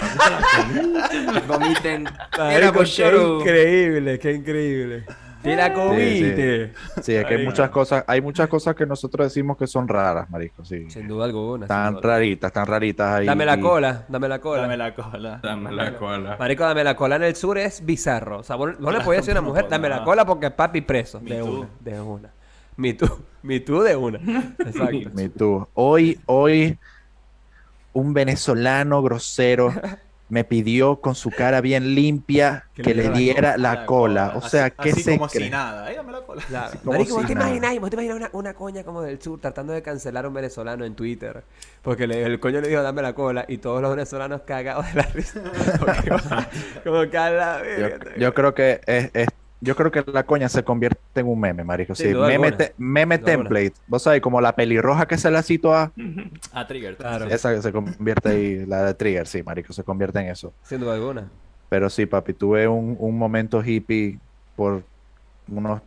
la 1.32 1.42
comí. 1.42 1.42
Comiten. 1.48 2.04
Marico, 2.04 2.44
Era 2.44 2.72
qué 2.72 2.78
bochero. 2.78 3.40
increíble, 3.40 4.20
qué 4.20 4.34
increíble. 4.34 5.06
Te 5.42 5.56
la 5.56 5.74
comiste. 5.74 6.74
Sí, 7.02 7.14
es 7.14 7.26
que 7.26 7.36
hay 7.36 7.46
muchas 7.46 7.70
cosas, 7.70 8.04
hay 8.08 8.22
muchas 8.22 8.50
cosas 8.50 8.76
que 8.76 8.86
nosotros 8.86 9.28
decimos 9.28 9.58
que 9.58 9.68
son 9.68 9.88
raras, 9.88 10.30
marico, 10.30 10.66
sí. 10.66 10.90
Sin 10.90 11.08
duda 11.08 11.26
alguna. 11.26 11.66
Están 11.66 12.02
raritas, 12.02 12.50
están 12.50 12.66
raritas 12.66 13.20
ahí. 13.20 13.26
Dame 13.26 13.46
la 13.46 13.60
cola, 13.60 14.06
dame 14.10 14.28
la 14.28 14.40
cola. 14.40 14.62
Dame 14.62 14.78
la 14.78 14.94
cola. 14.94 15.40
Dame 15.42 15.72
la 15.72 15.96
cola. 15.96 16.36
Marico, 16.38 16.64
dame 16.64 16.84
la 16.84 16.96
cola 16.96 17.16
en 17.16 17.24
el 17.24 17.36
sur 17.36 17.58
es 17.58 17.86
bizarro. 17.86 18.40
O 18.40 18.44
sea, 18.44 18.58
vos, 18.58 18.78
vos 18.80 18.94
le 18.94 19.00
podías 19.02 19.26
decir 19.26 19.38
a 19.38 19.40
una 19.40 19.48
mujer, 19.50 19.68
dame 19.70 19.88
la 19.88 20.04
cola 20.04 20.26
porque 20.26 20.52
papi 20.52 20.82
preso. 20.82 21.22
Me 21.22 21.36
De 21.36 21.44
una, 21.44 21.70
de 21.80 22.02
una. 22.02 22.34
Mi 22.76 22.94
tú, 22.94 23.08
mi 23.42 23.60
tú 23.60 23.82
de 23.82 23.96
una. 23.96 24.20
Exacto. 24.60 25.10
Me 25.14 25.30
tú. 25.30 25.68
Hoy, 25.74 26.20
hoy, 26.26 26.78
un 27.94 28.14
venezolano 28.14 29.02
grosero 29.02 29.74
me 30.30 30.44
pidió 30.44 31.02
con 31.02 31.16
su 31.16 31.32
cara 31.32 31.60
bien 31.60 31.96
limpia 31.96 32.66
Que 32.76 32.84
que, 32.84 32.94
le 32.94 33.10
le 33.10 33.10
diera 33.18 33.58
la, 33.58 33.86
cola. 33.88 34.34
O 34.36 34.42
sea, 34.42 34.66
así, 34.66 34.76
¿qué 34.82 34.90
así 34.92 35.02
se 35.04 35.18
como 35.18 35.28
cree? 35.28 35.46
si 35.46 35.50
nada. 35.50 35.92
Dame 35.92 36.12
la 36.12 36.22
cola. 36.22 36.42
Claro. 36.48 36.80
como 36.84 36.92
Marico, 36.94 37.14
¿vos 37.16 37.22
si 37.24 37.28
te 37.30 37.34
nada. 37.36 37.48
imagináis? 37.50 37.82
¿Vos 37.82 37.90
te 37.90 37.96
imaginas 37.96 38.18
una, 38.18 38.30
una 38.34 38.54
coña 38.54 38.84
como 38.84 39.02
del 39.02 39.22
sur 39.22 39.40
tratando 39.42 39.74
de 39.74 39.82
cancelar 39.82 40.26
a 40.26 40.28
un 40.28 40.34
venezolano 40.36 40.86
en 40.86 40.94
Twitter? 40.96 41.44
Porque 41.82 42.06
le- 42.08 42.24
el 42.24 42.40
coño 42.40 42.62
le 42.62 42.68
dijo 42.70 42.82
dame 42.84 43.02
la 43.02 43.14
cola 43.14 43.46
y 43.48 43.58
todos 43.58 43.82
los 43.82 43.90
venezolanos 43.90 44.42
cagados 44.42 44.86
de 44.88 44.94
la 44.94 45.04
risa. 45.14 45.42
Como 46.84 47.10
que 47.10 47.18
a 47.18 47.30
la 47.32 47.62
Yo, 47.80 47.88
yo 48.18 48.34
creo 48.34 48.54
que 48.54 48.82
es, 48.86 49.10
es- 49.14 49.28
yo 49.62 49.76
creo 49.76 49.92
que 49.92 50.04
la 50.12 50.24
coña 50.26 50.48
se 50.50 50.64
convierte 50.64 51.00
en 51.16 51.28
un 51.28 51.40
meme, 51.40 51.64
marico. 51.64 51.94
Sí, 51.96 52.14
meme, 52.14 52.52
te- 52.54 52.74
meme 52.78 53.18
template. 53.18 53.74
Vos 53.88 54.04
sabés, 54.04 54.22
como 54.22 54.40
la 54.42 54.56
pelirroja 54.56 55.06
que 55.08 55.18
se 55.18 55.30
la 55.32 55.44
citó 55.44 55.74
a... 55.74 55.92
Ah, 56.54 56.66
Trigger. 56.66 56.96
Claro. 56.96 57.26
Esa 57.26 57.54
que 57.54 57.62
se 57.62 57.72
convierte 57.72 58.30
ahí, 58.30 58.66
la 58.66 58.84
de 58.86 58.94
Trigger, 58.94 59.28
sí, 59.28 59.44
marico, 59.44 59.74
se 59.74 59.84
convierte 59.84 60.20
en 60.20 60.28
eso. 60.30 60.54
Sin 60.64 60.80
duda 60.80 60.94
alguna. 60.96 61.30
Pero 61.70 61.90
sí, 61.90 62.06
papi, 62.06 62.34
tuve 62.34 62.68
un, 62.68 62.96
un 63.00 63.18
momento 63.18 63.64
hippie 63.64 64.18
por 64.56 64.84
unos, 65.48 65.82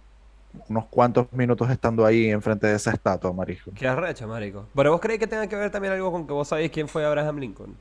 unos 0.68 0.86
cuantos 0.86 1.32
minutos 1.32 1.68
estando 1.70 2.04
ahí 2.04 2.30
enfrente 2.30 2.66
de 2.66 2.76
esa 2.76 2.92
estatua, 2.92 3.32
marico. 3.32 3.70
Qué 3.74 3.88
arrecha, 3.88 4.26
marico. 4.26 4.66
Pero 4.74 4.92
vos 4.92 5.00
creéis 5.00 5.20
que 5.20 5.26
tenga 5.26 5.46
que 5.46 5.56
ver 5.56 5.70
también 5.70 5.94
algo 5.94 6.12
con 6.12 6.26
que 6.26 6.32
vos 6.32 6.46
sabéis 6.46 6.70
quién 6.70 6.88
fue 6.88 7.04
Abraham 7.04 7.38
Lincoln. 7.38 7.74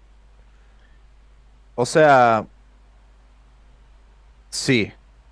O 1.76 1.86
sea, 1.86 2.46
sí, 4.50 4.92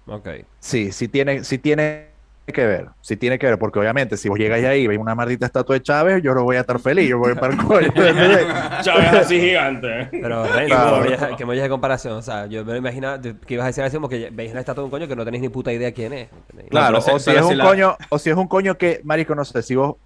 Ok. 0.09 0.27
sí, 0.59 0.91
sí 0.91 1.07
tiene, 1.07 1.43
sí 1.43 1.57
tiene 1.57 2.07
que 2.51 2.65
ver, 2.65 2.87
sí 3.01 3.15
tiene 3.15 3.37
que 3.37 3.45
ver, 3.45 3.59
porque 3.59 3.77
obviamente 3.77 4.17
si 4.17 4.27
vos 4.27 4.39
llegáis 4.39 4.65
ahí 4.65 4.81
y 4.81 4.87
veis 4.87 4.99
una 4.99 5.13
maldita 5.13 5.45
estatua 5.45 5.75
de 5.75 5.83
Chávez, 5.83 6.23
yo 6.23 6.33
no 6.33 6.43
voy 6.43 6.55
a 6.55 6.61
estar 6.61 6.79
feliz, 6.79 7.07
yo 7.07 7.19
voy 7.19 7.35
para 7.35 7.53
el 7.53 7.59
coño. 7.63 7.93
Chávez 8.81 9.13
así 9.13 9.39
gigante. 9.39 10.07
Pero, 10.11 10.45
Rey, 10.45 10.65
Claro. 10.67 11.03
que 11.03 11.09
me- 11.17 11.35
que 11.37 11.45
me 11.45 11.55
de 11.55 11.69
comparación. 11.69 12.13
O 12.13 12.21
sea, 12.23 12.47
yo 12.47 12.65
me 12.65 12.77
imaginaba 12.77 13.21
que 13.21 13.53
ibas 13.53 13.65
a 13.65 13.67
decir 13.67 13.83
así 13.83 13.97
como 13.97 14.09
que 14.09 14.29
veis 14.31 14.51
la 14.53 14.61
estatua 14.61 14.81
de 14.81 14.85
un 14.85 14.91
coño 14.91 15.07
que 15.07 15.15
no 15.15 15.23
tenéis 15.25 15.41
ni 15.41 15.49
puta 15.49 15.71
idea 15.71 15.91
quién 15.91 16.11
es. 16.13 16.29
Claro, 16.71 16.97
o 16.97 17.01
si 17.01 17.11
es 17.11 17.23
si 17.45 17.51
un 17.51 17.57
la- 17.59 17.65
coño, 17.65 17.95
o 18.09 18.17
si 18.17 18.31
es 18.31 18.35
un 18.35 18.47
coño 18.47 18.75
que, 18.79 19.01
marico, 19.03 19.35
no 19.35 19.45
sé, 19.45 19.61
si 19.61 19.75
vos 19.75 19.97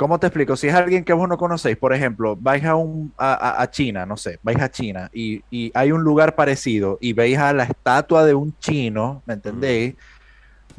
¿Cómo 0.00 0.18
te 0.18 0.28
explico? 0.28 0.56
Si 0.56 0.66
es 0.66 0.72
alguien 0.72 1.04
que 1.04 1.12
vos 1.12 1.28
no 1.28 1.36
conocéis, 1.36 1.76
por 1.76 1.92
ejemplo, 1.92 2.34
vais 2.34 2.64
a, 2.64 2.74
un, 2.74 3.12
a, 3.18 3.60
a- 3.60 3.70
China, 3.70 4.06
no 4.06 4.16
sé, 4.16 4.38
vais 4.42 4.58
a 4.58 4.70
China 4.70 5.10
y, 5.12 5.42
y 5.50 5.70
hay 5.74 5.92
un 5.92 6.02
lugar 6.02 6.34
parecido 6.34 6.96
y 7.02 7.12
veis 7.12 7.36
a 7.36 7.52
la 7.52 7.64
estatua 7.64 8.24
de 8.24 8.32
un 8.32 8.56
chino, 8.56 9.22
¿me 9.26 9.34
entendéis? 9.34 9.94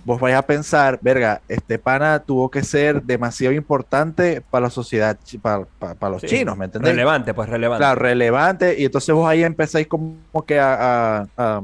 Vos 0.04 0.20
vais 0.20 0.36
a 0.36 0.42
pensar, 0.42 0.98
verga, 1.04 1.40
este 1.48 1.78
pana 1.78 2.18
tuvo 2.18 2.50
que 2.50 2.64
ser 2.64 3.04
demasiado 3.04 3.54
importante 3.54 4.42
para 4.50 4.64
la 4.64 4.70
sociedad, 4.72 5.16
para, 5.40 5.66
para- 5.78 5.94
para 5.94 6.14
los 6.14 6.22
Sí. 6.22 6.28
chinos, 6.30 6.58
¿me 6.58 6.66
entendéis? 6.66 6.96
Relevante, 6.96 7.36
pues 7.36 7.48
relevante. 7.48 7.82
Claro, 7.82 8.02
relevante, 8.02 8.76
y 8.80 8.86
entonces 8.86 9.14
vos 9.14 9.30
ahí 9.30 9.44
empezáis 9.44 9.86
como 9.86 10.18
que 10.48 10.60
a, 10.60 11.20
a- 11.20 11.28
a- 11.38 11.62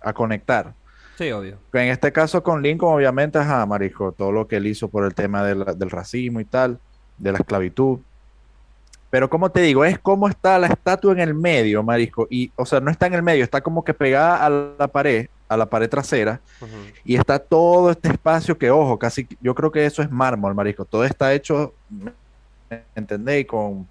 a 0.00 0.12
conectar. 0.12 0.74
Sí, 1.16 1.30
obvio. 1.30 1.58
En 1.72 1.88
este 1.88 2.10
caso 2.10 2.42
con 2.42 2.62
Lincoln, 2.62 2.94
obviamente, 2.96 3.38
ajá, 3.38 3.64
marico, 3.64 4.10
todo 4.10 4.32
lo 4.32 4.48
que 4.48 4.56
él 4.56 4.66
hizo 4.66 4.88
por 4.88 5.04
el 5.04 5.14
tema 5.14 5.44
del, 5.44 5.64
del 5.78 5.90
racismo 5.90 6.40
y 6.40 6.44
tal, 6.44 6.80
de 7.18 7.32
la 7.32 7.38
esclavitud. 7.38 7.98
Pero 9.10 9.30
como 9.30 9.50
te 9.50 9.60
digo, 9.60 9.84
es 9.84 9.98
como 9.98 10.28
está 10.28 10.58
la 10.58 10.66
estatua 10.66 11.12
en 11.12 11.20
el 11.20 11.34
medio, 11.34 11.82
marisco, 11.82 12.26
y, 12.28 12.50
o 12.56 12.66
sea, 12.66 12.80
no 12.80 12.90
está 12.90 13.06
en 13.06 13.14
el 13.14 13.22
medio, 13.22 13.44
está 13.44 13.60
como 13.60 13.84
que 13.84 13.94
pegada 13.94 14.44
a 14.44 14.50
la 14.50 14.88
pared, 14.88 15.28
a 15.48 15.56
la 15.56 15.66
pared 15.66 15.88
trasera, 15.88 16.40
y 17.04 17.16
está 17.16 17.38
todo 17.38 17.92
este 17.92 18.08
espacio 18.08 18.58
que, 18.58 18.70
ojo, 18.70 18.98
casi, 18.98 19.26
yo 19.40 19.54
creo 19.54 19.70
que 19.70 19.86
eso 19.86 20.02
es 20.02 20.10
mármol, 20.10 20.54
marisco, 20.54 20.84
todo 20.84 21.04
está 21.04 21.32
hecho, 21.32 21.72
¿me 21.88 22.82
entendéis? 22.94 23.46
Con, 23.46 23.86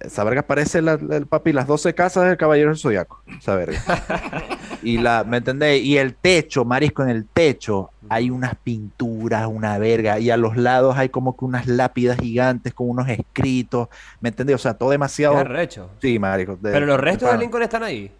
esa 0.00 0.24
verga 0.24 0.42
parece 0.42 0.82
la, 0.82 0.96
la- 1.00 1.16
el 1.16 1.26
papi, 1.26 1.52
las 1.52 1.66
12 1.66 1.94
casas 1.94 2.24
del 2.26 2.36
Caballero 2.36 2.70
del 2.70 2.78
Zodiaco, 2.78 3.22
esa 3.38 3.54
verga. 3.56 3.80
Y 4.82 4.96
la, 4.96 5.24
¿me 5.24 5.36
entendéis? 5.36 5.84
Y 5.84 5.98
el 5.98 6.14
techo, 6.14 6.64
marisco, 6.64 7.02
en 7.02 7.10
el 7.10 7.26
techo 7.26 7.90
hay 8.08 8.30
unas 8.30 8.54
pinturas, 8.54 9.46
una 9.46 9.76
verga, 9.76 10.18
y 10.18 10.30
a 10.30 10.38
los 10.38 10.56
lados 10.56 10.96
hay 10.96 11.10
como 11.10 11.36
que 11.36 11.44
unas 11.44 11.66
lápidas 11.66 12.18
gigantes 12.18 12.72
con 12.72 12.88
unos 12.88 13.06
escritos, 13.10 13.88
¿me 14.22 14.30
entendéis? 14.30 14.54
O 14.54 14.58
sea, 14.58 14.72
todo 14.72 14.88
demasiado... 14.88 15.36
arrecho. 15.36 15.90
Sí, 16.00 16.18
marico. 16.18 16.56
de- 16.56 16.72
Pero 16.72 16.86
los 16.86 16.98
restos 16.98 17.30
de. 17.30 17.36
Lincoln 17.36 17.62
están 17.62 17.82
ahí. 17.82 18.10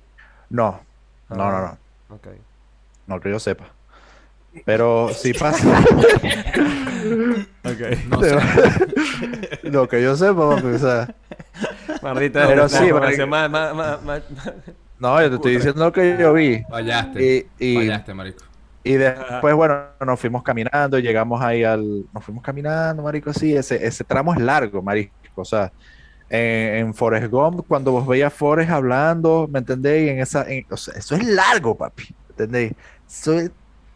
No, 0.50 0.80
no, 1.30 1.36
no, 1.36 1.42
Ah, 1.44 1.78
no. 2.10 2.14
Ok. 2.16 2.26
No 3.06 3.18
que 3.20 3.30
yo 3.30 3.38
sepa. 3.40 3.64
Pero 4.64 5.10
si 5.14 5.32
pasa. 5.32 5.64
No 8.08 8.20
sé. 8.22 8.38
Lo 9.64 9.88
que 9.88 10.02
yo 10.02 10.16
sepa, 10.16 10.50
papi, 10.56 10.66
o 10.66 10.78
sea. 10.78 11.14
Maldita 12.02 12.46
Pero 12.46 12.68
sí, 12.68 12.92
más- 13.26 13.50
más- 13.50 13.74
más- 13.74 14.02
más- 14.02 14.22
No, 14.98 15.20
yo 15.20 15.28
te 15.30 15.36
estoy 15.36 15.56
diciendo 15.56 15.84
lo 15.84 15.92
que 15.92 16.16
yo 16.18 16.32
vi. 16.32 16.62
Fallaste. 16.68 17.48
Y, 17.58 17.64
y, 17.72 17.76
Fallaste, 17.76 18.14
marico. 18.14 18.44
y 18.84 18.92
después, 18.94 19.54
bueno, 19.54 19.84
nos 20.04 20.18
fuimos 20.20 20.42
caminando, 20.42 20.98
llegamos 20.98 21.40
ahí 21.42 21.64
al. 21.64 22.04
Nos 22.12 22.24
fuimos 22.24 22.42
caminando, 22.42 23.02
marico, 23.02 23.32
sí. 23.32 23.54
Ese, 23.56 23.84
ese 23.86 24.04
tramo 24.04 24.34
es 24.34 24.40
largo, 24.40 24.82
marico. 24.82 25.12
O 25.36 25.44
sea, 25.44 25.72
en, 26.28 26.86
en 26.86 26.94
Forrest 26.94 27.30
Gump, 27.30 27.64
cuando 27.66 27.92
vos 27.92 28.06
veías 28.06 28.32
a 28.32 28.36
Forrest 28.36 28.70
hablando, 28.70 29.48
¿me 29.50 29.60
entendéis? 29.60 30.10
En 30.10 30.18
esa, 30.20 30.44
en- 30.50 30.66
o 30.70 30.76
sea, 30.76 30.94
eso 30.94 31.14
es 31.14 31.24
largo, 31.24 31.76
papi. 31.76 32.04
¿Me 32.28 32.32
entendéis? 32.32 32.72
Eso 33.08 33.32
es 33.34 33.50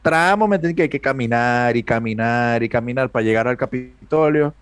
tramo, 0.04 0.46
¿me 0.46 0.56
entendéis? 0.56 0.76
Que 0.76 0.82
hay 0.84 0.88
que 0.90 1.00
caminar 1.00 1.76
y 1.76 1.82
caminar 1.82 2.62
y 2.62 2.68
caminar 2.68 3.10
para 3.10 3.24
llegar 3.24 3.48
al 3.48 3.56
Capitolio. 3.56 4.54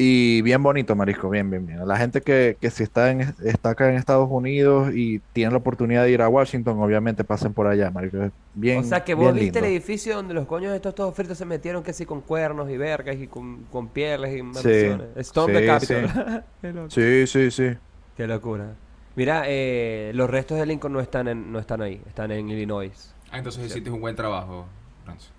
Y 0.00 0.42
bien 0.42 0.62
bonito, 0.62 0.94
marisco, 0.94 1.28
bien, 1.28 1.50
bien, 1.50 1.66
bien. 1.66 1.86
La 1.86 1.96
gente 1.96 2.20
que, 2.22 2.56
que 2.60 2.70
si 2.70 2.84
está, 2.84 3.10
en, 3.10 3.34
está 3.44 3.70
acá 3.70 3.90
en 3.90 3.96
Estados 3.96 4.28
Unidos 4.30 4.92
y 4.94 5.18
tiene 5.32 5.50
la 5.50 5.58
oportunidad 5.58 6.04
de 6.04 6.12
ir 6.12 6.22
a 6.22 6.28
Washington, 6.28 6.80
obviamente 6.80 7.24
pasen 7.24 7.52
por 7.52 7.66
allá, 7.66 7.90
marisco. 7.90 8.30
Bien, 8.54 8.78
o 8.78 8.84
sea 8.84 9.02
que 9.02 9.14
vos 9.14 9.34
viste 9.34 9.58
el 9.58 9.64
edificio 9.64 10.14
donde 10.14 10.34
los 10.34 10.46
coños 10.46 10.72
estos 10.72 10.94
todos 10.94 11.14
fritos 11.16 11.36
se 11.38 11.44
metieron 11.44 11.82
que 11.82 11.92
sí 11.92 12.06
con 12.06 12.20
cuernos 12.20 12.70
y 12.70 12.76
vergas 12.76 13.16
y 13.16 13.26
con, 13.26 13.64
con 13.72 13.88
pieles 13.88 14.36
y 14.36 14.42
Sí, 14.54 14.68
the 14.68 15.24
sí, 15.24 15.66
Capitol. 15.66 16.44
Sí, 16.90 17.26
sí, 17.26 17.50
sí. 17.50 17.76
Qué 18.16 18.26
locura. 18.28 18.76
Mira, 19.16 19.44
eh, 19.46 20.12
los 20.14 20.30
restos 20.30 20.58
de 20.58 20.66
Lincoln 20.66 20.92
no 20.92 21.00
están 21.00 21.26
en, 21.26 21.50
no 21.50 21.58
están 21.58 21.82
ahí, 21.82 22.00
están 22.06 22.30
en 22.30 22.48
Illinois. 22.48 23.16
Ah, 23.30 23.38
entonces 23.38 23.64
hiciste 23.64 23.90
un 23.90 24.00
buen 24.00 24.16
trabajo, 24.16 24.66
Franz. 25.04 25.30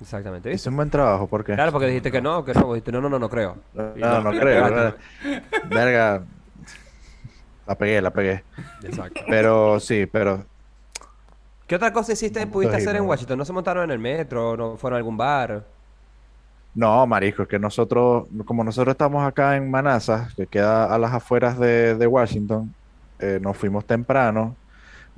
Exactamente. 0.00 0.48
¿viste? 0.48 0.62
Hice 0.62 0.68
un 0.68 0.76
buen 0.76 0.90
trabajo, 0.90 1.26
¿por 1.26 1.44
qué? 1.44 1.54
Claro, 1.54 1.72
porque 1.72 1.86
dijiste 1.86 2.10
que 2.12 2.20
no, 2.20 2.44
que 2.44 2.54
no, 2.54 2.62
vos 2.62 2.74
dijiste 2.74 2.92
no, 2.92 3.00
no, 3.00 3.08
no, 3.08 3.18
no 3.18 3.28
creo. 3.28 3.56
Y 3.96 4.00
No, 4.00 4.20
no 4.22 4.30
creo. 4.30 4.94
Verga. 5.68 6.22
La 7.66 7.74
pegué, 7.74 8.00
la 8.00 8.10
pegué. 8.10 8.44
Exacto. 8.82 9.20
Pero 9.28 9.78
sí, 9.80 10.06
pero 10.06 10.44
¿Qué 11.66 11.74
otra 11.76 11.92
cosa 11.92 12.12
hiciste, 12.12 12.46
pudiste 12.46 12.76
hacer 12.76 12.96
en 12.96 13.02
¿no? 13.02 13.10
Washington? 13.10 13.38
¿No 13.38 13.44
se 13.44 13.52
montaron 13.52 13.84
en 13.84 13.90
el 13.90 13.98
metro? 13.98 14.56
¿No 14.56 14.76
fueron 14.78 14.96
a 14.96 14.98
algún 14.98 15.16
bar? 15.16 15.64
no, 16.74 17.06
marisco, 17.08 17.42
es 17.42 17.48
que 17.48 17.58
nosotros, 17.58 18.28
como 18.44 18.62
nosotros 18.62 18.92
estamos 18.92 19.26
acá 19.26 19.56
en 19.56 19.68
Manassas, 19.68 20.32
que 20.34 20.46
queda 20.46 20.84
a 20.84 20.96
las 20.96 21.12
afueras 21.12 21.58
de, 21.58 21.96
de 21.96 22.06
Washington, 22.06 22.72
eh, 23.18 23.40
nos 23.42 23.56
fuimos 23.56 23.84
temprano. 23.84 24.54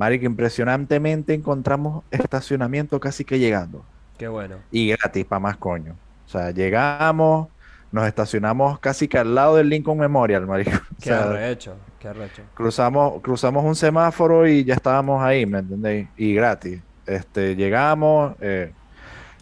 Marico, 0.00 0.24
impresionantemente 0.24 1.34
encontramos 1.34 2.04
estacionamiento 2.10 2.98
casi 2.98 3.22
que 3.22 3.38
llegando. 3.38 3.84
Qué 4.16 4.28
bueno. 4.28 4.56
Y 4.70 4.88
gratis, 4.88 5.26
para 5.26 5.40
más 5.40 5.58
coño. 5.58 5.94
O 6.26 6.28
sea, 6.30 6.52
llegamos, 6.52 7.48
nos 7.92 8.06
estacionamos 8.06 8.78
casi 8.78 9.08
que 9.08 9.18
al 9.18 9.34
lado 9.34 9.56
del 9.56 9.68
Lincoln 9.68 9.98
Memorial, 9.98 10.46
marico. 10.46 10.70
O 10.90 10.96
Qué 11.02 11.10
sea, 11.10 11.24
arrecho, 11.24 11.74
qué 11.98 12.08
arrecho. 12.08 12.42
cruzamos, 12.54 13.20
cruzamos 13.20 13.62
un 13.62 13.74
semáforo 13.76 14.46
y 14.48 14.64
ya 14.64 14.72
estábamos 14.74 15.22
ahí, 15.22 15.44
¿me 15.44 15.58
entendéis? 15.58 16.08
Y 16.16 16.32
gratis. 16.32 16.80
Este, 17.04 17.54
llegamos, 17.54 18.34
eh, 18.40 18.72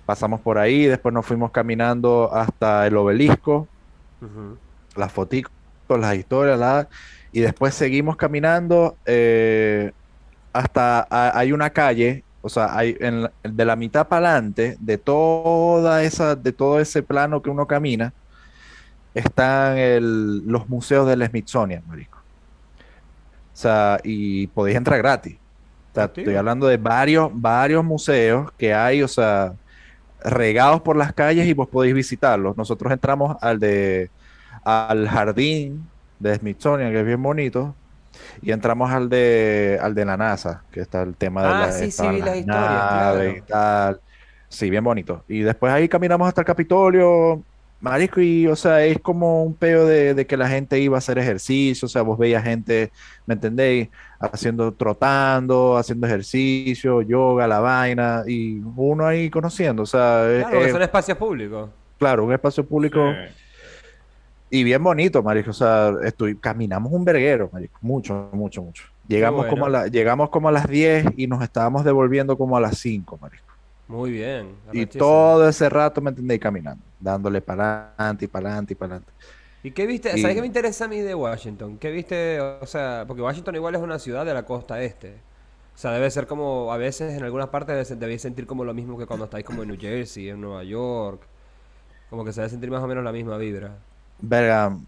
pasamos 0.07 0.41
por 0.41 0.59
ahí, 0.59 0.87
después 0.87 1.13
nos 1.15 1.25
fuimos 1.25 1.53
caminando 1.53 2.33
hasta 2.35 2.85
el 2.89 2.97
obelisco, 2.97 3.69
las 4.97 5.13
fotitos, 5.13 5.53
las 5.89 6.17
historias, 6.17 6.59
la- 6.59 6.89
y 7.31 7.41
después 7.41 7.75
seguimos 7.75 8.17
caminando 8.17 8.97
eh, 9.07 9.93
hasta 10.53 11.07
a- 11.11 11.39
hay 11.39 11.53
una 11.53 11.71
calle, 11.71 12.25
o 12.43 12.49
sea, 12.49 12.77
hay 12.77 12.97
en 13.01 13.29
de 13.43 13.65
la 13.65 13.77
mitad 13.77 14.09
para 14.09 14.31
adelante, 14.33 14.77
de 14.81 14.99
toda 14.99 16.03
esa, 16.03 16.37
de 16.37 16.53
todo 16.53 16.81
ese 16.81 17.03
plano 17.03 17.43
que 17.43 17.51
uno 17.51 17.67
camina, 17.67 18.13
están 19.15 19.79
el- 19.79 20.47
los 20.47 20.69
museos 20.69 21.07
del 21.09 21.27
Smithsonian, 21.27 21.83
marico. 21.87 22.19
O 22.19 23.61
sea, 23.61 23.99
y 24.05 24.47
podéis 24.49 24.77
entrar 24.77 24.99
gratis. 24.99 25.37
O 25.91 25.95
sea, 25.95 26.05
Activo. 26.05 26.23
estoy 26.25 26.37
hablando 26.37 26.67
de 26.69 26.77
varios, 26.77 27.31
varios 27.33 27.85
museos 27.85 28.53
que 28.57 28.73
hay, 28.73 29.03
o 29.03 29.09
sea, 29.09 29.55
regados 30.23 30.81
por 30.83 30.97
las 30.97 31.13
calles 31.13 31.47
y 31.47 31.55
vos 31.55 31.69
podéis 31.69 31.95
visitarlos. 31.95 32.57
Nosotros 32.57 32.93
entramos 32.93 33.37
al 33.41 33.59
de 33.59 34.11
al 34.65 35.09
jardín 35.09 35.89
de 36.19 36.35
Smithsonian, 36.35 36.93
que 36.93 37.01
es 37.01 37.07
bien 37.07 37.23
bonito, 37.23 37.75
y 38.43 38.53
entramos 38.53 38.91
al 38.91 39.09
de 39.09 39.79
al 39.81 39.95
de 39.95 40.05
la 40.05 40.17
NASA, 40.17 40.63
que 40.71 40.81
está 40.81 41.03
el 41.03 41.15
tema 41.17 41.43
de 41.43 41.49
Ah, 41.49 41.61
la, 41.67 41.73
sí, 41.73 41.83
sí, 41.85 41.89
estaban 41.89 42.15
vi 42.15 42.21
las 42.21 42.29
las 42.29 42.37
historias, 42.39 42.67
naves 42.87 43.33
claro. 43.35 43.39
y 43.39 43.41
tal. 43.43 44.01
Sí, 44.49 44.71
bien 44.71 44.83
bonito. 44.85 45.25
Y 45.29 45.41
después 45.41 45.73
ahí 45.73 45.89
caminamos 45.89 46.27
hasta 46.27 46.41
el 46.41 46.47
Capitolio, 46.47 47.43
Marisco, 47.81 48.21
y 48.21 48.47
o 48.49 48.57
sea, 48.57 48.83
es 48.85 48.99
como 49.01 49.45
un 49.45 49.55
peo 49.55 49.87
de, 49.87 50.15
de 50.15 50.27
que 50.27 50.37
la 50.37 50.49
gente 50.49 50.81
iba 50.81 50.97
a 50.97 50.99
hacer 50.99 51.19
ejercicio, 51.19 51.87
o 51.87 51.89
sea, 51.89 52.03
vos 52.03 52.19
veías 52.19 52.43
gente, 52.43 52.91
¿me 53.27 53.35
entendéis? 53.35 53.89
Haciendo, 54.19 54.73
trotando, 54.73 55.77
haciendo 55.77 56.07
ejercicio, 56.07 57.03
yoga, 57.03 57.47
la 57.47 57.61
vaina, 57.61 58.23
y 58.27 58.61
uno 58.77 59.07
ahí 59.07 59.31
conociendo, 59.31 59.83
o 59.83 59.87
sea, 59.87 60.29
es- 60.31 60.43
Claro, 60.45 60.59
que 60.61 60.67
es- 60.67 60.73
son 60.73 60.83
espacios 60.83 61.19
públicos. 61.19 61.71
claro, 61.99 62.25
un 62.25 62.33
espacio 62.33 62.65
público 62.67 63.13
Sí. 63.13 63.35
Y 64.51 64.65
bien 64.65 64.83
bonito, 64.83 65.23
marico, 65.23 65.51
o 65.51 65.55
sea, 65.55 65.93
estoy, 66.05 66.37
caminamos 66.37 66.93
un 66.93 67.05
verguero, 67.05 67.51
marico, 67.53 67.79
mucho, 67.83 68.31
mucho, 68.33 68.63
mucho. 68.63 68.85
Llegamos, 69.07 69.41
bueno. 69.41 69.51
como 69.51 69.67
a 69.67 69.69
la, 69.69 69.87
llegamos 69.89 70.31
como 70.31 70.49
a 70.49 70.53
las 70.53 70.69
10 70.69 71.07
y 71.17 71.27
nos 71.27 71.43
estábamos 71.43 71.85
devolviendo 71.85 72.37
como 72.37 72.57
a 72.57 72.61
las 72.61 72.79
5, 72.79 73.19
marico. 73.21 73.45
Muy 73.89 74.13
bien. 74.13 74.55
Y 74.73 74.85
todo 74.87 75.49
ese 75.49 75.69
rato, 75.69 76.01
¿me 76.01 76.11
entendéis? 76.11 76.41
Caminando, 76.41 76.85
dándole 77.01 77.41
para 77.41 77.95
adelante 77.97 78.27
y 78.27 78.29
para 78.29 78.49
adelante 78.51 78.73
y 78.75 78.77
para 78.77 78.97
adelante. 78.97 79.13
¿Y 79.63 79.71
qué 79.73 79.87
viste? 79.87 80.13
Y- 80.15 80.21
¿Sabes 80.21 80.37
qué 80.37 80.41
me 80.43 80.47
interesa 80.47 80.85
a 80.85 80.89
mí 80.89 81.01
de 81.01 81.15
Washington? 81.15 81.79
¿Qué 81.79 81.91
viste? 81.91 82.41
O 82.41 82.67
sea, 82.67 83.05
porque 83.07 83.23
Washington 83.23 83.55
igual 83.55 83.75
es 83.75 83.81
una 83.81 83.99
ciudad 83.99 84.25
de 84.27 84.35
la 84.35 84.45
costa 84.45 84.83
este. 84.83 85.15
O 85.75 85.79
sea, 85.79 85.93
debe 85.93 86.11
ser 86.11 86.27
como, 86.27 86.73
a 86.73 86.77
veces 86.77 87.17
en 87.17 87.23
algunas 87.25 87.49
partes 87.49 87.99
debéis 87.99 88.23
sentir 88.23 88.47
como 88.47 88.65
lo 88.65 88.75
mismo 88.75 88.99
que 88.99 89.07
cuando 89.07 89.25
estáis 89.27 89.45
como 89.45 89.63
en 89.63 89.69
New 89.69 89.79
Jersey, 89.81 90.29
en 90.29 90.41
Nueva 90.41 90.65
York. 90.65 91.23
Como 92.11 92.25
que 92.25 92.33
se 92.33 92.41
debe 92.41 92.51
sentir 92.51 92.71
más 92.71 92.83
o 92.83 92.87
menos 92.89 93.05
la 93.05 93.13
misma 93.13 93.37
vibra. 93.39 93.79
Verga, 94.19 94.79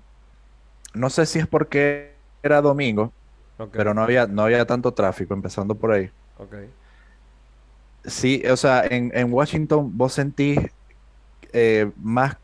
no 0.94 1.10
sé 1.10 1.26
si 1.26 1.38
es 1.38 1.46
porque 1.46 2.20
era 2.42 2.60
domingo, 2.60 3.14
pero 3.74 3.94
no 3.94 4.02
había, 4.02 4.26
no 4.26 4.42
había 4.44 4.66
tanto 4.66 4.94
tráfico, 4.94 5.34
empezando 5.34 5.78
por 5.78 5.92
ahí. 5.92 6.10
ok. 6.36 6.54
Sí, 8.04 8.42
o 8.50 8.56
sea, 8.56 8.84
en, 8.86 9.10
en 9.14 9.32
Washington 9.32 9.96
vos 9.96 10.14
sentís 10.14 10.58
eh, 11.52 11.92
más 11.96 12.36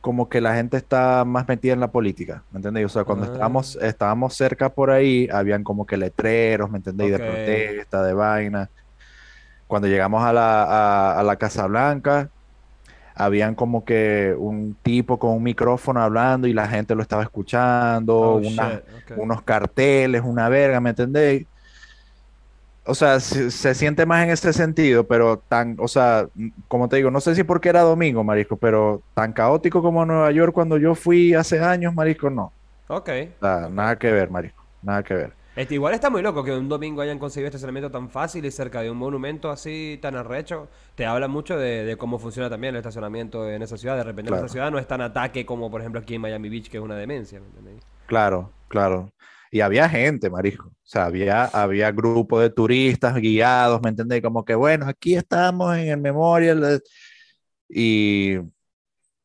como 0.00 0.28
que 0.28 0.40
la 0.40 0.54
gente 0.56 0.76
está 0.78 1.24
más 1.26 1.48
metida 1.48 1.74
en 1.74 1.80
la 1.80 1.92
política, 1.92 2.46
¿me 2.50 2.58
entendéis? 2.58 2.86
O 2.86 2.90
sea, 2.90 3.04
cuando 3.04 3.24
Ah. 3.24 3.26
estábamos, 3.26 3.76
estábamos 3.82 4.36
cerca 4.36 4.74
por 4.74 4.90
ahí, 4.90 5.28
habían 5.32 5.64
como 5.64 5.86
que 5.86 5.96
letreros, 5.98 6.70
¿me 6.70 6.78
entendéis? 6.78 7.12
De 7.12 7.20
protesta, 7.20 8.02
de 8.04 8.14
vaina. 8.14 8.70
Cuando 9.66 9.88
llegamos 9.88 10.22
a 10.24 10.32
la, 10.32 10.64
a, 10.64 11.20
a 11.20 11.22
la 11.22 11.36
Casa 11.38 11.66
Blanca, 11.66 12.30
habían 13.14 13.54
como 13.54 13.84
que 13.84 14.34
un 14.38 14.78
tipo 14.82 15.18
con 15.18 15.32
un 15.32 15.42
micrófono 15.42 16.02
hablando 16.02 16.46
y 16.48 16.52
la 16.52 16.68
gente 16.68 16.94
lo 16.94 17.02
estaba 17.02 17.22
escuchando, 17.22 18.16
Oh, 18.18 18.38
una- 18.38 18.82
unos 19.14 19.42
carteles, 19.42 20.22
una 20.24 20.48
verga, 20.48 20.80
¿me 20.80 20.90
entendéis? 20.90 21.46
O 22.86 22.94
sea, 22.94 23.18
se, 23.20 23.50
se 23.50 23.74
siente 23.74 24.04
más 24.04 24.24
en 24.24 24.30
ese 24.30 24.52
sentido, 24.52 25.06
pero 25.08 25.38
tan, 25.48 25.76
o 25.80 25.88
sea, 25.88 26.28
como 26.68 26.88
te 26.88 26.96
digo, 26.96 27.10
no 27.10 27.20
sé 27.20 27.34
si 27.34 27.42
porque 27.42 27.70
era 27.70 27.80
domingo, 27.80 28.22
marisco, 28.24 28.58
pero 28.58 29.04
tan 29.14 29.32
caótico 29.32 29.80
como 29.82 30.04
Nueva 30.04 30.30
York 30.32 30.52
cuando 30.52 30.76
yo 30.76 30.94
fui 30.94 31.32
hace 31.34 31.60
años, 31.60 31.94
marisco, 31.94 32.28
no. 32.28 32.54
Ok. 32.88 33.08
O 33.40 33.46
sea, 33.46 33.68
nada 33.70 33.98
que 33.98 34.10
ver, 34.12 34.30
marisco, 34.30 34.68
nada 34.82 35.02
que 35.04 35.14
ver. 35.14 35.38
Este, 35.56 35.74
igual 35.74 35.94
está 35.94 36.10
muy 36.10 36.20
loco 36.20 36.42
que 36.42 36.50
un 36.52 36.68
domingo 36.68 37.00
hayan 37.00 37.18
conseguido 37.20 37.46
este 37.46 37.58
estacionamiento 37.58 37.90
tan 37.90 38.10
fácil 38.10 38.44
y 38.44 38.50
cerca 38.50 38.80
de 38.82 38.90
un 38.90 38.96
monumento 38.96 39.50
así 39.50 39.98
tan 40.02 40.16
arrecho. 40.16 40.68
Te 40.96 41.06
habla 41.06 41.28
mucho 41.28 41.56
de, 41.56 41.84
de 41.84 41.96
cómo 41.96 42.18
funciona 42.18 42.50
también 42.50 42.74
el 42.74 42.78
estacionamiento 42.78 43.48
en 43.48 43.62
esa 43.62 43.76
ciudad. 43.76 43.96
De 43.96 44.02
repente 44.04 44.30
en 44.32 44.38
esa 44.38 44.48
ciudad 44.48 44.70
no 44.72 44.78
es 44.80 44.86
tan 44.88 45.00
ataque 45.00 45.46
como 45.46 45.70
por 45.70 45.80
ejemplo 45.80 46.00
aquí 46.00 46.16
en 46.16 46.22
Miami 46.22 46.48
Beach, 46.48 46.68
que 46.68 46.78
es 46.78 46.82
una 46.82 46.96
demencia. 46.96 47.40
Claro, 48.06 48.50
claro. 48.68 49.10
Y 49.50 49.60
había 49.60 49.88
gente, 49.88 50.28
marisco. 50.28 50.66
O 50.66 50.72
sea, 50.82 51.04
había, 51.04 51.44
había 51.44 51.92
grupos 51.92 52.42
de 52.42 52.50
turistas 52.50 53.14
guiados, 53.14 53.80
¿me 53.80 53.90
entendéis? 53.90 54.22
Como 54.22 54.44
que, 54.44 54.56
bueno, 54.56 54.86
aquí 54.88 55.14
estamos 55.14 55.76
en 55.76 55.88
el 55.88 55.98
Memorial. 56.00 56.60
de- 56.60 56.80
Y, 57.68 58.38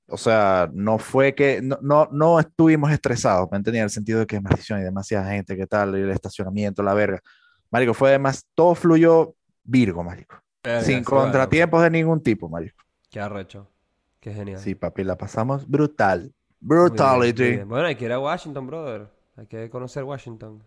o 0.09 0.17
sea, 0.17 0.69
no 0.73 0.97
fue 0.97 1.33
que, 1.35 1.61
no, 1.61 1.77
no, 1.81 2.07
no 2.11 2.39
estuvimos 2.39 2.91
estresados, 2.91 3.47
¿me 3.51 3.57
entendéis? 3.57 3.79
En 3.81 3.83
el 3.85 3.89
sentido 3.89 4.19
de 4.19 4.27
que, 4.27 4.39
maldición, 4.41 4.79
hay 4.79 4.85
demasiada 4.85 5.29
gente, 5.31 5.55
¿qué 5.55 5.67
tal? 5.67 5.97
Y 5.97 6.01
el 6.01 6.09
estacionamiento, 6.11 6.81
la 6.83 6.93
verga. 6.93 7.19
Marico, 7.71 7.93
fue 7.93 8.09
además, 8.09 8.45
todo 8.55 8.75
fluyó 8.75 9.35
virgo, 9.63 10.03
marico. 10.03 10.35
Sin 10.81 11.03
contratiempos 11.03 11.81
de 11.83 11.89
ningún 11.89 12.21
tipo, 12.21 12.49
marico. 12.49 12.83
Qué 13.09 13.19
arrecho. 13.19 13.67
Qué 14.19 14.33
genial. 14.33 14.59
Sí, 14.59 14.75
papi, 14.75 15.03
la 15.03 15.17
pasamos 15.17 15.67
brutal. 15.67 16.19
Muy 16.21 16.27
bien, 16.27 16.33
muy 16.61 16.89
Brutality. 16.89 17.43
bien. 17.43 17.69
Bueno, 17.69 17.87
hay 17.87 17.95
que 17.95 18.05
ir 18.05 18.11
a 18.11 18.19
Washington, 18.19 18.67
brother. 18.67 19.07
Hay 19.37 19.45
que 19.45 19.69
conocer 19.69 20.03
Washington. 20.03 20.61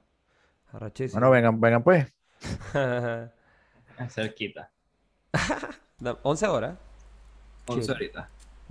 Arrechísimo. 0.72 1.20
Bueno, 1.20 1.30
vengan, 1.30 1.61
vengan 1.61 1.82
pues. 1.82 2.07
Cerquita. 4.09 4.70
Da- 5.99 6.18
11 6.22 6.47
horas. 6.49 6.78
11 7.66 7.93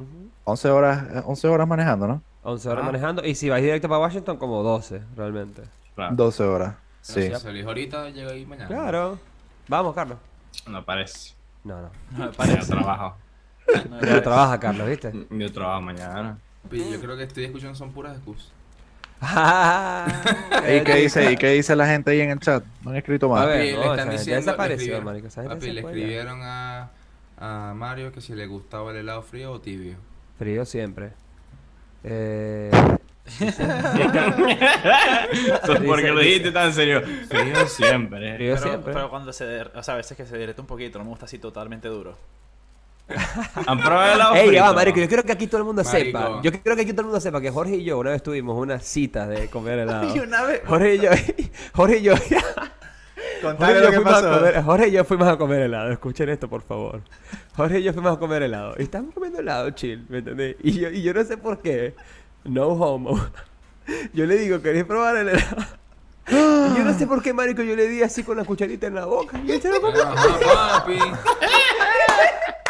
Chill. 0.06 0.16
ahorita. 0.18 0.32
11 0.44 0.70
horas, 0.70 1.04
eh, 1.16 1.22
11 1.26 1.48
horas 1.48 1.68
manejando, 1.68 2.08
¿no? 2.08 2.22
11 2.44 2.70
horas 2.70 2.84
Ah. 2.84 2.86
manejando. 2.88 3.26
Y 3.26 3.36
si 3.36 3.50
vais 3.50 3.64
directo 3.64 3.88
para 3.88 4.00
Washington, 4.02 4.38
como 4.38 4.64
12, 4.64 5.02
realmente. 5.16 5.64
Claro. 5.96 6.16
12 6.16 6.44
horas. 6.44 6.76
Sí. 7.02 7.22
Si 7.24 7.36
salís 7.36 7.66
ahorita, 7.66 8.10
llega 8.10 8.32
ahí 8.32 8.46
mañana. 8.46 8.68
Claro. 8.68 9.20
Vamos, 9.68 9.94
Carlos. 9.96 10.18
No 10.68 10.84
parece. 10.84 11.34
No, 11.64 11.82
no. 11.82 11.90
No, 12.18 12.32
Yo 12.32 12.32
trabajo. 12.68 13.16
No 13.90 14.00
trabaja, 14.24 14.60
Carlos, 14.60 14.88
¿viste? 14.88 15.12
Yo 15.30 15.52
trabajo 15.52 15.82
mañana. 15.82 16.38
Yo 16.72 17.00
creo 17.02 17.18
que 17.18 17.24
estoy 17.24 17.46
escuchando 17.46 17.76
son 17.76 17.92
puras 17.92 18.16
excusas. 18.18 18.52
¿Y 19.22 20.84
qué 20.84 20.96
dice, 20.96 21.32
¿Y 21.32 21.38
qué 21.38 21.52
dice 21.52 21.76
la 21.76 21.86
gente 21.86 22.10
ahí 22.12 22.22
en 22.22 22.32
el 22.32 22.40
chat? 22.40 22.64
No 22.84 22.90
han 22.90 22.98
escrito 22.98 23.28
A 23.28 23.40
más. 23.40 23.48
ver, 23.48 23.76
Papi, 23.76 23.76
no, 23.76 23.78
le 23.78 23.90
están 23.92 23.98
gente 23.98 24.12
diciendo, 24.18 24.40
le 24.40 24.46
desapareció, 24.46 25.02
marico, 25.04 25.30
se 25.30 25.44
le 25.44 25.74
ya. 25.74 25.80
escribieron 25.82 26.40
a, 26.42 26.90
a 27.42 27.74
Mario 27.76 28.12
que 28.14 28.22
si 28.22 28.34
le 28.36 28.46
gustaba 28.48 28.92
el 28.92 28.98
helado 28.98 29.22
frío 29.24 29.52
o 29.52 29.60
tibio. 29.60 29.96
Frío 30.38 30.64
siempre. 30.66 31.12
Eh, 32.04 32.72
¿Por 35.86 36.02
qué 36.02 36.08
lo 36.10 36.20
dijiste 36.20 36.52
tan 36.52 36.74
serio? 36.74 37.02
Frío 37.30 37.68
siempre. 37.68 38.36
frío 38.36 38.56
Pero, 38.56 38.68
siempre. 38.70 38.94
pero 38.94 39.10
cuando 39.10 39.34
se 39.34 39.46
der- 39.46 39.72
o 39.76 39.84
sea, 39.84 39.94
a 39.96 39.98
veces 39.98 40.16
que 40.18 40.26
se 40.26 40.38
derrete 40.38 40.62
un 40.62 40.68
poquito, 40.68 40.98
no 41.00 41.04
me 41.06 41.10
gusta 41.12 41.26
así 41.26 41.38
totalmente 41.40 41.88
duro. 41.88 42.18
¿Han 43.68 43.78
probado 43.80 44.06
el 44.08 44.16
helado 44.16 44.36
Ey, 44.36 44.52
ya 44.54 44.64
va, 44.64 44.74
marico, 44.74 45.00
yo 45.00 45.08
quiero 45.08 45.24
que 45.24 45.34
aquí 45.34 45.46
todo 45.48 45.58
el 45.58 45.66
mundo 45.66 45.84
Marico. 45.84 46.18
sepa. 46.20 46.42
Yo 46.42 46.52
creo 46.52 46.76
que 46.78 46.84
aquí 46.84 46.92
todo 46.94 47.02
el 47.02 47.08
mundo 47.08 47.20
sepa 47.20 47.42
que 47.42 47.52
Jorge 47.52 47.76
y 47.76 47.84
yo 47.84 48.00
una 48.00 48.12
vez 48.12 48.24
tuvimos 48.24 48.58
una 48.58 48.80
cita 48.80 49.28
de 49.28 49.50
comer 49.50 49.80
helado. 49.84 50.16
Y 50.16 50.20
una 50.20 50.44
vez. 50.44 50.62
Jorge 50.66 50.96
y 50.96 51.00
yo, 51.00 51.10
Jorge 51.74 51.98
y 51.98 52.02
yo, 52.04 52.14
Jorge 53.42 53.72
y, 53.72 53.76
lo 53.76 53.82
yo 53.82 53.90
que 53.90 53.96
fuimos 53.96 54.14
a 54.14 54.22
pasó. 54.22 54.40
comer, 54.40 54.64
Jorge 54.64 54.88
y 54.88 54.92
yo 54.92 55.06
fuimos 55.06 55.28
a 55.28 55.38
comer 55.38 55.62
helado. 55.62 55.92
Escuchen 55.92 56.30
esto, 56.30 56.50
por 56.50 56.62
favor. 56.62 57.02
Jorge 57.56 57.80
y 57.80 57.84
yo 57.84 57.94
fuimos 57.94 58.16
a 58.16 58.20
comer 58.20 58.44
helado. 58.44 58.76
Y 58.78 58.84
estábamos 58.84 59.14
comiendo 59.14 59.40
helado, 59.40 59.70
chill, 59.72 60.06
¿me 60.10 60.20
entendés? 60.20 60.56
Y 60.64 60.80
yo, 60.80 60.90
y 60.90 61.02
yo 61.02 61.14
no 61.14 61.24
sé 61.24 61.38
por 61.38 61.60
qué. 61.60 61.96
No 62.44 62.68
homo. 62.68 63.20
Yo 64.14 64.26
le 64.26 64.38
digo, 64.38 64.62
¿querés 64.62 64.86
probar 64.86 65.18
el 65.18 65.30
helado? 65.30 65.66
Y 66.28 66.78
yo 66.78 66.84
no 66.86 66.98
sé 66.98 67.08
por 67.08 67.22
qué, 67.22 67.34
marico, 67.34 67.62
yo 67.64 67.76
le 67.76 67.88
di 67.88 68.04
así 68.04 68.24
con 68.24 68.38
la 68.38 68.46
cucharita 68.46 68.88
en 68.88 68.96
la 68.96 69.06
boca. 69.06 69.40
Y 69.46 69.52
él 69.52 69.62
se 69.62 69.70
lo 69.70 69.82
comió. 69.82 70.04
Ajá, 70.04 70.86
papi. 70.86 70.98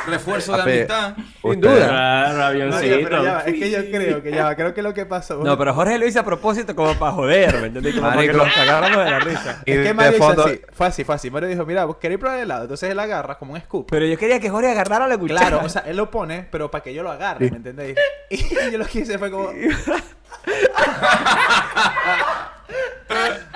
Refuerzo 0.07 0.55
de 0.55 0.61
amistad. 0.61 1.15
Sin 1.41 1.61
duda. 1.61 3.43
Es 3.45 3.53
que 3.53 3.71
yo 3.71 3.79
creo 3.91 4.23
que 4.23 4.31
ya 4.31 4.45
va, 4.45 4.55
creo 4.55 4.73
que 4.73 4.81
lo 4.81 4.93
que 4.93 5.05
pasó. 5.05 5.43
No, 5.43 5.57
pero 5.57 5.73
Jorge 5.73 5.97
lo 5.97 6.07
hizo 6.07 6.19
a 6.19 6.23
propósito 6.23 6.75
como 6.75 6.93
para 6.95 7.11
joder, 7.11 7.59
¿me 7.59 7.67
entendés? 7.67 7.95
Como 7.95 8.07
para 8.07 8.21
que 8.21 8.33
nos 8.33 8.53
cagáramos 8.53 9.03
de 9.05 9.11
la 9.11 9.19
risa. 9.19 9.61
Y 9.65 9.71
es 9.71 9.87
que 9.87 9.93
Mario 9.93 10.17
hizo 10.17 10.41
así, 10.43 10.61
fue 10.71 10.87
así, 10.87 11.03
fue 11.03 11.15
así. 11.15 11.31
Mario 11.31 11.49
dijo, 11.49 11.65
mira, 11.65 11.85
vos 11.85 11.97
queréis 11.97 12.19
probar 12.19 12.37
el 12.37 12.43
helado. 12.43 12.63
Entonces 12.63 12.89
él 12.89 12.99
agarra 12.99 13.37
como 13.37 13.53
un 13.53 13.61
scoop. 13.61 13.87
Pero 13.89 14.05
yo 14.05 14.17
quería 14.17 14.39
que 14.39 14.49
Jorge 14.49 14.71
agarrara 14.71 15.07
la 15.07 15.17
cuchara. 15.17 15.39
Claro, 15.39 15.61
o 15.65 15.69
sea, 15.69 15.83
él 15.85 15.97
lo 15.97 16.09
pone, 16.11 16.47
pero 16.51 16.71
para 16.71 16.83
que 16.83 16.93
yo 16.93 17.03
lo 17.03 17.11
agarre, 17.11 17.49
¿me 17.49 17.57
entendéis? 17.57 17.97
Y 18.29 18.71
yo 18.71 18.77
lo 18.77 18.85
que 18.85 18.99
hice 18.99 19.17
fue 19.17 19.29
como... 19.29 19.49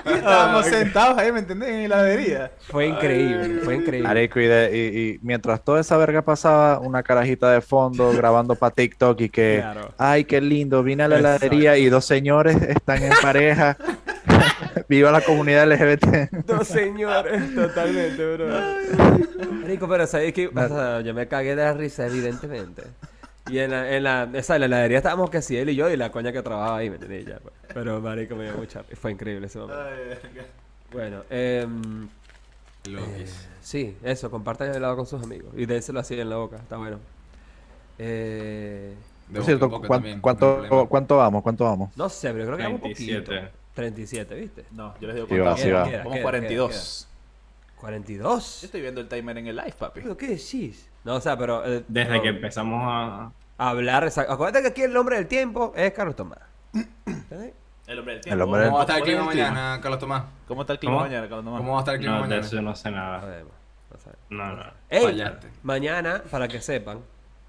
Y 0.06 0.10
estábamos 0.14 0.66
sentados 0.68 1.18
ahí, 1.18 1.32
¿me 1.32 1.40
entendés? 1.40 1.70
En 1.70 1.78
la 1.90 2.02
heladería. 2.02 2.52
Fue 2.70 2.86
increíble, 2.88 3.62
fue 3.64 3.76
increíble. 3.76 4.08
Marico, 4.08 4.40
y, 4.40 4.46
de- 4.48 4.70
y- 4.78 5.00
y 5.16 5.20
mientras 5.24 5.64
toda 5.64 5.82
esa 5.82 5.98
verga 5.98 6.22
pasaba, 6.22 6.80
una 6.80 7.02
carajita 7.04 7.50
de 7.52 7.62
fondo 7.62 8.12
grabando 8.18 8.56
para 8.56 8.74
TikTok 8.74 9.20
y 9.22 9.30
que, 9.30 9.60
Claro. 9.62 9.94
ay, 9.98 10.26
qué 10.26 10.42
lindo, 10.42 10.84
vine 10.84 11.04
a 11.04 11.08
la 11.08 11.18
heladería 11.20 11.78
y 11.78 11.90
dos 11.90 12.06
señores 12.06 12.62
están 12.62 13.02
en 13.04 13.14
pareja. 13.22 13.78
Viva 14.90 15.10
la 15.12 15.22
comunidad 15.22 15.68
LGBT. 15.72 16.32
Dos 16.46 16.68
señores, 16.68 17.56
totalmente, 17.56 18.34
bro. 18.36 18.48
Marico, 19.62 19.88
pero 19.88 20.06
¿sabes? 20.06 20.34
O 20.54 20.68
sea, 20.68 21.02
yo 21.02 21.14
me 21.14 21.28
cagué 21.28 21.56
de 21.56 21.64
la 21.64 21.74
risa, 21.74 22.06
evidentemente. 22.06 22.84
Y 23.48 23.60
en 23.60 23.72
la, 23.72 23.96
en 23.96 24.04
la, 24.04 24.30
esa, 24.34 24.56
en 24.56 24.62
la 24.62 24.66
heladería 24.66 24.98
estábamos 24.98 25.30
que 25.30 25.42
sí, 25.42 25.56
él 25.56 25.70
y 25.70 25.76
yo 25.76 25.90
y 25.90 25.98
la 25.98 26.12
coña 26.12 26.32
que 26.32 26.42
trabajaba 26.42 26.78
ahí, 26.78 26.90
¿me 26.90 26.96
entendés? 26.96 27.26
Ya, 27.26 27.38
pues. 27.40 27.54
Pero, 27.74 28.02
marico, 28.02 28.36
me 28.36 28.46
dio 28.46 28.54
mucha... 28.56 28.84
Fue 28.84 29.12
increíble 29.12 29.48
ese 29.48 29.60
momento. 29.60 29.80
Bueno, 30.92 31.24
em, 31.30 32.08
Logis. 32.90 33.48
sí, 33.62 33.96
eso, 34.04 34.32
compartan 34.32 34.70
el 34.70 34.78
helado 34.78 34.96
con 34.96 35.06
sus 35.06 35.22
amigos. 35.22 35.54
Y 35.56 35.66
dénselo 35.66 36.00
así 36.00 36.20
en 36.20 36.30
la 36.30 36.38
boca, 36.38 36.58
está 36.58 36.78
bueno. 36.78 37.00
Eh, 38.00 38.94
Por 39.34 39.44
cierto, 39.44 39.66
en 39.66 39.72
boca 39.72 39.88
¿cuán- 39.88 40.00
también, 40.00 40.16
no 40.16 40.18
hay 40.18 40.22
¿cuánto. 40.22 40.88
¿cuánto 40.90 41.18
vamos? 41.18 41.44
¿Cuánto 41.44 41.64
vamos? 41.66 41.92
no 41.96 42.10
sé, 42.10 42.32
pero 42.34 42.46
creo 42.46 42.58
que 42.58 42.64
vamos 42.64 42.82
poquito. 42.82 43.24
37. 43.24 43.52
37, 43.74 44.36
¿viste? 44.36 44.66
No, 44.72 44.94
yo 45.00 45.08
les 45.08 45.16
digo 45.16 45.28
Sí 45.28 45.38
va, 45.38 45.58
sí 45.58 45.70
va. 45.70 45.84
Queda, 45.84 45.98
Vamos 46.00 46.14
queda, 46.14 46.24
42. 46.24 47.08
42. 47.80 48.62
Yo 48.62 48.66
estoy 48.66 48.82
viendo 48.82 49.02
el 49.02 49.08
timer 49.08 49.38
en 49.38 49.48
el 49.48 49.56
live, 49.56 49.74
papi. 49.78 50.02
¿Pero 50.02 50.16
qué 50.18 50.28
decís? 50.28 50.88
No, 51.06 51.16
o 51.16 51.22
sea, 51.22 51.38
pero... 51.38 51.66
eh, 51.66 51.84
Desde 51.88 52.18
no, 52.18 52.22
que 52.22 52.28
empezamos 52.30 52.82
a... 52.86 53.32
Hablar, 53.58 54.04
exacto. 54.04 54.34
Acuérdate 54.34 54.62
que 54.64 54.68
aquí 54.70 54.82
el 54.82 54.98
hombre 54.98 55.16
del 55.16 55.28
tiempo 55.28 55.72
es 55.78 55.94
Carlos 55.94 56.16
Tomás. 56.18 56.40
¿Entendés? 57.06 57.54
El 57.88 58.00
hombre 58.00 58.14
del 58.16 58.20
El 58.20 58.24
tiempo. 58.24 58.44
hombre 58.44 58.62
del- 58.62 58.70
¿Cómo 58.72 58.78
va 58.78 58.82
a 58.82 58.86
estar 58.86 58.98
el 58.98 59.02
¿Cómo 59.04 59.30
clima 59.30 59.32
es 59.32 59.38
el 59.38 59.54
mañana, 59.54 59.82
Carlos 59.82 60.00
Tomás? 60.00 60.24
¿Cómo 60.48 60.62
está 60.62 60.74
el 60.74 60.80
clima 60.80 60.96
¿Cómo? 60.96 61.06
mañana, 61.06 61.22
Carlos 61.30 61.46
Tomás? 61.46 61.60
¿Cómo 61.62 61.72
va 61.72 61.78
a 61.78 61.82
estar 61.82 61.94
el 61.96 62.00
clima 62.02 62.16
No, 62.16 62.22
de 62.24 62.28
mañana? 62.28 62.46
eso 62.48 62.62
no 62.62 62.76
sé 62.76 62.92
No 62.92 62.98
nada. 62.98 63.22
sabemos, 63.22 63.52
no 63.92 63.98
sabemos. 64.00 64.22
No, 64.30 64.56
no. 64.56 64.64
Ey, 64.90 65.04
Fallaste. 65.06 65.48
mañana, 65.64 66.24
para 66.32 66.48
que 66.50 66.60
sepan, 66.62 67.00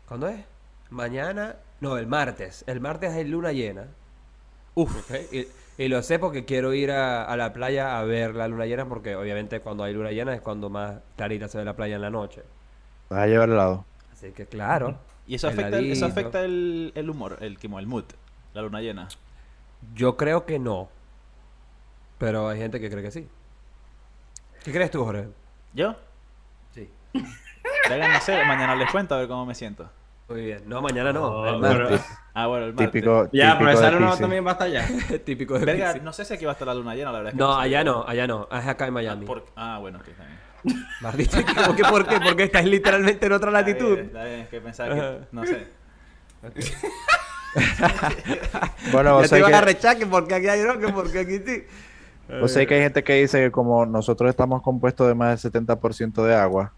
¿cuándo 0.07 0.29
es? 0.29 0.45
Mañana, 0.91 1.57
no, 1.81 1.97
el 1.97 2.07
martes. 2.07 2.63
El 2.69 2.81
martes 2.81 3.13
hay 3.13 3.25
luna 3.25 3.51
llena. 3.53 3.87
Uf. 4.75 4.95
¿ok? 5.11 5.17
Y, 5.33 5.49
y 5.83 5.89
lo 5.89 6.03
sé 6.03 6.19
porque 6.19 6.45
quiero 6.45 6.73
ir 6.75 6.93
a, 6.93 7.25
a 7.25 7.37
la 7.37 7.53
playa 7.53 7.99
a 7.99 8.03
ver 8.05 8.35
la 8.37 8.47
luna 8.47 8.67
llena, 8.67 8.85
porque 8.87 9.17
obviamente 9.17 9.61
cuando 9.61 9.83
hay 9.83 9.95
luna 9.95 10.11
llena 10.13 10.35
es 10.35 10.41
cuando 10.43 10.69
más 10.71 10.99
clarita 11.17 11.49
se 11.49 11.59
ve 11.59 11.65
la 11.65 11.75
playa 11.75 11.97
en 11.97 12.03
la 12.03 12.11
noche. 12.11 12.43
Vas 13.09 13.21
a 13.21 13.27
llevar 13.27 13.49
helado. 13.49 13.85
Así 14.13 14.31
que 14.33 14.47
claro. 14.47 14.99
Y 15.27 15.35
eso 15.35 15.49
afecta, 15.49 15.79
el, 15.79 15.91
eso 15.93 16.07
afecta 16.07 16.41
el, 16.43 16.93
el 16.95 17.11
humor, 17.11 17.39
el, 17.41 17.59
como 17.59 17.79
el 17.79 17.87
mood, 17.87 18.05
la 18.55 18.63
luna 18.63 18.81
llena. 18.81 19.09
Yo 19.95 20.17
creo 20.17 20.47
que 20.47 20.59
no. 20.59 20.89
Pero 22.19 22.49
hay 22.49 22.59
gente 22.59 22.81
que 22.81 22.91
cree 22.91 23.03
que 23.03 23.11
sí. 23.11 23.29
¿Qué 24.65 24.73
crees 24.73 24.91
tú, 24.91 25.05
Jorge? 25.05 25.29
¿Yo? 25.75 25.95
Sí. 26.73 26.89
Vengan, 27.91 28.13
no 28.13 28.21
sé, 28.21 28.43
mañana 28.45 28.75
les 28.75 28.91
cuento 28.91 29.15
a 29.15 29.19
ver 29.19 29.29
cómo 29.29 29.45
me 29.47 29.55
siento. 29.55 29.89
Muy 30.29 30.41
bien. 30.45 30.63
No, 30.67 30.81
mañana 30.83 31.13
no. 31.13 31.25
Oh, 31.25 31.47
el 31.47 31.61
pero- 31.61 31.79
martes. 31.91 32.07
Ah, 32.35 32.47
bueno, 32.49 32.67
el 32.67 32.73
martes. 32.75 32.91
Típico, 32.93 33.25
Ya, 33.33 33.53
típico 33.53 33.59
pero 33.59 33.71
esa 33.71 33.91
luna 33.93 34.17
también 34.17 34.47
va 34.47 34.51
hasta 34.53 34.65
allá. 34.65 34.87
Típico 35.25 35.59
de 35.59 35.65
Verga, 35.65 35.95
no 36.03 36.13
sé 36.13 36.25
si 36.25 36.35
aquí 36.35 36.45
va 36.45 36.51
a 36.51 36.55
estar 36.55 36.67
la 36.67 36.75
luna 36.75 36.95
llena, 36.95 37.13
la 37.13 37.19
verdad. 37.19 37.33
es 37.33 37.37
que 37.39 37.43
No, 37.45 37.57
allá 37.59 37.85
no, 37.85 38.05
allá 38.07 38.27
no. 38.27 38.49
Es 38.51 38.67
acá 38.67 38.85
en 38.87 38.91
Ah, 38.91 38.95
Miami. 38.95 39.27
por- 39.27 39.45
ah, 39.57 39.79
bueno, 39.81 39.99
ok, 39.99 40.09
está 40.09 40.25
¿por 41.67 41.77
qué? 41.77 41.83
¿Por 41.83 42.07
qué? 42.07 42.21
Porque 42.21 42.43
estás 42.45 42.64
literalmente 42.64 43.27
en 43.27 43.33
otra 43.33 43.51
Está 43.51 43.61
latitud. 43.61 43.95
bien, 43.95 44.07
Está 44.07 44.25
bien, 44.25 44.41
es 44.41 44.49
que 44.49 44.61
pensaba 44.61 44.95
que... 44.95 45.01
Ajá. 45.01 45.14
No 45.33 45.47
sé. 45.47 45.67
Bueno, 48.93 49.11
Ya 49.11 49.12
vos 49.12 49.23
te 49.23 49.29
sabés 49.29 49.49
iban 49.49 49.55
a 49.55 49.67
que, 49.67 49.99
que 49.99 50.07
porque 50.07 50.35
aquí 50.35 50.47
hay 50.47 50.61
que 50.79 50.89
porque 50.93 51.19
aquí 51.21 51.39
sí. 51.39 51.64
vos 52.39 52.53
sabés 52.53 52.69
que 52.69 52.75
hay 52.75 52.83
gente 52.83 53.03
que 53.03 53.14
dice 53.14 53.45
que 53.45 53.51
como 53.51 53.87
nosotros 53.87 54.29
estamos 54.29 54.61
compuestos 54.62 55.09
de 55.09 55.14
más 55.14 55.43
del 55.43 55.53
70% 55.53 56.23
de 56.23 56.35
agua, 56.35 56.73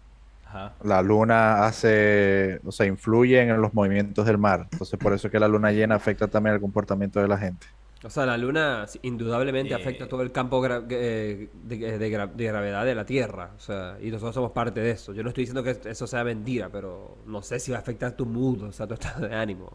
Ajá. 0.45 0.73
La 0.83 1.01
luna 1.01 1.65
hace, 1.65 2.59
o 2.65 2.71
sea, 2.71 2.85
influye 2.87 3.39
en 3.41 3.61
los 3.61 3.73
movimientos 3.73 4.25
del 4.25 4.37
mar. 4.39 4.67
Entonces, 4.71 4.97
por 4.99 5.13
eso 5.13 5.27
es 5.27 5.31
que 5.31 5.39
la 5.39 5.47
luna 5.47 5.71
llena 5.71 5.95
afecta 5.95 6.27
también 6.27 6.55
el 6.55 6.61
comportamiento 6.61 7.19
de 7.19 7.27
la 7.27 7.37
gente. 7.37 7.67
O 8.01 8.09
sea, 8.09 8.25
la 8.25 8.37
luna 8.37 8.85
indudablemente 9.01 9.73
Eh. 9.73 9.77
afecta 9.77 10.07
todo 10.07 10.21
el 10.21 10.31
campo 10.31 10.61
gra- 10.61 10.85
eh, 10.89 11.49
de, 11.63 11.97
de 11.97 12.09
gra- 12.11 12.31
de 12.31 12.45
gravedad 12.45 12.85
de 12.85 12.95
la 12.95 13.05
Tierra. 13.05 13.51
O 13.57 13.59
sea, 13.59 13.97
y 14.01 14.09
nosotros 14.09 14.35
somos 14.35 14.51
parte 14.51 14.79
de 14.79 14.91
eso. 14.91 15.13
Yo 15.13 15.21
no 15.23 15.29
estoy 15.29 15.43
diciendo 15.45 15.63
que 15.63 15.89
eso 15.89 16.07
sea 16.07 16.23
mentira, 16.23 16.69
pero 16.71 17.17
no 17.25 17.41
sé 17.41 17.59
si 17.59 17.71
va 17.71 17.77
a 17.77 17.81
afectar 17.81 18.13
tu 18.13 18.25
mood, 18.25 18.63
o 18.63 18.71
sea, 18.71 18.87
tu 18.87 18.93
estado 18.93 19.27
de 19.27 19.35
ánimo. 19.35 19.73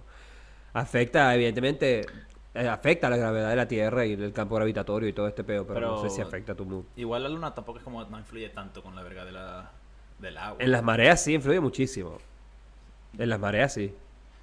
Afecta, 0.73 1.35
evidentemente, 1.35 2.07
eh, 2.55 2.67
afecta 2.69 3.11
la 3.11 3.17
gravedad 3.19 3.51
de 3.51 3.57
la 3.57 3.69
Tierra 3.69 4.07
y 4.07 4.15
el 4.15 4.33
campo 4.33 4.55
gravitatorio 4.57 5.09
y 5.09 5.13
todo 5.13 5.29
este 5.29 5.45
pedo, 5.45 5.67
pero, 5.67 5.81
no 5.97 6.03
sé 6.03 6.09
si 6.11 6.21
afecta 6.23 6.55
tu 6.55 6.65
mood. 6.65 6.85
Igual 6.97 7.25
la 7.25 7.29
luna 7.29 7.55
tampoco 7.55 7.79
es 7.79 7.85
como, 7.85 8.03
no 8.05 8.19
influye 8.19 8.49
tanto 8.49 8.83
con 8.83 8.97
la 8.97 9.03
verga 9.03 9.25
de 9.27 9.33
la, 9.33 9.71
del 10.19 10.39
agua. 10.39 10.57
En 10.65 10.71
las 10.73 10.83
mareas 10.83 11.21
sí 11.23 11.35
influye 11.35 11.61
muchísimo. 11.61 12.17
En 13.19 13.29
las 13.29 13.39
mareas 13.39 13.75
sí. 13.75 13.95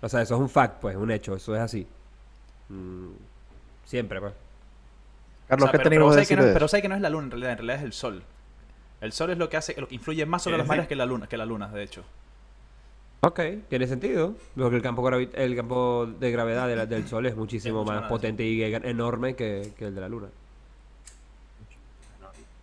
O 0.02 0.08
sea, 0.08 0.22
eso 0.22 0.36
es 0.36 0.40
un 0.42 0.50
fact, 0.50 0.80
pues, 0.82 0.96
un 0.96 1.10
hecho, 1.12 1.36
eso 1.36 1.56
es 1.56 1.62
así. 1.62 1.88
Mm, 2.70 3.10
siempre, 3.92 4.20
pues. 4.22 4.34
Carlos, 5.50 5.68
O 5.68 5.72
sea, 5.72 5.80
¿qué 5.80 5.90
pero, 5.90 5.90
pero 6.08 6.16
que 6.16 6.24
sé 6.26 6.28
que 6.30 6.36
no, 6.38 6.46
de 6.48 6.54
pero 6.54 6.66
eso? 6.66 6.76
sé 6.78 6.82
que 6.82 6.88
no 6.88 6.96
es 6.96 7.02
la 7.02 7.10
luna 7.10 7.26
en 7.26 7.32
realidad, 7.32 7.52
en 7.52 7.58
realidad 7.58 7.76
es 7.80 7.84
el 7.84 7.92
sol. 7.94 8.24
El 9.02 9.12
sol 9.12 9.32
es 9.32 9.38
lo 9.38 9.50
que 9.50 9.58
hace, 9.58 9.76
lo 9.80 9.88
que 9.88 9.96
influye 9.96 10.26
más 10.26 10.44
sobre 10.44 10.62
sí. 10.62 10.68
mareas 10.68 10.88
que 10.88 10.96
la 10.96 11.06
luna, 11.06 11.28
que 11.28 11.36
la 11.36 11.46
luna, 11.46 11.68
de 11.68 11.84
hecho. 11.84 12.04
Ok, 13.20 13.40
tiene 13.70 13.86
sentido. 13.88 14.34
Porque 14.56 14.78
el 14.78 14.82
campo, 14.82 15.04
gravi- 15.04 15.30
el 15.34 15.56
campo 15.58 16.08
de 16.08 16.32
gravedad 16.32 16.68
de 16.68 16.76
la- 16.78 16.86
del 16.86 17.06
Sol 17.08 17.26
es 17.26 17.36
muchísimo 17.36 17.82
Es 17.82 17.88
más 17.88 18.08
potente 18.08 18.44
y 18.46 18.64
enorme 18.64 19.36
que, 19.36 19.74
que 19.78 19.86
el 19.88 19.96
de 19.96 20.02
la 20.02 20.08
Luna. 20.10 20.28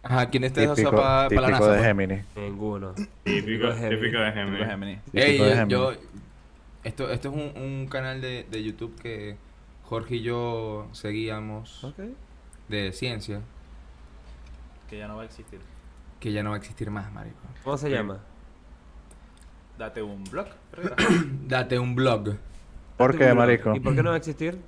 Ajá, 0.03 0.31
¿quién 0.31 0.45
está 0.45 0.75
Típico, 0.75 0.91
para 0.97 1.23
la 1.25 1.29
típico 1.29 1.51
NASA? 1.51 1.73
de? 1.73 1.83
Géminis. 1.85 2.25
Ninguno. 2.37 2.95
Típico, 3.25 3.67
de 3.67 3.75
Géminis. 3.75 4.01
típico 4.01 4.19
de 4.21 4.33
Géminis. 4.33 4.99
Ey, 5.13 5.27
Típico 5.27 5.45
de 5.45 5.51
yo, 5.51 5.57
Géminis. 5.57 5.71
yo- 5.71 5.93
esto, 6.85 7.11
esto 7.11 7.29
es 7.29 7.35
un, 7.35 7.63
un 7.63 7.87
canal 7.89 8.21
de, 8.21 8.47
de 8.51 8.63
YouTube 8.65 8.99
que 9.03 9.37
Jorge 9.89 10.17
y 10.17 10.23
yo 10.23 10.87
seguíamos 10.93 11.87
de 12.69 12.93
ciencia, 12.93 13.41
Que 14.91 14.99
ya 14.99 15.09
no 15.09 15.17
va 15.17 15.23
a 15.23 15.25
existir. 15.25 15.61
que 16.21 16.31
ya 16.31 16.43
no 16.43 16.51
va 16.51 16.57
a 16.57 16.59
existir 16.59 16.91
más, 16.91 17.11
marico. 17.11 17.39
¿Cómo 17.65 17.79
se 17.79 17.89
llama? 17.89 18.19
Date 19.79 20.03
un 20.03 20.25
blog. 20.25 20.49
Date 21.47 21.79
un 21.79 21.95
blog. 21.95 22.37
¿Por 22.99 23.17
qué, 23.17 23.33
marico? 23.33 23.75
¿Y 23.75 23.81
por 23.81 23.95
qué 23.95 24.03
no 24.03 24.11
va 24.11 24.17
a 24.17 24.19
existir? 24.19 24.59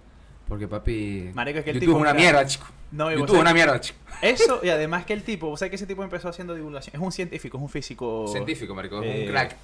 Porque, 0.48 0.66
papi, 0.66 1.30
Marico, 1.34 1.58
es 1.58 1.64
que 1.64 1.70
el 1.72 1.76
YouTube 1.76 1.86
tipo, 1.86 1.98
es 1.98 2.02
una 2.02 2.14
mierda, 2.14 2.46
chico. 2.46 2.66
No, 2.90 3.12
YouTube 3.12 3.36
es 3.36 3.40
una 3.42 3.52
mierda, 3.52 3.78
chico. 3.78 3.98
Eso, 4.22 4.60
y 4.62 4.68
además 4.70 5.04
que 5.04 5.12
el 5.12 5.22
tipo, 5.22 5.48
o 5.48 5.56
sea 5.56 5.68
que 5.68 5.76
ese 5.76 5.86
tipo 5.86 6.02
empezó 6.02 6.28
haciendo 6.28 6.54
divulgación. 6.54 6.96
Es 6.96 7.02
un 7.02 7.12
científico, 7.12 7.58
es 7.58 7.62
un 7.62 7.68
físico. 7.68 8.26
Científico, 8.26 8.74
marico, 8.74 9.02
es 9.02 9.14
eh, 9.14 9.24
un 9.26 9.30
crack. 9.32 9.56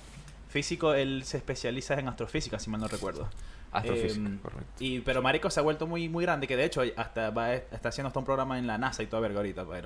Físico, 0.48 0.94
él 0.94 1.22
se 1.24 1.38
especializa 1.38 1.94
en 1.98 2.08
astrofísica, 2.08 2.58
si 2.58 2.68
mal 2.70 2.80
no 2.80 2.88
recuerdo. 2.88 3.28
Astrofísica, 3.72 4.26
Em, 4.26 4.38
correcto. 4.38 4.64
Y, 4.78 5.00
pero 5.00 5.20
Marico 5.22 5.50
se 5.50 5.60
ha 5.60 5.62
vuelto 5.62 5.86
muy, 5.86 6.08
muy 6.08 6.24
grande, 6.24 6.46
que 6.46 6.56
de 6.56 6.64
hecho 6.64 6.82
hasta 6.96 7.30
va, 7.30 7.52
está 7.54 7.88
haciendo 7.88 8.08
hasta 8.08 8.18
un 8.18 8.24
programa 8.24 8.58
en 8.58 8.66
la 8.66 8.78
NASA 8.78 9.02
y 9.02 9.06
toda 9.06 9.20
verga 9.20 9.38
ahorita. 9.38 9.64
pues, 9.64 9.84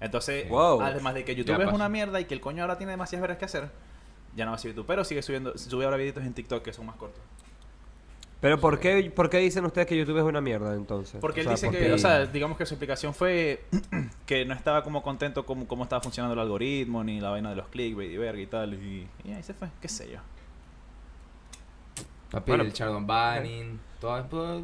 Entonces, 0.00 0.48
Wow. 0.48 0.82
además 0.82 1.14
de 1.14 1.24
que 1.24 1.34
YouTube 1.34 1.58
Ya 1.58 1.64
es 1.64 1.72
una 1.72 1.88
mierda 1.88 2.20
y 2.20 2.24
que 2.26 2.34
el 2.34 2.40
coño 2.40 2.62
ahora 2.62 2.76
tiene 2.76 2.92
demasiadas 2.92 3.22
vergas 3.22 3.38
que 3.38 3.44
hacer, 3.46 3.70
ya 4.36 4.44
no 4.44 4.50
va 4.50 4.56
a 4.56 4.58
ser 4.58 4.72
YouTube, 4.72 4.86
pero 4.86 5.04
sigue 5.04 5.22
subiendo, 5.22 5.56
sube 5.56 5.84
ahora 5.84 5.96
videitos 5.96 6.24
en 6.24 6.34
TikTok 6.34 6.62
que 6.62 6.72
son 6.72 6.86
más 6.86 6.96
cortos. 6.96 7.22
Pero 8.40 8.58
¿por 8.58 8.80
qué, 8.80 9.12
¿por 9.14 9.28
qué 9.28 9.36
dicen 9.36 9.66
ustedes 9.66 9.86
que 9.86 9.96
YouTube 9.98 10.16
es 10.16 10.24
una 10.24 10.40
mierda 10.40 10.74
entonces? 10.74 11.20
Porque 11.20 11.40
O 11.40 11.42
él 11.42 11.46
sea, 11.48 11.52
dice 11.56 11.66
¿por 11.66 11.76
que, 11.76 11.92
o 11.92 11.98
sea, 11.98 12.24
digamos 12.24 12.56
que 12.56 12.64
su 12.64 12.72
explicación 12.72 13.12
fue 13.12 13.64
que 14.26 14.46
no 14.46 14.54
estaba 14.54 14.82
como 14.82 15.02
contento 15.02 15.44
con 15.44 15.66
cómo 15.66 15.82
estaba 15.82 16.00
funcionando 16.00 16.32
el 16.32 16.40
algoritmo, 16.40 17.04
ni 17.04 17.20
la 17.20 17.28
vaina 17.28 17.50
de 17.50 17.56
los 17.56 17.68
clickbait 17.68 18.10
y 18.10 18.16
verga 18.16 18.40
y 18.40 18.46
tal, 18.46 18.72
y, 18.74 19.06
y 19.24 19.32
ahí 19.32 19.42
se 19.42 19.52
fue, 19.52 19.68
qué 19.82 19.88
sé 19.88 20.10
yo. 20.10 20.20
Papi, 22.30 22.50
Bueno. 22.50 22.64
el 22.64 22.72
Chardon 22.72 23.06
Banning, 23.06 23.80
todo 24.00 24.18
es 24.18 24.24
pues, 24.30 24.62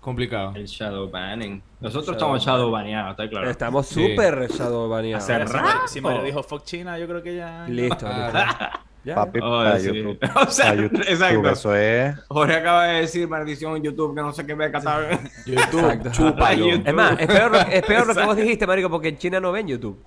complicado. 0.00 0.52
El 0.54 0.66
shadow 0.66 1.10
banning. 1.10 1.62
Nosotros 1.80 2.16
Shadow 2.16 2.36
estamos 2.36 2.44
shadow 2.44 2.70
baneados, 2.70 3.10
está 3.12 3.28
claro. 3.28 3.50
Estamos 3.50 3.86
Sí. 3.86 4.08
súper 4.10 4.48
shadow 4.50 4.88
baneados. 4.88 5.24
Hace 5.24 5.32
Mira, 5.44 5.80
si, 5.86 6.00
Mario, 6.00 6.18
rato. 6.18 6.26
dijo 6.26 6.42
fuck 6.42 6.64
China, 6.64 6.98
yo 6.98 7.06
creo 7.06 7.22
que 7.22 7.36
ya... 7.36 7.66
Listo, 7.68 8.06
listo. 8.06 8.08
Ah, 8.08 8.80
Ya. 9.02 9.14
Papi, 9.14 9.40
Oh, 9.42 9.58
a 9.60 9.78
sí. 9.78 9.86
YouTube. 9.86 10.18
O 10.46 10.50
sea, 10.50 10.70
a 10.72 10.74
YouTube, 10.74 11.00
exacto. 11.08 11.48
Eso 11.48 11.74
es. 11.74 12.14
Jorge 12.28 12.54
acaba 12.54 12.84
de 12.84 13.00
decir 13.00 13.26
maldición 13.26 13.74
en 13.76 13.82
YouTube 13.82 14.14
que 14.14 14.20
no 14.20 14.30
sé 14.30 14.44
qué 14.46 14.54
me 14.54 14.70
catar. 14.70 15.20
YouTube, 15.46 16.12
chúpalo. 16.12 16.66
YouTube. 16.66 16.86
Es 16.86 16.92
más, 16.94 17.18
es 17.18 17.26
peor, 17.26 17.50
lo- 17.50 17.58
es 17.60 17.82
peor 17.82 18.06
lo 18.06 18.14
que 18.14 18.22
vos 18.26 18.36
dijiste, 18.36 18.66
marico, 18.66 18.90
porque 18.90 19.08
en 19.08 19.16
China 19.16 19.40
no 19.40 19.52
ven 19.52 19.66
YouTube. 19.68 19.98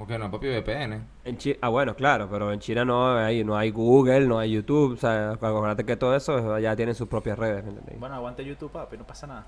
¿Por 0.00 0.08
qué 0.08 0.18
no, 0.18 0.30
papi? 0.30 0.46
VPN. 0.48 1.04
En 1.26 1.36
Chi- 1.36 1.58
ah, 1.60 1.68
bueno, 1.68 1.94
claro, 1.94 2.26
pero 2.30 2.50
en 2.54 2.58
China 2.58 2.86
no 2.86 3.18
hay, 3.18 3.44
no 3.44 3.54
hay 3.54 3.70
Google, 3.70 4.26
no 4.26 4.38
hay 4.38 4.50
YouTube. 4.52 4.94
O 4.94 4.96
sea, 4.96 5.32
acuérdate 5.32 5.84
que 5.84 5.94
todo 5.98 6.16
eso 6.16 6.58
ya 6.58 6.74
tienen 6.74 6.94
sus 6.94 7.06
propias 7.06 7.38
redes, 7.38 7.62
¿me 7.64 7.68
entendés? 7.68 8.00
Bueno, 8.00 8.14
aguante 8.14 8.42
YouTube, 8.42 8.72
papi, 8.72 8.96
no 8.96 9.06
pasa 9.06 9.26
nada. 9.26 9.46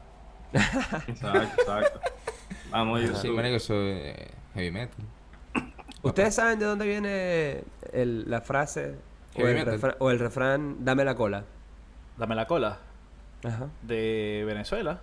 Exacto, 1.09 1.63
exacto. 1.63 2.01
Vamos, 2.71 3.01
Sí, 3.01 3.07
YouTube. 3.07 3.35
marico, 3.37 3.57
eso 3.57 3.75
es 3.81 4.15
heavy 4.53 4.71
metal. 4.71 5.07
¿Ustedes 6.03 6.35
saben 6.35 6.59
de 6.59 6.67
dónde 6.67 6.87
viene 6.87 7.65
el- 7.91 8.29
la 8.31 8.43
frase 8.43 8.97
o 9.35 9.47
el, 9.49 9.55
metal. 9.55 9.81
refra- 9.81 9.97
o 10.01 10.11
el 10.11 10.19
refrán 10.19 10.85
dame 10.85 11.03
la 11.07 11.15
cola? 11.15 11.45
Dame 12.19 12.35
la 12.35 12.47
cola. 12.47 12.79
Ajá. 13.43 13.69
De 13.81 14.43
Venezuela. 14.47 15.01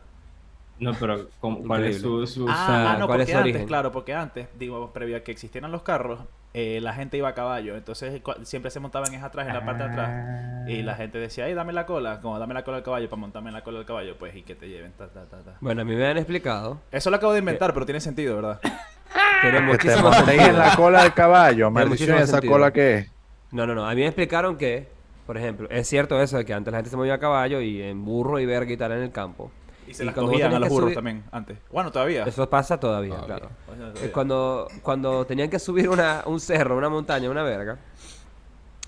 No, 0.80 0.94
pero 1.00 1.28
¿cómo- 1.42 1.62
¿cuál 1.64 1.86
es 1.86 2.02
su, 2.02 2.26
su- 2.26 2.48
Ah, 2.50 2.94
ah, 2.94 2.98
no, 2.98 3.08
¿cuál 3.08 3.22
es 3.22 3.26
porque 3.26 3.32
su 3.34 3.38
antes, 3.38 3.52
origen? 3.54 3.68
claro, 3.68 3.92
porque 3.92 4.14
antes, 4.14 4.48
digo, 4.58 4.92
previo 4.94 5.18
a 5.18 5.20
que 5.22 5.32
existieran 5.32 5.72
los 5.72 5.82
carros, 5.84 6.22
eh, 6.54 6.80
la 6.82 6.94
gente 6.94 7.18
iba 7.18 7.28
a 7.30 7.34
caballo. 7.34 7.76
Entonces 7.76 8.22
siempre 8.44 8.72
se 8.72 8.80
montaban 8.80 9.14
en 9.14 9.24
atrás, 9.24 9.48
en 9.48 9.54
la 9.54 9.66
parte 9.66 9.84
de 9.84 9.90
atrás. 9.90 10.68
Y 10.70 10.82
la 10.82 10.96
gente 10.96 11.18
decía, 11.20 11.46
ay, 11.46 11.54
dame 11.54 11.74
la 11.74 11.86
cola, 11.86 12.22
como 12.22 12.40
dame 12.40 12.54
la 12.54 12.64
cola 12.64 12.78
al 12.78 12.84
caballo 12.84 13.10
para 13.10 13.20
montarme 13.20 13.50
en 13.50 13.56
la 13.56 13.64
cola 13.64 13.78
del 13.80 13.86
caballo, 13.88 14.16
pues, 14.18 14.36
y 14.36 14.42
que 14.44 14.56
te 14.56 14.68
lleven, 14.70 14.92
ta, 14.94 15.08
ta, 15.10 15.26
ta, 15.26 15.38
ta. 15.44 15.58
Bueno, 15.62 15.82
a 15.82 15.86
mí 15.86 15.96
me 15.96 16.08
han 16.08 16.18
explicado. 16.18 16.80
Eso 16.92 17.10
lo 17.10 17.18
acabo 17.18 17.34
de 17.34 17.40
inventar, 17.40 17.74
pero 17.74 17.86
tiene 17.86 18.00
sentido, 18.00 18.36
¿verdad? 18.36 18.60
Tiene 19.42 19.58
Que 19.58 19.64
te 19.66 19.72
muchísimo 19.72 20.10
montéis 20.12 20.42
en 20.42 20.58
la 20.58 20.76
cola 20.76 21.04
del 21.04 21.14
caballo. 21.14 21.72
Maldición, 21.72 22.18
¿esa 22.18 22.28
sentido. 22.28 22.52
cola 22.54 22.72
qué 22.72 22.96
es? 22.98 23.12
No, 23.52 23.66
no, 23.66 23.74
no. 23.74 23.86
A 23.88 23.94
mí 23.96 24.02
me 24.02 24.08
explicaron 24.08 24.58
que, 24.58 24.88
por 25.26 25.38
ejemplo, 25.38 25.68
es 25.72 25.88
cierto 25.88 26.22
eso 26.22 26.38
de 26.38 26.46
que 26.46 26.54
antes 26.54 26.72
la 26.72 26.78
gente 26.80 26.90
se 26.90 26.98
movía 26.98 27.14
a 27.16 27.20
caballo 27.20 27.62
y 27.62 27.82
en 27.82 28.04
burro 28.04 28.40
y 28.40 28.46
verga 28.46 28.72
y 28.72 28.78
tal 28.78 28.92
en 28.92 29.00
el 29.04 29.12
campo. 29.12 29.50
Y 29.90 29.94
se 29.96 30.04
Y 30.04 30.06
las 30.06 30.16
cogían 30.16 30.54
a 30.54 30.60
los 30.60 30.70
burros 30.70 30.92
subir- 30.92 30.96
también, 30.96 31.24
antes. 31.32 31.58
Bueno, 31.72 31.92
todavía. 31.92 32.24
Eso 32.26 32.48
pasa 32.50 32.80
todavía, 32.80 33.16
Todavía. 33.16 33.36
claro. 33.38 33.50
Todavía. 33.66 34.12
Cuando, 34.14 34.68
cuando 34.84 35.26
tenían 35.26 35.50
que 35.50 35.58
subir 35.60 35.90
una, 35.90 36.24
un 36.28 36.40
cerro, 36.40 36.78
una 36.78 36.90
montaña, 36.90 37.30
una 37.30 37.42
verga, 37.44 37.78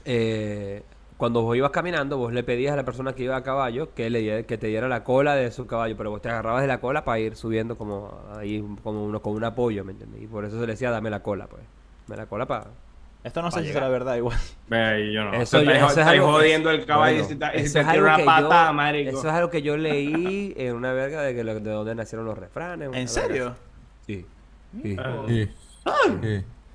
eh, 0.06 0.84
cuando 1.18 1.42
vos 1.44 1.56
ibas 1.56 1.72
caminando, 1.72 2.18
vos 2.18 2.34
le 2.34 2.44
pedías 2.44 2.74
a 2.74 2.76
la 2.76 2.84
persona 2.84 3.14
que 3.14 3.24
iba 3.24 3.36
a 3.36 3.44
caballo 3.44 3.94
que, 3.94 4.10
le, 4.10 4.46
que 4.46 4.58
te 4.58 4.68
diera 4.68 4.88
la 4.88 5.04
cola 5.04 5.36
de 5.36 5.52
su 5.52 5.68
caballo, 5.68 5.96
pero 5.96 6.10
vos 6.10 6.22
te 6.22 6.30
agarrabas 6.30 6.62
de 6.62 6.68
la 6.68 6.80
cola 6.80 7.04
para 7.06 7.20
ir 7.20 7.36
subiendo 7.36 7.78
como 7.78 8.12
ahí, 8.36 8.64
como 8.84 9.04
uno, 9.06 9.22
con 9.22 9.34
un 9.34 9.44
apoyo, 9.44 9.84
¿me 9.84 9.92
entiendes? 9.92 10.22
Y 10.24 10.28
por 10.28 10.46
eso 10.46 10.56
se 10.60 10.66
le 10.66 10.74
decía, 10.74 10.90
dame 10.92 11.10
la 11.10 11.22
cola, 11.22 11.48
pues. 11.48 11.62
Dame 12.08 12.22
la 12.22 12.26
cola 12.28 12.46
para... 12.48 12.66
Esto 13.24 13.42
no 13.44 13.52
sé 13.52 13.64
si 13.64 13.72
será 13.72 13.88
verdad 13.88 14.16
igual. 14.16 14.38
Ve 14.68 14.80
ahí, 14.84 15.14
yo 15.14 15.24
no. 15.26 15.34
Eso 15.34 15.58
Eso 15.58 15.62
yo- 15.64 15.72
eso 15.72 15.86
es 15.86 15.90
estáis 15.92 16.08
algo- 16.08 16.32
jodiendo 16.32 16.72
el 16.72 16.86
caballo 16.86 17.14
Bueno, 17.24 17.26
y 17.26 17.28
si 17.28 17.34
si 17.34 17.40
te 17.40 17.62
es 17.62 17.74
tira 17.74 17.90
algo 17.92 18.06
una 18.06 18.68
yo- 18.68 18.74
marico. 18.74 19.10
Eso 19.10 19.28
es 19.28 19.34
algo 19.34 19.50
que 19.52 19.62
yo 19.62 19.78
leí 19.78 20.54
en 20.58 20.76
una 20.76 20.92
verga 20.94 21.22
de, 21.22 21.36
que 21.36 21.44
lo- 21.44 21.60
de 21.60 21.70
donde 21.72 21.94
nacieron 21.96 22.26
los 22.26 22.38
refranes. 22.38 22.90
¿En 22.94 23.08
serio? 23.08 23.56
Sí. 24.08 24.26
Sí. 24.82 24.96
Ah. 24.98 25.24
Sí. 25.28 25.50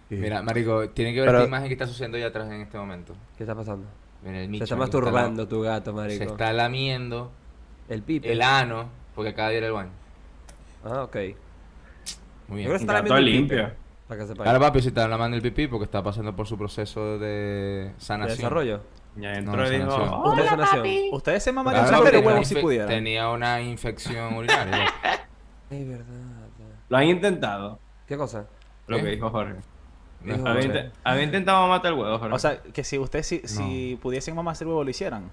Sí. 0.09 0.15
Mira, 0.15 0.41
marico, 0.43 0.89
tiene 0.91 1.13
que 1.13 1.21
ver 1.21 1.29
Pero- 1.31 1.39
esta 1.39 1.49
imagen 1.49 1.67
que 1.69 1.75
está 1.75 1.87
sucediendo 1.89 2.17
allá 2.17 2.29
atrás 2.29 2.47
en 2.47 2.61
este 2.61 2.79
momento. 2.79 3.15
¿Qué 3.37 3.43
está 3.43 3.57
pasando? 3.57 3.87
Mira, 4.23 4.41
el 4.43 4.57
Se 4.59 4.65
está 4.65 4.77
masturbando 4.77 5.43
la- 5.43 5.49
tu 5.49 5.61
gato, 5.63 5.91
Se 5.91 5.97
marico. 5.97 6.25
está 6.25 6.53
lamiendo 6.53 7.33
El 7.89 8.03
pipe. 8.03 8.31
el 8.31 8.41
ano, 8.43 8.89
porque 9.17 9.31
acaba 9.31 9.49
de 9.49 9.59
ir 9.59 9.65
al 9.65 9.73
baño. 9.73 9.91
Ah, 10.85 11.03
ok. 11.03 11.17
Muy 11.17 11.23
Yo 11.23 11.35
creo 12.49 12.57
que 12.57 12.63
bien. 12.65 12.75
está 12.77 12.93
lamiendo 12.93 13.17
el 13.17 13.25
pipe, 13.25 13.37
limpio. 13.37 13.71
Para 14.09 14.21
que 14.21 14.27
sepa. 14.29 14.45
Ahora 14.45 14.61
papi 14.61 14.81
se 14.83 14.89
está 14.89 15.09
lamando 15.09 15.37
el 15.37 15.43
pipí 15.43 15.67
porque 15.67 15.85
está 15.85 16.03
pasando 16.03 16.35
por 16.37 16.47
su 16.47 16.57
proceso 16.57 17.19
de 17.19 17.27
¿De 17.29 17.93
sanación. 17.99 18.37
desarrollo? 18.37 18.81
Ya 19.17 19.33
No, 19.33 19.39
entró 19.53 19.67
y 19.67 19.79
dijo, 19.79 19.91
sanación. 19.91 20.09
"Oh, 20.15 20.31
¿Usted 20.31 20.47
sanación? 20.47 20.87
Ustedes 21.13 21.43
se 21.43 21.51
Claro, 21.53 21.65
mamarían 21.65 21.85
un 21.87 21.91
papi, 21.91 21.99
super 21.99 22.13
tenía 22.13 22.27
huevo 22.27 22.39
una 22.39 22.45
si 22.47 22.55
pudieran. 22.57 22.89
Tenía 22.89 23.31
una 23.31 23.61
infección 23.63 24.35
urinaria. 24.35 24.85
Es 25.71 25.89
verdad. 25.89 26.07
Lo 26.89 26.97
han 26.97 27.05
intentado. 27.09 27.81
¿Qué 28.07 28.17
cosa? 28.17 28.47
Lo 28.87 28.99
¿Eh? 28.99 29.03
que 29.03 29.09
dijo 29.09 29.29
Jorge. 29.31 29.55
No, 30.23 30.35
Dijo- 30.37 30.47
Había, 30.49 30.63
Jorge. 30.63 30.91
había 31.03 31.23
intentado 31.25 31.67
matar 31.67 31.93
el 31.93 31.99
huevo, 31.99 32.19
Jorge. 32.21 32.35
O 32.35 32.39
sea, 32.39 32.63
que 32.63 32.85
si 32.85 32.99
ustedes 32.99 33.27
si, 33.27 33.41
si 33.47 33.99
pudiesen 34.01 34.37
mamar 34.37 34.55
el 34.61 34.67
huevo 34.69 34.85
lo 34.85 34.91
hicieran. 34.91 35.31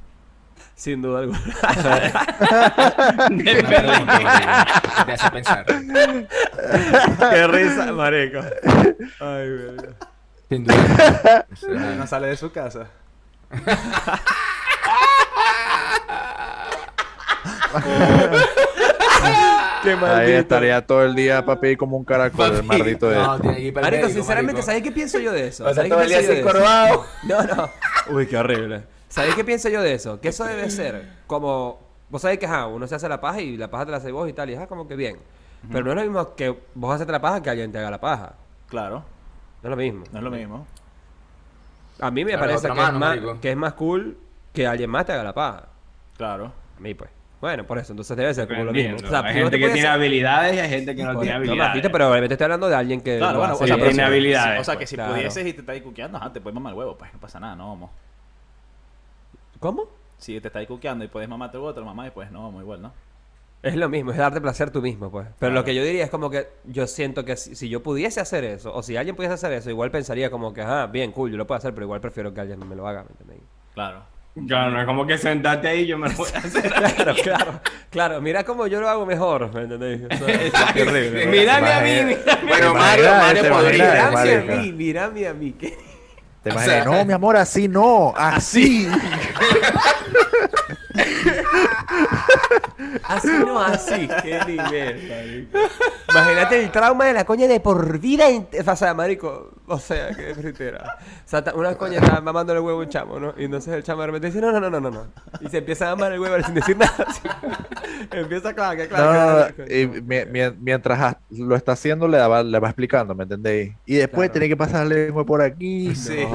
Sin 0.75 1.01
duda 1.01 1.19
alguna. 1.19 1.39
Una 3.29 3.37
pregunta, 3.67 4.19
marico, 4.19 5.05
Te 5.05 5.11
hace 5.13 5.31
pensar. 5.31 5.65
Qué 7.31 7.47
risa, 7.47 7.91
marico. 7.93 8.39
Ay, 9.19 9.49
verga. 9.49 9.89
Sin 10.49 10.63
duda. 10.65 11.45
No 11.97 12.07
sale 12.07 12.27
de 12.27 12.37
su 12.37 12.51
casa. 12.51 12.87
Qué 19.83 19.89
Ahí 19.91 19.97
maldito. 19.97 20.39
estaría 20.39 20.85
todo 20.85 21.03
el 21.03 21.13
día, 21.15 21.43
papi, 21.45 21.75
como 21.75 21.97
un 21.97 22.05
caracol, 22.05 22.55
el 22.55 22.63
maldito 22.63 23.09
de 23.09 23.17
No, 23.17 23.39
tiene 23.39 23.57
que 23.57 23.61
ir 23.63 23.73
para 23.73 23.87
Marico, 23.87 24.03
médico, 24.03 24.19
sinceramente, 24.19 24.53
marico. 24.53 24.65
¿sabéis 24.65 24.83
qué 24.83 24.91
pienso 24.91 25.19
yo 25.19 25.31
de 25.33 25.47
eso? 25.47 25.63
O 25.63 25.67
sea, 25.67 25.75
¿Sabéis 25.75 25.93
todo 25.93 25.99
qué 25.99 26.15
el 26.15 26.23
día 26.23 26.33
así. 26.53 27.03
No, 27.23 27.43
no. 27.43 27.69
Uy, 28.09 28.27
qué 28.27 28.37
horrible. 28.37 28.83
¿Sabéis 29.13 29.35
qué 29.35 29.43
pienso 29.43 29.69
yo 29.69 29.79
de 29.83 29.93
eso? 29.93 30.19
Que 30.19 30.29
eso 30.29 30.43
debe 30.43 30.69
ser 30.71 31.07
como... 31.27 31.79
Vos 32.09 32.21
sabéis 32.23 32.39
que, 32.39 32.47
ajá, 32.47 32.65
uno 32.65 32.87
se 32.87 32.95
hace 32.95 33.07
la 33.07 33.21
paja 33.21 33.41
y 33.41 33.57
la 33.57 33.69
paja 33.69 33.85
te 33.85 33.91
la 33.91 33.97
hace 33.97 34.11
vos 34.11 34.27
y 34.27 34.33
tal, 34.33 34.49
y 34.49 34.53
es 34.53 34.67
como 34.67 34.87
que 34.87 34.95
bien. 34.95 35.17
Pero 35.71 35.83
no 35.85 35.91
es 35.91 35.95
lo 35.97 36.01
mismo 36.03 36.35
que 36.35 36.55
vos 36.73 36.93
hacerte 36.95 37.11
la 37.11 37.21
paja 37.21 37.41
que 37.41 37.49
alguien 37.51 37.71
te 37.71 37.77
haga 37.77 37.91
la 37.91 38.01
paja. 38.01 38.33
Claro, 38.67 39.03
No 39.61 39.69
es 39.69 39.69
lo 39.69 39.75
mismo. 39.75 40.03
no 40.11 40.17
es 40.17 40.23
lo 40.23 40.31
mismo. 40.31 40.67
A 41.99 42.09
mí 42.09 42.25
me 42.25 42.31
Claro, 42.31 42.47
parece 42.47 42.67
que, 42.67 42.73
mano, 42.73 43.13
es 43.13 43.21
más, 43.21 43.39
que 43.39 43.51
es 43.51 43.57
más 43.57 43.73
cool 43.73 44.17
que 44.51 44.65
alguien 44.67 44.89
más 44.89 45.05
te 45.05 45.11
haga 45.13 45.23
la 45.23 45.33
paja. 45.33 45.67
Claro. 46.17 46.51
A 46.77 46.79
mí, 46.81 46.93
pues. 46.95 47.09
Bueno, 47.39 47.65
por 47.65 47.77
eso, 47.77 47.93
entonces 47.93 48.15
debe 48.17 48.33
ser 48.33 48.47
como 48.47 48.63
lo 48.63 48.71
mismo. 48.73 48.95
O 48.97 49.09
sea, 49.09 49.19
hay 49.19 49.33
gente 49.35 49.51
te 49.51 49.59
que 49.59 49.69
tiene 49.69 49.87
habilidades 49.87 50.55
y 50.55 50.59
hay 50.59 50.69
gente 50.69 50.95
que 50.95 51.03
no 51.03 51.11
tiene 51.19 51.31
no, 51.31 51.35
habilidades. 51.37 51.59
Martito, 51.69 51.91
pero 51.91 52.09
obviamente 52.09 52.33
estoy 52.33 52.45
hablando 52.45 52.67
de 52.69 52.75
alguien 52.75 53.01
que. 53.01 53.17
Claro, 53.17 53.39
bueno, 53.39 53.53
o 53.55 53.67
sea, 53.67 53.75
tiene 53.77 54.01
habilidades, 54.03 54.61
O 54.61 54.63
sea, 54.63 54.73
que 54.75 54.79
pues. 54.79 54.89
si 54.89 54.95
Claro. 54.95 55.13
pudieses 55.13 55.45
y 55.47 55.53
te 55.53 55.59
estás 55.61 55.79
cuqueando, 55.81 56.17
ajá, 56.17 56.31
te 56.33 56.41
puedes 56.41 56.55
mamar 56.55 56.73
el 56.73 56.79
huevo, 56.79 56.97
pues 56.97 57.13
no 57.13 57.19
pasa 57.19 57.39
nada, 57.39 57.55
no 57.55 57.73
homo. 57.73 57.91
¿Cómo? 59.63 59.87
Si 60.17 60.41
te 60.41 60.49
estás 60.49 60.65
cuqueando 60.67 61.05
y 61.05 61.07
puedes 61.07 61.29
mamarte 61.29 61.57
el 61.57 61.63
lo 61.63 61.85
mamás 61.85 62.09
y 62.09 62.11
pues 62.11 62.29
no 62.31 62.49
homo 62.49 62.59
igual, 62.59 62.81
¿no? 62.81 62.91
Es 63.61 63.77
lo 63.77 63.87
mismo, 63.87 64.11
es 64.11 64.17
darte 64.17 64.41
placer 64.41 64.71
tú 64.71 64.81
mismo, 64.81 65.09
pues. 65.09 65.25
Pero 65.25 65.37
Claro. 65.39 65.53
lo 65.55 65.63
que 65.63 65.73
yo 65.73 65.81
diría 65.85 66.03
es 66.03 66.09
como 66.09 66.29
que 66.29 66.49
yo 66.65 66.85
siento 66.85 67.23
que 67.23 67.37
si, 67.37 67.55
si 67.55 67.69
yo 67.69 67.81
pudiese 67.81 68.19
hacer 68.19 68.43
eso, 68.43 68.73
o 68.75 68.83
si 68.83 68.97
alguien 68.97 69.15
pudiese 69.15 69.35
hacer 69.35 69.53
eso, 69.53 69.69
igual 69.69 69.89
pensaría 69.89 70.29
como 70.29 70.53
que, 70.53 70.61
ah, 70.61 70.87
bien, 70.87 71.13
cool, 71.13 71.31
yo 71.31 71.37
lo 71.37 71.47
puedo 71.47 71.57
hacer, 71.59 71.73
pero 71.73 71.85
igual 71.85 72.01
prefiero 72.01 72.33
que 72.33 72.41
alguien 72.41 72.67
me 72.67 72.75
lo 72.75 72.85
haga, 72.85 73.03
¿me 73.03 73.11
entendéis? 73.11 73.41
Claro. 73.73 74.01
Claro, 74.47 74.71
no 74.71 74.81
es 74.81 74.85
como 74.85 75.07
que 75.07 75.17
sentarte 75.17 75.69
ahí 75.69 75.81
y 75.81 75.85
yo 75.87 75.97
me 75.97 76.09
lo 76.09 76.15
voy 76.17 76.27
a 76.35 76.37
hacer. 76.39 76.63
Claro, 76.73 77.15
claro, 77.23 77.59
claro, 77.89 78.21
mira 78.21 78.43
cómo 78.43 78.67
yo 78.67 78.81
lo 78.81 78.89
hago 78.89 79.05
mejor, 79.05 79.53
¿me 79.53 79.61
entendéis? 79.61 80.01
Eso 80.09 80.27
es 80.27 80.51
terrible. 80.73 81.25
¿no? 81.25 81.31
Mírame 81.31 81.71
a 81.71 81.79
mí, 81.81 81.89
mírame. 82.15 82.47
Bueno, 82.49 82.73
¿Te 82.73 82.79
Mario, 82.79 83.03
imaginas? 83.05 83.21
Mario 83.21 83.41
¿Te 83.43 83.49
podría. 83.49 84.09
imaginas, 84.09 84.23
Mirame 84.25 84.53
a 84.53 84.57
mí, 84.61 84.71
mirame 84.73 85.27
a 85.27 85.33
mí. 85.33 85.51
¿qué? 85.53 85.77
Te 86.43 86.49
O 86.49 86.53
imaginas, 86.53 86.83
sea- 86.83 86.85
no, 86.85 87.05
mi 87.05 87.13
amor, 87.13 87.37
así 87.37 87.67
no, 87.67 88.13
así. 88.15 88.87
Así 93.07 93.27
no 93.27 93.59
así, 93.59 94.07
qué 94.21 94.39
nivel, 94.47 95.07
marico. 95.09 95.57
Imagínate 96.11 96.63
el 96.63 96.71
trauma 96.71 97.05
de 97.05 97.13
la 97.13 97.25
coña 97.25 97.47
de 97.47 97.59
por 97.59 97.99
vida. 97.99 98.25
O 98.65 98.75
sea, 98.75 98.93
marico, 98.93 99.51
o 99.67 99.79
sea, 99.79 100.09
qué 100.15 100.33
fritera. 100.35 100.97
O 101.25 101.29
sea, 101.29 101.43
una 101.55 101.75
coña 101.75 101.99
está 101.99 102.21
mamándole 102.21 102.59
el 102.59 102.65
huevo 102.65 102.79
a 102.81 102.83
un 102.83 102.89
chamo, 102.89 103.19
¿no? 103.19 103.33
Y 103.37 103.45
entonces 103.45 103.73
el 103.73 103.83
chamo 103.83 104.01
de 104.01 104.07
repente 104.07 104.27
dice, 104.27 104.41
no, 104.41 104.51
no, 104.51 104.59
no, 104.59 104.69
no, 104.69 104.79
no, 104.79 104.91
no. 104.91 105.07
Y 105.41 105.49
se 105.49 105.57
empieza 105.59 105.89
a 105.89 105.95
mamar 105.95 106.11
el 106.13 106.19
huevo 106.19 106.43
sin 106.43 106.53
decir 106.55 106.77
nada. 106.77 106.93
así. 107.07 107.21
empieza, 108.11 108.53
claro, 108.53 108.77
que 108.77 108.87
claro. 108.87 109.13
No, 109.13 109.31
no, 109.33 109.39
no, 109.39 109.73
y 109.73 109.87
mi- 110.01 110.25
mi- 110.25 110.51
mientras 110.59 111.17
lo 111.29 111.55
está 111.55 111.73
haciendo, 111.73 112.07
le 112.07 112.17
va, 112.19 112.43
le 112.43 112.59
va 112.59 112.67
explicando, 112.69 113.15
¿me 113.15 113.23
entendéis? 113.23 113.73
Y 113.85 113.95
después 113.95 114.29
Claro. 114.29 114.33
tiene 114.33 114.47
que 114.49 114.57
pasarle 114.57 115.05
lengua 115.05 115.25
por 115.25 115.41
aquí. 115.41 115.95
Sí. 115.95 116.17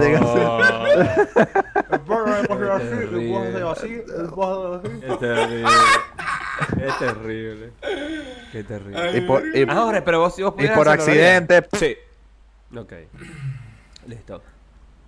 tiene 2.08 3.52
que 3.52 3.62
hacer- 3.62 3.98
Es 5.02 5.18
terrible. 5.18 5.68
Es 6.86 6.98
terrible. 6.98 7.72
Qué 8.52 8.64
terrible. 8.64 9.16
Y 9.18 9.20
por, 9.22 9.42
y- 9.56 9.68
Ahora, 9.68 10.04
pero 10.04 10.20
vos 10.20 10.34
si 10.34 10.42
vos 10.42 10.54
y 10.58 10.66
por 10.68 10.88
accidente, 10.88 11.66
Sí. 11.74 11.96
Ok. 12.76 12.92
Listo. 14.06 14.42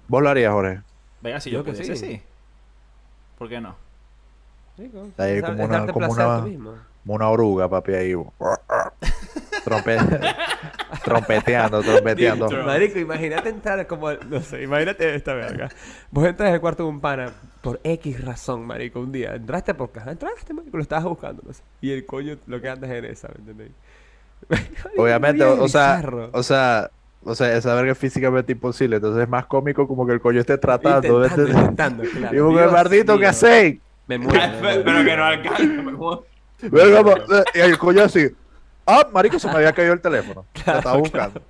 vos 0.09 0.23
lo 0.23 0.29
harías, 0.29 0.53
Jorge. 0.53 0.83
Venga, 1.21 1.41
si 1.41 1.51
Yo 1.51 1.59
yo, 1.61 1.65
que 1.65 1.73
pudiese, 1.73 1.97
sí. 1.97 2.07
sí. 2.07 2.23
¿Por 3.39 3.49
qué 3.49 3.61
no? 3.61 3.77
Rico. 4.79 5.09
Ahí 5.19 5.41
como 5.41 5.65
una- 5.65 5.87
como 5.87 6.09
una-. 6.09 6.41
Como 6.41 7.15
una 7.15 7.29
oruga, 7.29 7.69
papi, 7.69 7.93
ahí. 7.95 8.15
Trompe- 9.65 10.37
trompeteando, 11.05 11.83
trompeteando. 11.83 12.49
Marico, 12.65 12.99
imagínate 12.99 13.49
entrar 13.49 13.87
como... 13.87 14.13
No 14.13 14.41
sé, 14.41 14.63
imagínate 14.63 15.15
esta 15.15 15.35
verga. 15.35 15.69
Vos 16.11 16.27
entras 16.27 16.53
al 16.53 16.61
cuarto 16.61 16.85
de 16.85 16.89
un 16.89 17.01
pana 17.01 17.31
por 17.61 17.81
X 17.85 18.25
razón, 18.25 18.67
marico, 18.67 19.01
un 19.01 19.13
día. 19.13 19.35
Entraste 19.35 19.75
por 19.75 19.91
caja, 19.93 20.13
entraste, 20.13 20.55
marico, 20.55 20.77
lo 20.77 20.83
estabas 20.83 21.05
buscando, 21.05 21.43
no 21.47 21.53
sé. 21.53 21.63
Y 21.81 21.91
el 21.93 22.07
coño 22.07 22.37
lo 22.47 22.61
que 22.61 22.69
andas 22.69 22.91
en 22.91 23.05
esa, 23.05 23.29
¿me 23.29 23.41
entendéis? 23.41 23.73
Obviamente, 24.97 25.45
o 25.45 25.69
sea, 25.69 26.03
o 26.33 26.43
sea, 26.43 26.91
o 27.23 27.35
sea, 27.35 27.55
esa 27.57 27.75
verga 27.75 27.93
es 27.93 27.99
físicamente 27.99 28.53
imposible, 28.53 28.97
entonces 28.97 29.23
es 29.23 29.29
más 29.29 29.47
cómico 29.47 29.87
como 29.87 30.07
que 30.07 30.15
el 30.15 30.21
coño 30.21 30.41
esté 30.41 30.57
tratando. 30.57 31.23
Intentando, 31.23 31.45
¿ves? 31.45 31.59
intentando, 31.59 32.03
claro. 32.05 32.37
Y 32.37 32.41
un 32.41 32.55
Dios 32.57 32.73
mardito, 32.73 33.19
¿qué 33.19 33.27
hacéis? 33.27 33.79
Me 34.07 34.19
muero. 34.19 34.41
muero. 34.61 34.83
Pero 34.85 35.05
que 35.05 35.17
no 35.17 35.25
alcanza. 35.25 35.63
me 35.65 35.93
ma- 35.93 37.45
Y 37.55 37.59
el 37.61 37.79
coño 37.79 38.05
así. 38.05 38.29
Ah, 38.91 39.07
marico, 39.13 39.39
se 39.39 39.47
me 39.49 39.55
había 39.55 39.73
caído 39.73 39.93
el 39.93 40.01
teléfono. 40.01 40.45
Lo 40.67 40.73
estaba 40.75 40.97
buscando. 40.97 41.43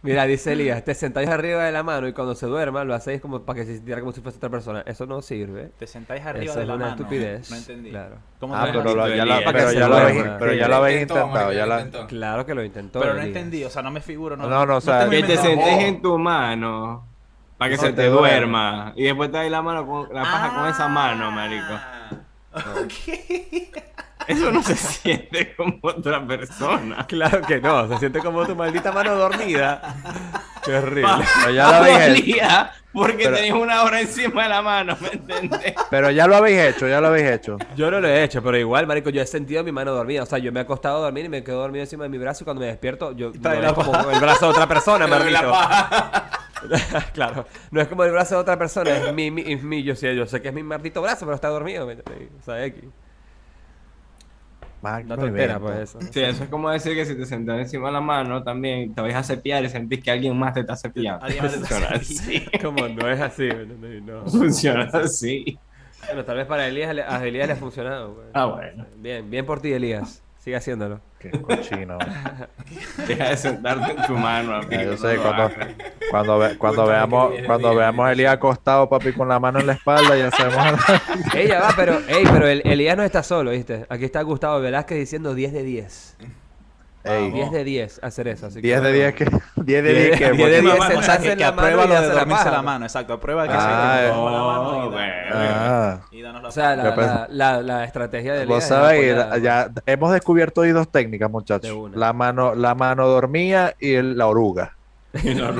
Mira, 0.00 0.24
dice 0.26 0.52
Elías, 0.52 0.84
te 0.84 0.94
sentáis 0.94 1.28
arriba 1.28 1.64
de 1.64 1.72
la 1.72 1.82
mano 1.82 2.06
y 2.06 2.12
cuando 2.12 2.36
se 2.36 2.46
duerma 2.46 2.84
lo 2.84 2.94
hacéis 2.94 3.20
como 3.20 3.42
para 3.42 3.58
que 3.58 3.66
se 3.66 3.74
sintiera 3.74 4.00
como 4.00 4.12
si 4.12 4.20
fuese 4.20 4.38
otra 4.38 4.48
persona. 4.48 4.82
Eso 4.86 5.06
no 5.06 5.20
sirve. 5.22 5.72
Te 5.76 5.88
sentáis 5.88 6.24
arriba 6.24 6.44
Eso 6.44 6.54
de 6.54 6.62
es 6.62 6.68
la 6.68 6.74
una 6.76 6.84
mano. 6.86 6.96
estupidez. 6.96 7.50
No 7.50 7.56
entendí. 7.56 7.90
Claro. 7.90 8.16
¿Cómo 8.38 8.54
Ah, 8.54 8.66
te 8.66 8.72
pero, 8.78 8.94
lo, 8.94 9.08
ya, 9.08 9.24
la, 9.24 9.40
pero, 9.44 9.72
ya 9.72 9.88
lo 9.88 9.96
habéis, 9.96 10.22
pero 10.38 10.54
ya 10.54 10.68
Lo 10.68 10.76
habéis 10.76 11.02
intentado. 11.02 11.52
Ya 11.52 11.66
lo 11.66 11.76
la... 11.76 12.06
Claro 12.06 12.46
que 12.46 12.54
lo 12.54 12.62
intentó. 12.64 13.00
Pero 13.00 13.14
no 13.14 13.20
Elías. 13.22 13.36
entendí, 13.36 13.64
o 13.64 13.70
sea, 13.70 13.82
no 13.82 13.90
me 13.90 14.00
figuro. 14.00 14.36
No, 14.36 14.48
No, 14.48 14.64
no, 14.66 14.76
o 14.76 14.80
sea, 14.80 15.00
te 15.00 15.06
me 15.08 15.22
Que 15.26 15.36
te 15.36 15.48
Oh. 15.48 15.80
en 15.80 16.00
tu 16.00 16.16
mano. 16.16 17.04
Para 17.58 17.70
que 17.70 17.76
No 17.76 17.82
se 17.82 17.88
te 17.88 17.94
te 18.02 18.08
duerma. 18.08 18.70
duerma. 18.70 18.92
Y 18.94 19.02
después 19.02 19.32
te 19.32 19.36
das 19.38 19.50
la 19.50 19.62
mano 19.62 19.84
con 19.84 20.14
la 20.14 20.22
paja 20.22 20.54
con 20.54 20.68
esa 20.68 20.86
mano, 20.88 21.30
marico. 21.32 21.64
Ah, 21.72 22.10
Ok. 22.84 23.74
Eso 24.26 24.50
no 24.50 24.62
se 24.62 24.76
siente 24.76 25.54
como 25.56 25.78
otra 25.82 26.26
persona. 26.26 27.06
Claro 27.06 27.40
que 27.42 27.60
no, 27.60 27.88
se 27.88 27.98
siente 27.98 28.18
como 28.20 28.46
tu 28.46 28.54
maldita 28.54 28.92
mano 28.92 29.14
dormida. 29.14 29.80
Qué 30.64 30.74
horrible. 30.76 31.08
Pero 31.40 31.50
ya 31.54 31.68
lo 31.68 31.74
habéis 31.76 32.18
hecho. 32.28 32.46
Porque 32.92 33.24
Pero- 33.24 33.36
tenías 33.36 33.56
una 33.56 33.82
hora 33.84 34.00
encima 34.00 34.42
de 34.44 34.48
la 34.48 34.62
mano, 34.62 34.96
¿me 35.00 35.08
entiendes? 35.08 35.74
Pero 35.90 36.10
ya 36.10 36.26
lo 36.26 36.36
habéis 36.36 36.58
hecho, 36.58 36.88
ya 36.88 37.00
lo 37.00 37.08
habéis 37.08 37.30
hecho. 37.30 37.56
Yo 37.76 37.90
no 37.90 38.00
lo 38.00 38.08
he 38.08 38.24
hecho, 38.24 38.42
pero 38.42 38.56
igual, 38.58 38.86
marico, 38.86 39.10
yo 39.10 39.22
he 39.22 39.26
sentido 39.26 39.62
mi 39.62 39.72
mano 39.72 39.92
dormida. 39.92 40.22
O 40.22 40.26
sea, 40.26 40.38
yo 40.38 40.50
me 40.52 40.60
he 40.60 40.62
acostado 40.64 40.98
a 40.98 41.00
dormir 41.02 41.26
y 41.26 41.28
me 41.28 41.44
quedo 41.44 41.60
dormido 41.60 41.84
encima 41.84 42.04
de 42.04 42.08
mi 42.10 42.18
brazo 42.18 42.42
y 42.42 42.44
cuando 42.44 42.60
me 42.60 42.66
despierto, 42.66 43.12
yo 43.12 43.30
no 43.30 43.54
la 43.54 43.68
es 43.68 43.72
como 43.72 44.10
el 44.10 44.18
brazo 44.20 44.46
de 44.46 44.50
otra 44.50 44.66
persona, 44.66 45.06
paja. 45.06 46.30
claro, 47.14 47.46
no 47.70 47.80
es 47.80 47.86
como 47.88 48.02
el 48.04 48.10
brazo 48.10 48.34
de 48.34 48.40
otra 48.40 48.58
persona, 48.58 48.90
es 48.90 49.12
mi, 49.14 49.30
mi, 49.30 49.52
es 49.52 49.62
mi- 49.62 49.82
yo 49.84 49.94
sé, 49.94 50.16
yo 50.16 50.26
sé 50.26 50.42
que 50.42 50.48
es 50.48 50.54
mi 50.54 50.62
maldito 50.64 51.00
brazo, 51.00 51.24
pero 51.24 51.34
está 51.36 51.48
dormido. 51.48 51.86
O 51.86 52.42
sea, 52.44 52.64
X. 52.64 52.82
Magno 54.80 55.16
No 55.16 55.22
tontera, 55.22 55.54
evento. 55.54 55.66
pues 55.66 55.78
eso. 55.90 55.98
Sí, 56.12 56.20
eso 56.20 56.44
es 56.44 56.50
como 56.50 56.70
decir 56.70 56.94
que 56.94 57.04
si 57.04 57.16
te 57.16 57.26
sentas 57.26 57.58
encima 57.58 57.88
de 57.88 57.94
la 57.94 58.00
mano 58.00 58.42
también 58.42 58.94
te 58.94 59.00
vas 59.00 59.14
a 59.14 59.22
cepillar 59.22 59.64
y 59.64 59.68
sentís 59.68 60.02
que 60.02 60.10
alguien 60.10 60.38
más 60.38 60.54
te 60.54 60.60
está 60.60 60.76
cepillando. 60.76 61.24
Alguien 61.24 61.42
más 61.42 61.52
te 61.52 61.58
está 61.62 61.68
Funciona 61.76 61.98
cepillando. 62.04 62.48
así. 62.52 62.58
Como 62.62 62.88
no 62.88 63.10
es 63.10 63.20
así, 63.20 63.42
¿me 63.44 63.62
entiendes? 63.62 64.02
No. 64.04 64.24
Funciona 64.26 64.84
así. 64.92 65.58
Bueno, 66.06 66.24
tal 66.24 66.36
vez 66.36 66.46
para 66.46 66.66
Elías, 66.68 66.94
le- 66.94 67.02
a 67.02 67.24
Elías 67.26 67.46
le 67.48 67.52
ha 67.54 67.56
funcionado. 67.56 68.14
pues. 68.14 68.28
Ah, 68.34 68.46
bueno. 68.46 68.86
Bien, 68.98 69.28
bien 69.28 69.44
por 69.44 69.60
ti, 69.60 69.72
Elías. 69.72 70.22
Sigue 70.38 70.56
haciéndolo. 70.56 71.00
Qué 71.18 71.30
cochino. 71.30 71.98
Deja 73.08 73.30
de 73.30 73.36
sentarte 73.36 73.90
en 73.90 74.06
tu 74.06 74.14
mano, 74.14 74.54
amigo. 74.56 74.82
Yo 74.82 74.96
sé, 74.96 75.16
cuando, 75.16 75.50
cuando, 76.10 76.38
ve- 76.38 76.56
cuando 76.56 76.86
veamos, 76.86 77.30
viene 77.32 77.46
cuando 77.46 77.68
bien, 77.70 77.78
veamos 77.80 78.06
a 78.06 78.12
Elías 78.12 78.34
acostado, 78.34 78.88
papi, 78.88 79.12
con 79.12 79.28
la 79.28 79.40
mano 79.40 79.58
en 79.58 79.66
la 79.66 79.72
espalda, 79.72 80.16
ya 80.16 80.30
sabemos. 80.30 80.80
Ey, 81.34 81.48
ya 81.48 81.60
va, 81.60 81.72
pero, 81.76 81.98
ey, 82.08 82.24
pero 82.32 82.46
el, 82.46 82.62
Elías 82.64 82.96
no 82.96 83.02
está 83.02 83.22
solo, 83.24 83.50
¿viste? 83.50 83.84
Aquí 83.88 84.04
está 84.04 84.22
Gustavo 84.22 84.60
Velázquez 84.60 84.96
diciendo 84.98 85.34
10 85.34 85.52
de 85.52 85.62
10. 85.64 86.16
Vamos. 87.14 87.32
10 87.34 87.50
de 87.52 87.64
10 87.64 88.00
hacer 88.02 88.28
eso. 88.28 88.46
Así 88.46 88.56
que 88.56 88.66
10 88.68 88.82
de 88.82 88.88
bueno. 88.90 88.94
10 88.98 89.14
que 89.14 89.24
10 89.56 89.82
de 89.84 89.92
10 89.94 90.06
10 90.06 90.18
que 90.18 90.24
de 90.24 90.30
porque- 90.30 90.48
10 90.60 90.62
Mamá, 90.62 90.86
sentarse 90.88 90.98
o 90.98 91.02
sea, 91.02 91.18
que, 91.18 91.32
en 91.32 91.38
que 91.38 91.44
la 91.44 91.52
mano 91.52 91.60
aprueba 91.68 91.84
y 91.84 91.88
lo 91.88 92.00
de 92.00 92.08
dormirse 92.14 92.50
la 92.50 92.62
mano, 92.62 92.84
exacto. 92.86 93.12
Aprueba 93.14 93.48
que 93.48 93.54
Ah, 93.56 93.96
se 94.00 94.06
eh. 94.06 94.10
toma 94.10 94.30
la 94.30 94.38
mano 94.38 94.62
y, 94.62 94.86
Oh, 94.86 94.90
da- 94.90 94.96
bueno. 94.96 95.30
Ah. 95.34 96.00
y 96.10 96.22
danos 96.22 96.42
la 96.42 96.48
O 96.48 96.52
sea, 96.52 96.76
la, 96.76 96.96
la, 96.96 97.28
la, 97.30 97.62
la 97.62 97.84
estrategia 97.84 98.34
de 98.34 98.46
Vos 98.46 98.64
sabéis, 98.64 99.14
ya 99.42 99.68
hemos 99.86 100.12
descubierto 100.12 100.62
hoy 100.62 100.70
dos 100.70 100.90
técnicas, 100.90 101.28
De 101.28 101.32
muchachos. 101.32 101.90
La 101.94 102.12
mano, 102.12 102.54
la 102.54 102.74
mano 102.74 103.06
dormía 103.08 103.74
y 103.80 103.94
el- 103.94 104.16
la 104.16 104.26
oruga. 104.26 104.77
Y 105.22 105.34
la. 105.34 105.52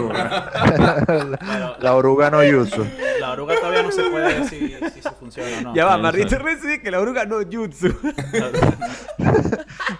Pero 1.06 1.76
La 1.80 1.94
oruga 1.94 2.30
no 2.30 2.44
yuzu. 2.44 2.84
la 3.20 3.32
oruga 3.32 3.54
todavía 3.58 3.82
no 3.82 3.90
se 3.92 4.02
puede 4.04 4.40
decir 4.40 4.78
si, 4.94 5.00
se 5.02 5.10
funciona 5.12 5.58
o 5.58 5.60
no. 5.62 5.74
Ya 5.74 5.84
va, 5.86 5.96
Marrito 5.98 6.38
recibe 6.38 6.80
que 6.82 6.90
la 6.90 7.00
oruga 7.00 7.24
no 7.24 7.38
jutsu. 7.50 7.88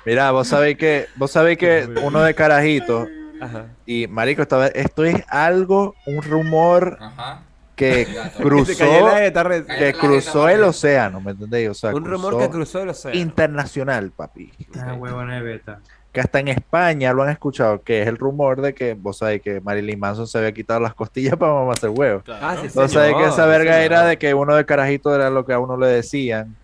Mira, 0.05 0.30
vos 0.32 0.49
sabéis 0.49 0.76
que, 0.76 1.07
vos 1.16 1.30
sabéis 1.30 1.59
que 1.59 1.88
uno 2.03 2.20
de 2.22 2.34
carajito 2.34 3.07
Ajá. 3.40 3.66
y 3.86 4.07
marico, 4.07 4.42
esta 4.42 4.57
vez- 4.59 4.72
esto 4.74 5.05
es 5.05 5.22
algo, 5.28 5.94
un 6.07 6.22
rumor 6.22 6.99
Ajá. 7.01 7.42
que 7.76 8.07
cruzó, 8.38 8.74
que 8.76 9.94
cruzó 9.99 10.49
el 10.49 10.64
océano, 10.64 11.20
¿me 11.20 11.32
entendéis? 11.32 11.70
O 11.70 11.74
sea, 11.74 11.94
Un 11.94 12.05
rumor 12.05 12.38
que 12.38 12.49
cruzó 12.51 12.82
el 12.82 12.90
océano. 12.90 13.16
internacional, 13.18 14.11
papi. 14.11 14.53
Ah, 14.80 14.94
huevona 14.94 15.36
de 15.36 15.42
beta. 15.42 15.80
Que 16.18 16.22
hasta 16.22 16.40
en 16.40 16.48
España 16.48 17.12
lo 17.12 17.22
han 17.22 17.28
escuchado, 17.28 17.80
que 17.80 18.02
es 18.02 18.08
el 18.08 18.16
rumor 18.16 18.60
de 18.60 18.74
que, 18.74 18.94
vos 18.94 19.18
sabéis 19.18 19.40
que 19.40 19.60
Marilyn 19.60 20.00
Manson 20.00 20.26
se 20.26 20.36
había 20.36 20.50
quitado 20.50 20.80
las 20.80 20.92
costillas 20.92 21.36
para 21.36 21.52
mamarse 21.52 21.86
el 21.86 21.92
huevo. 21.96 22.22
Claro. 22.22 22.44
Ah, 22.44 22.56
sí, 22.60 22.66
Vos 22.74 22.90
sabéis 22.90 23.16
que 23.18 23.26
esa 23.26 23.46
verga 23.46 23.84
era 23.84 24.04
de 24.04 24.18
que 24.18 24.34
uno 24.34 24.56
de 24.56 24.66
carajito 24.66 25.14
era 25.14 25.30
lo 25.30 25.46
que 25.46 25.52
a 25.52 25.60
uno 25.60 25.76
le 25.76 25.86
decían. 25.86 26.56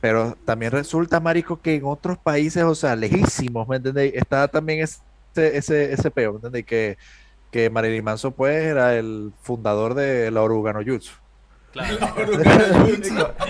Pero 0.00 0.36
también 0.44 0.70
resulta, 0.70 1.18
marico, 1.18 1.60
que 1.60 1.74
en 1.74 1.84
otros 1.84 2.16
países, 2.18 2.62
o 2.62 2.76
sea, 2.76 2.94
lejísimos, 2.94 3.66
¿me 3.66 3.74
entendéis? 3.74 4.14
Está 4.14 4.46
también 4.46 4.84
ese, 4.84 5.00
ese, 5.34 5.92
ese 5.92 6.10
peo, 6.12 6.34
¿me 6.34 6.36
entendéis? 6.36 6.66
Que, 6.66 6.96
que 7.50 7.70
Marilyn 7.70 8.04
Manson, 8.04 8.32
pues, 8.32 8.54
era 8.54 8.94
el 8.94 9.32
fundador 9.42 9.94
de 9.94 10.30
la 10.30 10.42
Oruga 10.42 10.72
no 10.72 10.84
Jutsu. 10.84 11.14
Claro. 11.72 11.98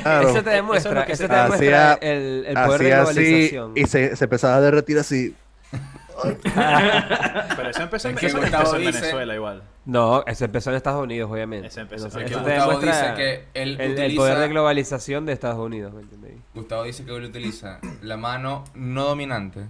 Claro. 0.02 0.28
Eso 0.28 0.42
te 0.42 0.50
demuestra, 0.50 1.02
Eso 1.02 1.12
es 1.12 1.20
eso 1.20 1.28
te 1.28 1.34
demuestra 1.34 1.92
Hacía- 1.92 1.98
el, 2.02 2.44
el 2.46 2.54
poder 2.66 2.80
de 2.82 2.92
así 2.94 3.12
globalización. 3.20 3.72
y 3.76 3.86
se, 3.86 4.16
se 4.16 4.24
empezaba 4.24 4.56
a 4.56 4.60
derretir 4.60 4.98
así. 4.98 5.34
Pero 6.42 7.70
eso 7.70 7.82
empezó, 7.82 8.08
en- 8.08 8.18
eso 8.18 8.38
empezó 8.38 8.76
en 8.76 8.82
dice- 8.86 9.00
Venezuela 9.00 9.34
igual. 9.34 9.62
No, 9.86 10.22
eso 10.26 10.44
empezó 10.44 10.70
en 10.70 10.76
Estados 10.76 11.02
Unidos, 11.02 11.30
obviamente. 11.30 11.68
Eso 11.68 11.80
empezó- 11.80 12.06
Entonces, 12.06 12.30
eso 12.30 12.42
te 12.42 12.50
Gustavo 12.50 12.70
demuestra 12.80 13.12
dice 13.14 13.14
que 13.16 13.60
él 13.60 13.80
el, 13.80 14.14
poder 14.16 14.38
de 14.38 14.48
globalización 14.48 15.26
de 15.26 15.32
Estados 15.32 15.58
Unidos, 15.58 15.92
¿me 15.94 16.02
entendéis? 16.02 16.36
Gustavo 16.54 16.84
dice 16.84 17.04
que 17.04 17.16
él 17.16 17.24
utiliza 17.24 17.78
la 18.02 18.16
mano 18.16 18.64
no 18.74 19.04
dominante, 19.04 19.60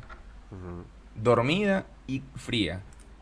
dormida 1.14 1.84
y 2.06 2.22
fría. 2.36 2.80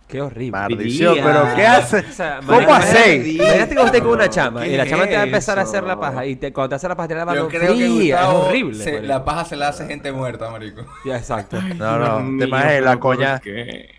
Qué 0.08 0.22
horrible. 0.22 0.52
Maldición, 0.58 1.16
pero 1.22 1.54
¿qué 1.54 1.66
hace? 1.66 1.98
O 1.98 2.12
sea, 2.12 2.40
¿Cómo 2.44 2.72
hacéis? 2.74 3.26
imagínate- 3.36 3.74
que 3.74 3.80
usted 3.82 3.98
con 4.02 4.12
una 4.12 4.30
chama 4.30 4.66
y 4.66 4.74
la 4.74 4.84
¿Qué 4.84 4.90
chama 4.90 5.06
te 5.06 5.12
va 5.12 5.18
a 5.20 5.22
es 5.24 5.26
empezar 5.28 5.58
a 5.58 5.62
hacer 5.62 5.82
la 5.84 6.00
paja 6.00 6.24
y 6.24 6.36
te, 6.36 6.50
cuando 6.50 6.70
te 6.70 6.74
hace 6.76 6.88
la 6.88 6.96
paja 6.96 7.08
te 7.08 7.14
la 7.14 7.24
mano 7.26 7.42
Yo 7.42 7.48
creo 7.48 7.60
que 7.60 7.66
fría, 7.76 8.20
es 8.20 8.24
Gustavo 8.26 8.46
horrible. 8.46 8.84
se- 8.84 9.02
la 9.02 9.24
paja 9.24 9.44
se 9.44 9.56
la 9.56 9.68
hace 9.68 9.86
gente 9.86 10.10
muerta, 10.10 10.48
marico. 10.50 10.82
Ya, 11.04 11.18
exacto. 11.18 11.60
No, 11.76 11.98
no, 11.98 12.20
Dios 12.20 12.38
te 12.38 12.44
imaginas 12.46 12.64
la 12.64 12.78
pero 12.78 12.90
¿por 12.92 12.98
coña, 13.00 13.40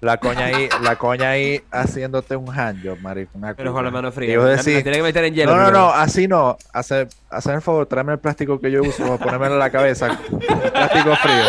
la 0.01 0.17
coña 0.17 0.45
ahí, 0.45 0.69
la 0.81 0.95
coña 0.95 1.29
ahí 1.29 1.61
haciéndote 1.69 2.35
un 2.35 2.49
handjob, 2.59 2.97
marico. 3.01 3.31
una 3.35 3.53
Pero 3.53 3.71
con 3.71 3.85
la 3.85 3.91
mano 3.91 4.11
fría. 4.11 4.33
Y 4.33 4.37
vos 4.37 4.45
La- 4.45 4.55
decís, 4.55 4.73
la 4.77 4.81
tiene 4.81 4.97
que 4.97 5.03
meter 5.03 5.23
en 5.25 5.33
hielo. 5.35 5.51
no, 5.51 5.57
no, 5.57 5.63
primero. 5.67 5.85
no, 5.85 5.93
así 5.93 6.27
no. 6.27 6.57
Hace, 6.73 7.07
hazme 7.29 7.53
el 7.53 7.61
favor, 7.61 7.85
tráeme 7.85 8.13
el 8.13 8.19
plástico 8.19 8.59
que 8.59 8.71
yo 8.71 8.81
uso 8.81 9.03
para 9.03 9.17
ponérmelo 9.19 9.53
en 9.53 9.59
la 9.59 9.69
cabeza. 9.69 10.07
plástico 10.73 11.15
frío. 11.17 11.43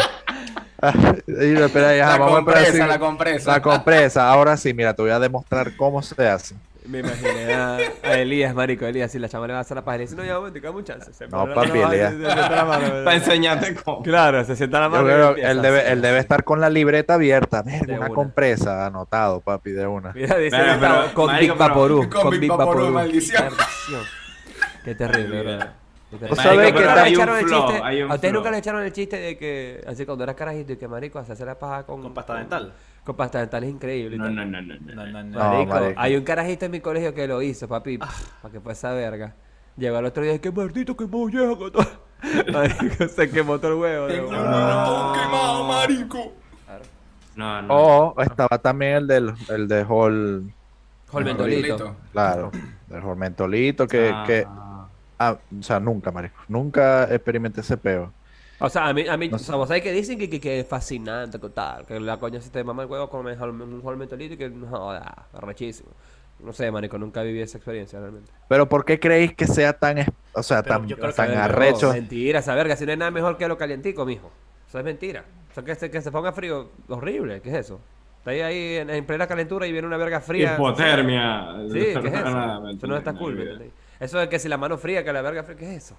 Yo, 1.27 1.65
espera, 1.67 1.93
La 1.95 2.19
vamos 2.19 2.33
a 2.33 2.37
compresa, 2.37 2.69
así. 2.71 2.79
la 2.79 2.99
compresa. 2.99 3.53
La 3.53 3.63
compresa. 3.63 4.31
Ahora 4.31 4.57
sí, 4.57 4.73
mira, 4.75 4.95
te 4.95 5.03
voy 5.03 5.11
a 5.11 5.19
demostrar 5.19 5.77
cómo 5.77 6.03
se 6.03 6.27
hace. 6.29 6.55
Me 6.87 7.01
imaginé 7.01 7.53
a, 7.55 7.77
a 8.03 8.15
Elías, 8.19 8.55
marico, 8.55 8.85
Elías, 8.87 9.13
si 9.13 9.19
la 9.19 9.29
chama 9.29 9.47
le 9.47 9.53
va 9.53 9.59
a 9.61 9.63
hacer 9.63 9.77
la 9.77 9.85
paja, 9.85 9.99
le 9.99 10.05
dice, 10.05 10.17
no, 10.17 10.25
ya, 10.25 10.39
un 10.39 10.85
chance. 10.85 11.13
Se 11.13 11.29
No, 11.29 11.47
papi, 11.55 11.79
Elías. 11.79 12.15
Para 13.05 13.15
enseñarte 13.15 13.75
cómo. 13.75 14.03
Claro, 14.03 14.43
se 14.45 14.57
sienta 14.57 14.81
la 14.81 14.87
Yo 14.87 14.91
mano. 14.91 15.03
y 15.07 15.13
creo 15.13 15.37
él 15.37 15.63
debe, 15.63 15.93
él 15.93 16.01
debe 16.03 16.19
estar 16.19 16.43
con 16.43 16.61
la 16.61 16.71
libreta 16.71 17.15
abierta. 17.15 17.63
Una 17.87 17.99
una. 17.99 18.09
compresa 18.09 18.87
anotado, 18.87 19.41
papi, 19.41 19.71
de 19.71 19.87
una. 19.87 20.13
Mira, 20.15 20.37
dice 20.39 20.57
Pero, 20.57 20.81
pero, 20.81 21.15
con 21.15 21.27
marico, 21.27 21.53
Big 21.55 21.59
Vaporú. 21.61 22.09
con 22.11 22.41
Big 22.41 22.51
Vaporú, 22.51 22.89
maldición. 22.89 23.51
Qué 24.85 24.95
terrible, 24.95 25.43
bro. 25.43 25.59
Qué 25.59 25.65
terrible. 25.65 25.67
Vos 25.67 25.80
¿A 26.13 26.35
sabés 26.35 26.73
ustedes 26.73 26.73
que 26.73 26.81
nunca 26.81 27.03
hay 27.03 27.11
le 27.13 27.17
un 27.17 27.23
echaron 27.23 27.37
el 27.39 27.45
flow, 27.47 27.67
chiste? 27.69 27.83
hay 27.85 28.03
un 28.03 28.11
¿A 28.11 28.15
ustedes 28.15 28.35
nunca 28.35 28.51
le 28.51 28.59
echaron 28.59 28.83
el 28.83 28.93
chiste 28.93 29.17
de 29.19 29.39
que, 29.39 29.85
así 29.87 30.05
cuando 30.07 30.25
eras 30.25 30.37
carajito 30.37 30.73
y 30.73 30.77
que 30.77 30.89
marico, 30.89 31.25
se 31.25 31.33
hace 31.33 31.45
la 31.45 31.59
paja 31.59 31.85
con... 31.85 32.03
Con 32.03 32.13
pasta 32.15 32.35
dental. 32.35 32.73
Con 33.05 33.17
pasta 33.17 33.39
dental 33.39 33.65
es 33.65 33.71
increíble. 33.71 34.17
No, 34.19 34.29
no, 34.29 34.45
no, 34.45 34.61
no, 34.61 34.75
no. 34.75 34.95
No, 34.95 35.07
no, 35.07 35.23
no. 35.23 35.25
No, 35.25 35.39
Marico, 35.39 35.73
marico. 35.75 36.01
hay 36.01 36.17
un 36.17 36.25
carajito 36.25 36.65
en 36.67 36.71
mi 36.73 36.81
colegio 36.81 37.15
que 37.15 37.27
lo 37.29 37.41
hizo, 37.43 37.69
papi, 37.69 37.99
Ah. 38.01 38.09
para 38.43 38.53
que 38.53 38.61
fue 38.61 38.73
esa 38.73 38.93
verga. 38.93 39.35
Llegó 39.77 39.97
al 39.99 40.05
otro 40.07 40.23
día 40.23 40.35
y 40.35 40.39
que 40.41 40.51
maldito 40.51 40.97
que 40.97 41.07
molleja. 41.07 41.55
Marico, 42.53 43.09
se 43.09 43.31
quemó 43.31 43.59
todo 43.59 43.73
el 43.73 43.79
huevo. 43.79 44.07
Tengo 44.09 44.29
una. 44.29 44.41
un 44.41 44.47
ratón 44.53 45.15
quemado, 45.23 45.65
marico. 45.69 46.33
No, 47.37 47.63
no. 47.63 47.75
O 47.75 48.21
estaba 48.21 48.59
también 48.59 48.97
el 48.97 49.07
del 49.07 49.33
el 49.49 49.69
de 49.69 49.85
Hall, 49.89 50.53
Jol 51.09 51.25
mentolito. 51.25 51.97
claro, 52.13 52.51
del 52.89 53.03
Hall 53.03 53.17
Mentolito, 53.17 53.87
que, 53.87 54.11
Ah. 54.13 54.25
que 54.27 54.47
ah, 55.21 55.39
o 55.59 55.63
sea, 55.63 55.79
nunca, 55.81 56.11
marico, 56.11 56.37
nunca 56.49 57.05
experimenté 57.05 57.61
ese 57.61 57.77
peo. 57.77 58.13
O 58.59 58.69
sea, 58.69 58.89
a 58.89 58.93
mí, 58.93 59.07
a 59.09 59.17
mí, 59.17 59.29
No 59.29 59.37
o 59.37 59.39
sea, 59.39 59.55
vos 59.57 59.69
sabés 59.69 59.83
que 59.83 59.93
dicen 59.93 60.19
que, 60.19 60.29
que, 60.29 60.41
que 60.41 60.61
es 60.61 60.67
fascinante, 60.67 61.41
que 61.41 61.49
tal, 61.49 61.87
que 61.87 61.99
la 61.99 62.19
coña 62.19 62.41
se 62.41 62.51
te 62.51 62.63
mama 62.63 62.83
el 62.83 62.91
huevo 62.91 63.09
con 63.09 63.27
un 63.27 63.83
jol 63.83 63.97
mentolito 63.97 64.35
y 64.35 64.37
que 64.37 64.51
no 64.51 64.67
joda, 64.67 65.29
arrechísimo. 65.33 65.91
No 66.41 66.53
sé, 66.53 66.71
marico, 66.71 66.99
nunca 66.99 67.23
viví 67.23 67.41
esa 67.41 67.59
experiencia 67.59 68.01
realmente. 68.01 68.33
Pero 68.49 68.69
¿por 68.69 68.85
qué 68.85 68.99
creéis 68.99 69.35
que 69.35 69.47
sea 69.47 69.73
tan, 69.75 69.99
o 70.33 70.43
sea, 70.43 70.63
Pero 70.63 70.77
tan, 70.77 70.89
yo 70.89 70.97
creo 70.97 71.11
que 71.11 71.17
tan 71.17 71.35
arrecho? 71.37 71.93
Mentira, 71.93 72.41
esa 72.41 72.55
verga, 72.55 72.77
si 72.77 72.85
no 72.87 72.93
hay 72.93 72.99
nada 72.99 73.11
mejor 73.11 73.37
que 73.39 73.49
lo 73.49 73.59
calientico, 73.59 74.05
mijo. 74.07 74.31
Eso 74.69 74.79
es 74.79 74.85
mentira. 74.85 75.25
O 75.51 75.55
sea, 75.55 75.65
que 75.65 75.75
se, 75.75 75.91
que 75.91 76.01
se 76.01 76.11
ponga 76.11 76.33
frío, 76.33 76.71
horrible, 76.89 77.41
¿qué 77.43 77.51
es 77.51 77.57
eso? 77.67 77.81
Está 78.19 78.33
ahí, 78.33 78.41
ahí 78.41 78.77
en, 78.77 78.91
en 78.91 79.07
plena 79.07 79.27
calentura 79.27 79.67
y 79.67 79.73
viene 79.73 79.87
una 79.87 79.97
verga 79.97 80.21
fría. 80.21 80.55
Hipotermia. 80.55 81.57
Sí, 81.71 81.99
¿qué 82.01 82.09
es 82.09 82.15
eso? 82.15 82.25
Nada, 82.31 82.71
Eso 82.73 82.87
no 82.87 82.97
está 82.97 83.15
cool. 83.15 83.73
Eso 84.01 84.19
de 84.19 84.29
que 84.29 84.39
si 84.39 84.49
la 84.49 84.57
mano 84.57 84.79
fría, 84.79 85.05
que 85.05 85.13
la 85.13 85.23
verga 85.23 85.45
fría, 85.45 85.57
¿qué 85.57 85.77
es 85.77 85.85
eso? 85.85 85.97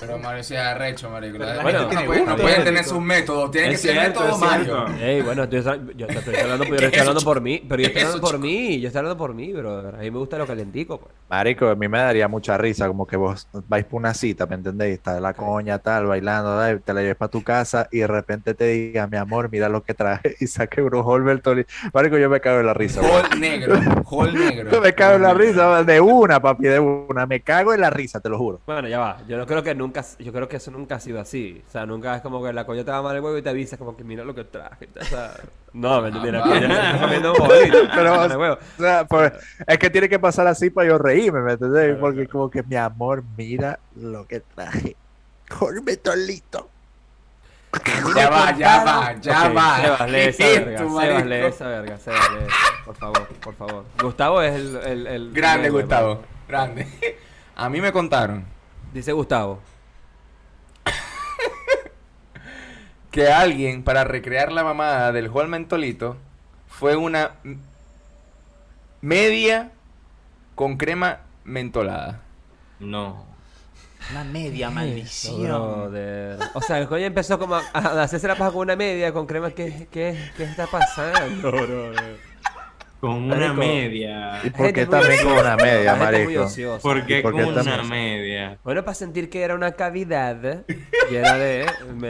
Pero 0.00 0.18
Mario 0.18 0.42
sí 0.42 0.54
es 0.54 0.60
arrecho. 0.60 1.10
Pero 1.20 1.90
no, 1.92 2.06
pueden, 2.06 2.26
no 2.26 2.36
tener 2.36 2.84
sus 2.84 3.00
métodos. 3.00 3.50
Tienen 3.50 3.70
que 3.70 3.74
Es 3.76 3.82
ser 3.82 3.92
cierto, 3.92 4.20
método 4.20 4.34
es 4.34 4.40
Mario. 4.40 4.86
Ey, 5.00 5.20
bueno, 5.22 5.44
yo, 5.44 5.60
yo 5.94 6.06
te 6.06 6.18
estoy 6.18 6.36
hablando, 6.36 6.64
yo 6.64 6.76
¿Qué 6.76 6.84
estoy 6.84 6.94
es 6.94 7.00
hablando 7.00 7.20
por 7.20 7.40
mí, 7.40 7.62
pero 7.68 7.82
yo 7.82 7.88
¿Qué 7.92 7.98
estoy 7.98 8.00
es 8.00 8.06
hablando 8.06 8.26
por 8.26 8.38
mí, 8.38 8.80
yo 8.80 8.86
estoy 8.88 8.98
hablando 8.98 9.18
por 9.18 9.34
mí, 9.34 9.52
bro. 9.52 9.78
A 9.88 9.92
mí 9.92 10.10
me 10.10 10.18
gusta 10.18 10.38
lo 10.38 10.46
calentico, 10.46 10.98
pues. 10.98 11.14
Marico, 11.28 11.68
a 11.68 11.74
mí 11.74 11.88
me 11.88 11.98
daría 11.98 12.28
mucha 12.28 12.56
risa, 12.58 12.88
como 12.88 13.06
que 13.06 13.16
vos 13.16 13.48
vais 13.68 13.84
por 13.84 13.98
una 14.00 14.14
cita, 14.14 14.46
¿me 14.46 14.54
entendéis? 14.56 14.94
Está 14.94 15.20
la 15.20 15.34
coña 15.34 15.78
tal, 15.78 16.06
bailando, 16.06 16.58
te 16.80 16.94
la 16.94 17.00
lleves 17.00 17.16
para 17.16 17.30
tu 17.30 17.42
casa 17.42 17.88
y 17.90 17.98
de 17.98 18.06
repente 18.06 18.54
te 18.54 18.66
diga, 18.66 19.06
mi 19.06 19.16
amor, 19.16 19.48
mira 19.50 19.68
lo 19.68 19.82
que 19.82 19.94
traje 19.94 20.36
y 20.40 20.46
saque 20.46 20.82
un 20.82 20.90
Holbert 20.94 21.46
Marico, 21.92 22.18
yo 22.18 22.28
me 22.28 22.40
cago 22.40 22.60
en 22.60 22.66
la 22.66 22.74
risa. 22.74 23.00
Hall 23.00 23.40
negro. 23.40 23.74
Hall 24.10 24.34
negro. 24.34 24.70
Yo 24.72 24.80
me 24.80 24.92
cago 24.92 25.16
en 25.16 25.22
la 25.22 25.34
risa, 25.34 25.84
de 25.84 26.00
una, 26.00 26.40
papi, 26.40 26.64
de 26.64 26.78
una. 26.78 27.26
Me 27.26 27.40
cago 27.40 27.72
en 27.74 27.80
la 27.80 27.90
risa, 27.90 28.20
te 28.20 28.28
lo 28.28 28.38
juro. 28.38 28.60
Bueno, 28.66 28.88
ya 28.88 28.98
va. 28.98 29.18
Yo 29.28 29.36
no 29.36 29.46
creo 29.46 29.62
que 29.62 29.74
nunca, 29.74 29.89
yo 30.18 30.32
creo 30.32 30.48
que 30.48 30.56
eso 30.56 30.70
nunca 30.70 30.96
ha 30.96 31.00
sido 31.00 31.20
así. 31.20 31.62
O 31.66 31.70
sea, 31.70 31.86
nunca 31.86 32.16
es 32.16 32.22
como 32.22 32.42
que 32.42 32.52
la 32.52 32.64
coña 32.64 32.84
te 32.84 32.90
va 32.90 33.02
mal 33.02 33.16
el 33.16 33.22
huevo 33.22 33.36
y 33.38 33.42
te 33.42 33.50
avisas 33.50 33.78
como 33.78 33.96
que 33.96 34.04
mira 34.04 34.24
lo 34.24 34.34
que 34.34 34.44
traje. 34.44 34.88
O 35.00 35.04
sea, 35.04 35.34
no, 35.72 36.00
me 36.02 36.08
entendí, 36.08 36.30
la 36.30 36.40
Ah, 36.40 36.42
coña 36.42 36.60
se 36.60 36.66
está 36.66 37.00
comiendo. 37.00 37.34
Pero. 37.94 38.54
O 38.54 38.58
sea, 38.78 39.04
pues, 39.06 39.32
es 39.66 39.78
que 39.78 39.90
tiene 39.90 40.08
que 40.08 40.18
pasar 40.18 40.46
así 40.46 40.70
para 40.70 40.88
yo 40.88 40.98
reírme, 40.98 41.40
¿me 41.40 41.52
entendés? 41.52 41.96
Porque 41.98 42.26
como 42.26 42.50
que, 42.50 42.62
mi 42.62 42.76
amor, 42.76 43.22
mira 43.36 43.78
lo 43.96 44.26
que 44.26 44.40
traje. 44.40 44.96
Holbertolito. 45.58 46.68
Ya 48.16 48.28
va, 48.28 48.56
ya 48.56 48.84
va, 48.84 49.20
ya 49.20 49.48
Ok, 49.48 49.56
va. 49.56 49.76
Sebas, 49.76 50.10
lee 50.10 50.18
esa 50.18 50.38
¿Qué 50.44 50.54
es 50.54 50.64
verga. 50.64 50.78
Sebas, 50.78 51.26
lee 51.26 51.34
esa 51.34 51.68
verga. 51.68 51.98
Sebas, 51.98 52.30
lee 52.32 52.46
esa. 52.48 52.84
Por 52.84 52.96
favor, 52.96 53.26
por 53.28 53.54
favor. 53.54 53.84
Gustavo 54.02 54.42
es 54.42 54.54
el... 54.54 54.76
el, 54.76 55.06
el 55.06 55.32
Grande, 55.32 55.68
el 55.68 55.72
Gustavo. 55.72 56.22
Grande. 56.48 56.86
A 57.56 57.68
mí 57.68 57.80
me 57.80 57.92
contaron 57.92 58.44
Dice 58.92 59.12
Gustavo. 59.12 59.60
Que 63.10 63.28
alguien, 63.28 63.82
para 63.82 64.04
recrear 64.04 64.52
la 64.52 64.64
mamada 64.64 65.12
del 65.12 65.28
Hall 65.28 65.48
Mentolito, 65.48 66.16
fue 66.68 66.96
una 66.96 67.32
media 69.00 69.72
con 70.54 70.76
crema 70.76 71.20
mentolada. 71.44 72.22
No. 72.78 73.26
Una 74.10 74.24
media 74.24 74.70
maldición. 74.70 75.42
Brother. 75.42 76.38
O 76.54 76.62
sea, 76.62 76.78
el 76.78 76.88
coño 76.88 77.04
empezó 77.04 77.38
como 77.38 77.56
a, 77.56 77.62
a 77.72 78.02
hacerse 78.02 78.28
la 78.28 78.36
paja 78.36 78.52
con 78.52 78.60
una 78.60 78.76
media, 78.76 79.12
con 79.12 79.26
crema. 79.26 79.50
¿Qué, 79.50 79.88
qué, 79.90 80.30
qué 80.36 80.44
está 80.44 80.66
pasando, 80.66 81.50
brother? 81.50 82.29
Con 83.00 83.12
una 83.12 83.34
Marico. 83.36 83.54
media. 83.54 84.40
¿Y 84.44 84.50
por 84.50 84.72
qué 84.74 84.84
también 84.84 85.22
con 85.24 85.32
una 85.32 85.56
media, 85.56 85.94
marico? 85.94 86.42
ociosa. 86.42 86.82
¿Por 86.82 87.06
qué 87.06 87.22
¿Por 87.22 87.32
con 87.32 87.44
una 87.46 87.82
media? 87.82 88.58
Bueno, 88.62 88.84
para 88.84 88.94
sentir 88.94 89.30
que 89.30 89.40
era 89.40 89.54
una 89.54 89.72
cavidad 89.72 90.64
llena 91.10 91.34
de... 91.36 91.66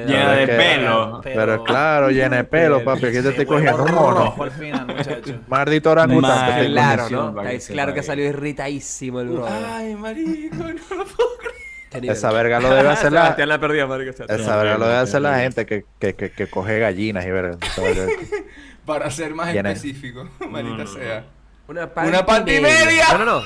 Llena 0.06 0.32
de 0.32 0.46
que- 0.46 0.52
pelo. 0.52 1.20
Pero, 1.22 1.62
claro, 1.62 2.10
llena 2.10 2.38
de 2.38 2.44
pelo, 2.44 2.82
papi. 2.82 3.06
Aquí 3.06 3.22
te 3.22 3.28
estoy 3.28 3.46
cogiendo 3.46 3.84
un 3.84 3.94
mono. 3.94 4.34
final, 4.58 4.86
muchacho. 4.88 5.40
Maldito 5.46 5.90
orangután. 5.92 6.66
Claro, 6.66 7.08
¿no? 7.08 7.34
claro 7.68 7.94
que 7.94 8.02
salió 8.02 8.24
irritadísimo 8.26 9.20
el 9.20 9.28
brother. 9.28 9.52
Ay, 9.64 9.94
marico, 9.94 10.56
no 10.56 10.68
lo 10.72 11.04
puedo 11.04 11.28
creer. 11.38 12.10
Esa 12.12 12.30
verga 12.32 12.60
lo 12.60 12.70
debe 12.72 12.88
hacer 12.88 13.12
la, 13.12 13.36
la 13.36 13.60
perdió, 13.60 13.88
marico. 13.88 14.10
Esa 14.10 14.56
verga 14.56 14.78
lo 14.78 14.86
debe 14.86 14.98
hacer 14.98 15.22
la 15.22 15.38
gente 15.40 15.66
que, 15.66 15.84
que, 15.98 16.14
que, 16.14 16.30
que 16.30 16.46
coge 16.48 16.78
gallinas 16.78 17.24
y 17.26 17.30
verga. 17.30 17.58
Para 18.98 19.10
ser 19.10 19.34
más 19.34 19.54
específico, 19.54 20.28
maldita 20.50 20.76
no, 20.78 20.84
no. 20.84 20.86
sea. 20.86 21.24
Una 21.68 21.90
Una 21.96 22.26
panty 22.26 22.60
media. 22.60 23.06
No, 23.12 23.18
no, 23.18 23.24
no. 23.24 23.42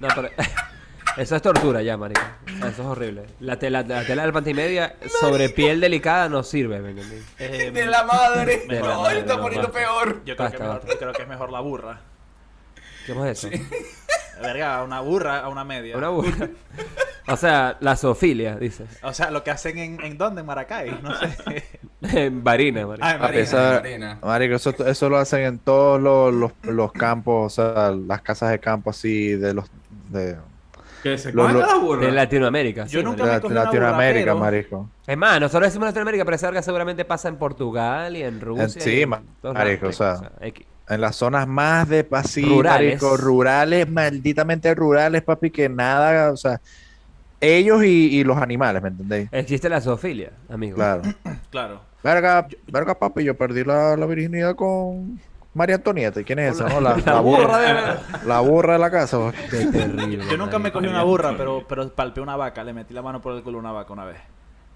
No, 0.00 0.08
pero... 0.14 0.28
Eso 1.16 1.36
es 1.36 1.42
tortura 1.42 1.80
ya, 1.80 1.96
sea, 1.96 2.16
eso 2.58 2.66
es 2.68 2.78
horrible. 2.80 3.26
La 3.38 3.56
tela, 3.56 3.82
la 3.86 4.04
tela 4.04 4.22
del 4.24 4.32
panty 4.32 4.52
media 4.52 4.96
sobre 5.20 5.48
piel 5.48 5.80
delicada 5.80 6.28
no 6.28 6.42
sirve, 6.42 6.80
¿me 6.80 6.90
entendí? 6.90 7.22
Eh, 7.38 7.70
De 7.72 7.86
la 7.86 8.02
madre. 8.02 8.64
De 8.66 8.80
la 8.80 8.88
No, 8.88 9.02
madre, 9.02 9.20
está 9.20 9.40
poniendo 9.40 9.70
peor. 9.70 10.22
Yo 10.24 10.34
creo, 10.34 10.36
Basta, 10.38 10.56
que 10.58 10.62
mejor, 10.64 10.76
basta. 10.80 10.92
yo 10.92 10.98
creo 10.98 11.12
que 11.12 11.22
es 11.22 11.28
mejor 11.28 11.52
la 11.52 11.60
burra. 11.60 12.00
¿Qué 13.06 13.12
es 13.30 13.44
eso? 13.44 13.48
Verga, 14.42 14.82
una 14.82 15.00
burra 15.00 15.40
a 15.40 15.48
una 15.48 15.64
media. 15.64 15.96
Una 15.96 16.08
burra. 16.08 16.48
O 17.28 17.36
sea, 17.36 17.76
la 17.80 17.96
zoofilia, 17.96 18.56
dices. 18.56 18.88
O 19.02 19.14
sea, 19.14 19.30
lo 19.30 19.42
que 19.44 19.50
hacen 19.50 19.78
en, 19.78 20.00
en 20.02 20.18
dónde, 20.18 20.40
en 20.40 20.46
Maracay, 20.46 20.98
no 21.02 21.14
sé. 21.14 21.64
En 22.02 22.44
Varina, 22.44 22.86
marico. 22.86 23.06
Ah, 23.06 23.14
en 23.14 23.20
Marina. 23.80 24.18
Marico, 24.22 24.56
eso, 24.56 24.74
eso 24.86 25.08
lo 25.08 25.16
hacen 25.16 25.40
en 25.44 25.58
todos 25.58 25.98
los, 26.02 26.34
los, 26.34 26.52
los 26.64 26.92
campos, 26.92 27.58
o 27.58 27.72
sea, 27.74 27.92
las 27.92 28.20
casas 28.20 28.50
de 28.50 28.58
campo 28.60 28.90
así 28.90 29.28
de 29.30 29.54
los 29.54 29.70
de 30.10 30.36
Que 31.02 31.16
se 31.16 31.32
Lo- 31.32 31.44
cogen 31.44 31.58
lo- 31.60 31.64
a 31.64 31.66
la 31.68 31.74
burra. 31.76 32.04
De 32.04 32.12
Latinoamérica. 32.12 32.84
Yo 32.84 33.00
sí, 33.00 33.04
nunca 33.06 33.24
marico. 33.24 33.48
me 33.48 33.54
Latinoamérica, 33.54 34.34
burra, 34.34 34.50
pero- 34.50 34.54
marico. 34.84 34.90
Es 35.06 35.16
más, 35.16 35.40
nosotros 35.40 35.68
decimos 35.68 35.86
Latinoamérica, 35.86 36.26
pero 36.26 36.34
esa 36.34 36.46
verga 36.48 36.60
seguramente 36.62 37.06
pasa 37.06 37.28
en 37.28 37.36
Portugal 37.36 38.14
y 38.14 38.22
en 38.22 38.38
Rusia. 38.38 38.68
sí, 38.68 38.90
y 38.98 39.02
en 39.02 39.10
todos 39.40 39.54
marico, 39.54 39.86
lados, 39.86 40.00
o 40.00 40.18
sea. 40.20 40.30
En 40.88 41.00
las 41.00 41.16
zonas 41.16 41.46
más 41.48 41.88
de 41.88 42.06
así, 42.12 42.44
Rurales. 42.44 43.02
marico, 43.02 43.16
rurales, 43.16 43.88
malditamente 43.90 44.74
rurales, 44.74 45.22
papi, 45.22 45.50
que 45.50 45.68
nada, 45.68 46.30
o 46.30 46.36
sea, 46.36 46.60
ellos 47.40 47.82
y, 47.84 48.18
y 48.18 48.24
los 48.24 48.36
animales, 48.36 48.82
¿me 48.82 48.88
entendéis? 48.88 49.28
Existe 49.32 49.68
la 49.68 49.80
zoofilia, 49.80 50.30
amigo. 50.48 50.76
Claro. 50.76 51.02
Claro. 51.50 51.80
Verga, 52.02 52.46
verga, 52.66 52.98
papi, 52.98 53.24
yo 53.24 53.36
perdí 53.36 53.64
la, 53.64 53.96
la 53.96 54.04
virginidad 54.06 54.54
con 54.56 55.20
María 55.54 55.76
Antonieta. 55.76 56.20
¿Y 56.20 56.24
quién 56.24 56.40
es 56.40 56.56
esa? 56.56 56.68
no? 56.68 56.80
La, 56.80 56.96
la 57.06 57.12
la 57.14 57.20
burra 57.20 57.58
de 57.60 57.72
burra, 57.72 58.02
la 58.26 58.40
burra 58.40 58.72
de 58.74 58.78
la 58.80 58.90
casa. 58.90 59.32
Qué 59.50 59.66
terrible. 59.66 60.24
Yo 60.28 60.36
nunca 60.36 60.58
me 60.58 60.70
cogí 60.72 60.86
una 60.86 61.02
burra, 61.04 61.34
pero, 61.36 61.64
pero 61.66 61.88
palpé 61.94 62.20
una 62.20 62.36
vaca. 62.36 62.62
Le 62.64 62.72
metí 62.74 62.92
la 62.92 63.02
mano 63.02 63.22
por 63.22 63.34
el 63.36 63.42
culo 63.42 63.58
a 63.58 63.60
una 63.60 63.72
vaca 63.72 63.92
una 63.92 64.04
vez. 64.04 64.18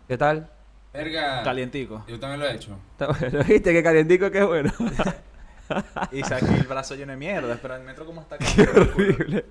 ¿Qué 0.06 0.16
tal? 0.16 0.48
Verga. 0.94 1.42
Calientico. 1.42 2.04
Yo 2.08 2.18
también 2.18 2.40
lo 2.40 2.46
he 2.46 2.54
hecho. 2.54 2.78
Bueno, 2.98 3.44
¿Viste 3.48 3.72
qué 3.72 3.82
calientico 3.82 4.30
que 4.30 4.38
es 4.38 4.46
bueno? 4.46 4.72
Y 6.12 6.22
saqué 6.22 6.54
el 6.54 6.66
brazo 6.66 6.94
lleno 6.94 7.12
de 7.12 7.18
mierda. 7.18 7.58
Pero 7.60 7.78
me 7.80 7.90
entró 7.90 8.06
como 8.06 8.20
hasta 8.20 8.36
acá. 8.36 8.44
el 8.56 8.68
culo. 8.68 8.82
Horrible. 8.92 9.44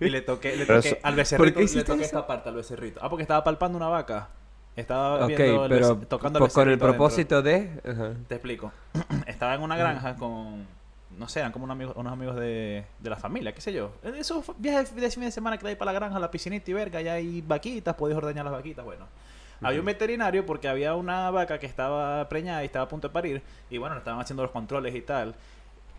Y 0.00 0.08
le 0.10 0.20
toqué, 0.22 0.56
le 0.56 0.66
toqué 0.66 0.88
eso- 0.88 0.98
al 1.02 1.12
¿Por 1.12 1.16
becerrito, 1.16 1.60
qué 1.60 1.66
le 1.66 1.84
toqué 1.84 1.92
eso? 2.00 2.04
esta 2.04 2.26
parte 2.26 2.48
al 2.48 2.54
becerrito. 2.56 3.00
Ah, 3.02 3.08
porque 3.08 3.22
estaba 3.22 3.42
palpando 3.44 3.76
una 3.78 3.88
vaca. 3.88 4.28
Estaba 4.76 5.24
Ok, 5.24 5.28
viendo 5.28 5.64
el 5.66 5.70
pero 5.70 5.96
tocando 6.08 6.40
po- 6.40 6.48
con 6.48 6.68
el 6.68 6.78
propósito 6.78 7.42
de... 7.42 7.70
Te 8.28 8.34
explico. 8.34 8.72
Estaba 9.26 9.54
en 9.54 9.62
una 9.62 9.76
granja 9.76 10.16
con. 10.16 10.66
No 11.16 11.28
sé, 11.28 11.38
eran 11.38 11.52
como 11.52 11.64
unos 11.66 11.76
amigos, 11.76 11.94
unos 11.96 12.12
amigos 12.12 12.34
de, 12.34 12.84
de 12.98 13.10
la 13.10 13.14
familia, 13.14 13.54
qué 13.54 13.60
sé 13.60 13.72
yo. 13.72 13.92
Esos 14.02 14.44
viajes 14.58 14.96
de 14.96 15.08
fin 15.12 15.22
de 15.22 15.30
semana 15.30 15.56
que 15.58 15.68
hay 15.68 15.76
para 15.76 15.92
la 15.92 15.98
granja, 16.00 16.18
la 16.18 16.28
piscinita 16.28 16.68
y 16.68 16.74
verga, 16.74 17.00
ya 17.02 17.12
hay 17.12 17.40
vaquitas, 17.40 17.94
podéis 17.94 18.18
ordeñar 18.18 18.44
las 18.44 18.52
vaquitas, 18.52 18.84
bueno. 18.84 19.06
Había 19.64 19.80
un 19.80 19.86
veterinario 19.86 20.46
porque 20.46 20.68
había 20.68 20.94
una 20.94 21.30
vaca 21.30 21.58
que 21.58 21.66
estaba 21.66 22.28
preñada 22.28 22.62
y 22.62 22.66
estaba 22.66 22.84
a 22.84 22.88
punto 22.88 23.08
de 23.08 23.12
parir. 23.14 23.42
Y 23.70 23.78
bueno, 23.78 23.94
le 23.94 23.98
estaban 24.00 24.20
haciendo 24.20 24.42
los 24.42 24.52
controles 24.52 24.94
y 24.94 25.00
tal. 25.02 25.34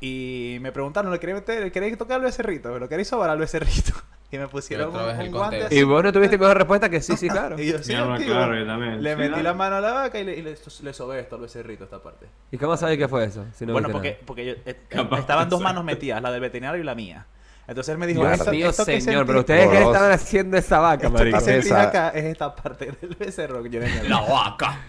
Y 0.02 0.58
me 0.62 0.72
preguntaron, 0.72 1.12
¿le 1.12 1.20
queréis 1.20 1.40
meter, 1.40 1.72
queréis 1.72 1.98
tocar 1.98 2.18
al 2.18 2.24
becerrito? 2.24 2.78
¿Lo 2.78 2.90
queréis 2.90 3.08
sobar 3.08 3.30
al 3.30 3.38
becerrito? 3.40 3.94
Y 4.32 4.38
me 4.40 4.48
pusieron 4.48 4.90
otra 4.90 5.02
un, 5.02 5.08
vez 5.08 5.20
el 5.20 5.26
un 5.28 5.32
guante 5.34 5.56
contexto. 5.60 5.76
Y 5.76 5.78
así. 5.78 5.86
vos 5.86 6.04
no 6.04 6.12
tuviste 6.12 6.38
mejor 6.40 6.58
respuesta 6.58 6.90
que 6.90 7.00
sí, 7.00 7.16
sí, 7.16 7.30
claro. 7.30 7.58
Y 7.62 7.72
yo, 7.72 7.78
sí, 7.78 7.94
claro, 7.94 8.66
también. 8.66 9.02
Le 9.04 9.12
Sí, 9.12 9.18
metí 9.18 9.36
¿no? 9.38 9.44
la 9.44 9.54
mano 9.54 9.76
a 9.76 9.82
la 9.82 9.94
vaca 9.94 10.20
y 10.20 10.24
le, 10.26 10.36
y 10.36 10.42
le, 10.42 10.56
le 10.82 10.94
sobé 10.94 11.20
esto 11.20 11.36
al 11.36 11.42
becerrito, 11.42 11.84
esta 11.84 12.02
parte. 12.02 12.26
¿Y 12.52 12.58
cómo 12.58 12.76
sabes 12.76 12.98
qué 12.98 13.08
fue 13.08 13.24
eso? 13.26 13.46
Si 13.54 13.66
no 13.68 13.74
bueno, 13.74 13.88
porque, 14.26 14.46
yo- 14.46 14.54
eh, 14.66 14.76
estaban 15.20 15.48
dos 15.48 15.62
manos 15.62 15.86
metidas, 15.86 16.22
la 16.24 16.32
del 16.32 16.42
veterinario 16.42 16.82
y 16.82 16.84
la 16.84 16.96
mía. 16.96 17.28
Entonces 17.68 17.92
él 17.94 17.98
me 17.98 18.06
dijo, 18.08 18.22
Dios 18.22 18.34
"Esto- 18.40 18.52
mío, 18.52 18.70
esto 18.70 18.86
que 18.86 19.02
señor, 19.02 19.24
sentí- 19.24 19.28
pero 19.28 19.40
ustedes 19.40 19.70
qué 19.70 19.78
estaban 19.82 20.12
haciendo 20.12 20.58
esa 20.58 20.80
vaca, 20.80 21.08
esto 21.08 21.18
marico. 21.18 21.38
que 21.40 21.44
sentí 21.44 21.68
Esa- 21.68 21.82
acá 21.84 22.10
es 22.10 22.26
esta 22.26 22.56
parte 22.56 22.86
del 23.02 23.16
becerro 23.16 23.64
que 23.64 23.70
yo 23.72 23.80
le 23.80 24.10
La 24.10 24.22
vaca. 24.22 24.80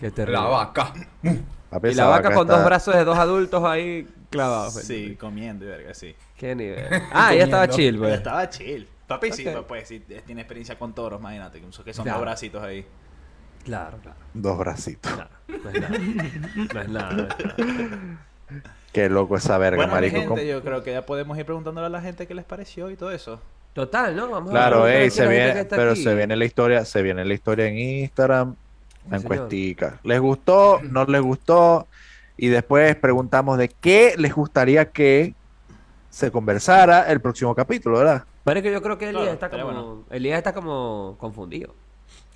Qué 0.00 0.10
terrible. 0.10 0.32
La 0.40 0.44
vaca. 0.48 0.92
Papi, 1.70 1.88
Y 1.88 1.94
la 1.94 2.06
vaca 2.06 2.32
con 2.34 2.42
está- 2.46 2.56
dos 2.56 2.64
brazos 2.64 2.94
de 2.94 3.04
dos 3.04 3.18
adultos 3.18 3.62
ahí 3.64 4.08
clavados. 4.30 4.74
Sí, 4.74 5.16
comiendo 5.16 5.64
y 5.64 5.68
verga, 5.68 5.94
sí. 5.94 6.14
Qué 6.36 6.54
nivel. 6.56 6.86
Ah, 7.12 7.32
ya 7.34 7.44
estaba 7.44 7.68
chill, 7.68 7.94
Pero 7.94 8.02
pues. 8.04 8.14
estaba 8.14 8.48
chill. 8.50 8.88
Papi, 9.06 9.32
sí, 9.32 9.46
pues 9.68 9.86
sí, 9.88 10.00
tiene 10.26 10.40
experiencia 10.40 10.78
con 10.78 10.94
toros, 10.94 11.20
imagínate, 11.20 11.60
que 11.60 11.70
son- 11.72 11.84
que 11.84 11.92
son 11.94 12.02
Claro. 12.04 12.18
dos 12.18 12.24
bracitos 12.26 12.62
ahí. 12.64 12.86
Claro, 13.64 13.98
claro. 14.02 14.18
Dos 14.34 14.58
bracitos. 14.58 15.12
claro. 15.12 15.30
No 15.48 15.70
es 15.70 15.80
nada. 15.80 15.98
No 16.74 16.80
es 16.80 16.88
nada. 16.88 17.12
no 17.14 17.22
es 17.22 17.78
nada. 17.78 18.18
Qué 18.94 19.10
loco 19.10 19.36
esa 19.36 19.58
verga, 19.58 19.76
Bueno, 19.76 19.92
marico. 19.92 20.14
gente, 20.16 20.28
¿cómo? 20.28 20.40
yo 20.40 20.62
creo 20.62 20.82
que 20.82 20.92
ya 20.92 21.04
podemos 21.04 21.36
ir 21.36 21.44
preguntándole 21.44 21.88
a 21.88 21.90
la 21.90 22.00
gente 22.00 22.26
qué 22.26 22.34
les 22.34 22.44
pareció 22.44 22.90
y 22.90 22.96
todo 22.96 23.10
eso. 23.10 23.40
Total, 23.74 24.14
¿no? 24.14 24.28
Vamos 24.30 24.50
a 24.50 24.52
Claro, 24.52 24.84
a 24.84 24.86
se 24.86 24.92
la 24.92 25.00
gente 25.00 25.20
que 25.22 25.28
viene, 25.28 25.64
pero 25.64 25.90
aquí. 25.90 26.02
se 26.04 26.14
viene 26.14 26.36
la 26.36 26.44
historia, 26.44 26.84
se 26.84 27.02
viene 27.02 27.24
la 27.24 27.34
historia 27.34 27.66
en 27.66 27.76
Instagram, 27.78 28.54
la 29.10 29.16
encuestica. 29.16 29.98
¿Les 30.04 30.20
gustó? 30.20 30.80
¿No 30.82 31.04
les 31.06 31.20
gustó? 31.20 31.88
Y 32.36 32.48
después 32.48 32.94
preguntamos 32.96 33.58
de 33.58 33.68
qué 33.68 34.14
les 34.16 34.32
gustaría 34.34 34.86
que 34.90 35.34
se 36.08 36.30
conversara 36.30 37.10
el 37.10 37.20
próximo 37.20 37.54
capítulo, 37.54 37.98
¿verdad? 37.98 38.24
Pero 38.44 38.58
es 38.60 38.62
que 38.62 38.72
yo 38.72 38.80
creo 38.82 38.96
que 38.96 39.08
Elías 39.08 39.22
Claro, 39.22 39.34
está 39.34 39.50
como... 39.50 39.64
bueno. 39.64 40.04
Elías 40.10 40.38
está 40.38 40.52
como 40.54 41.16
confundido. 41.18 41.74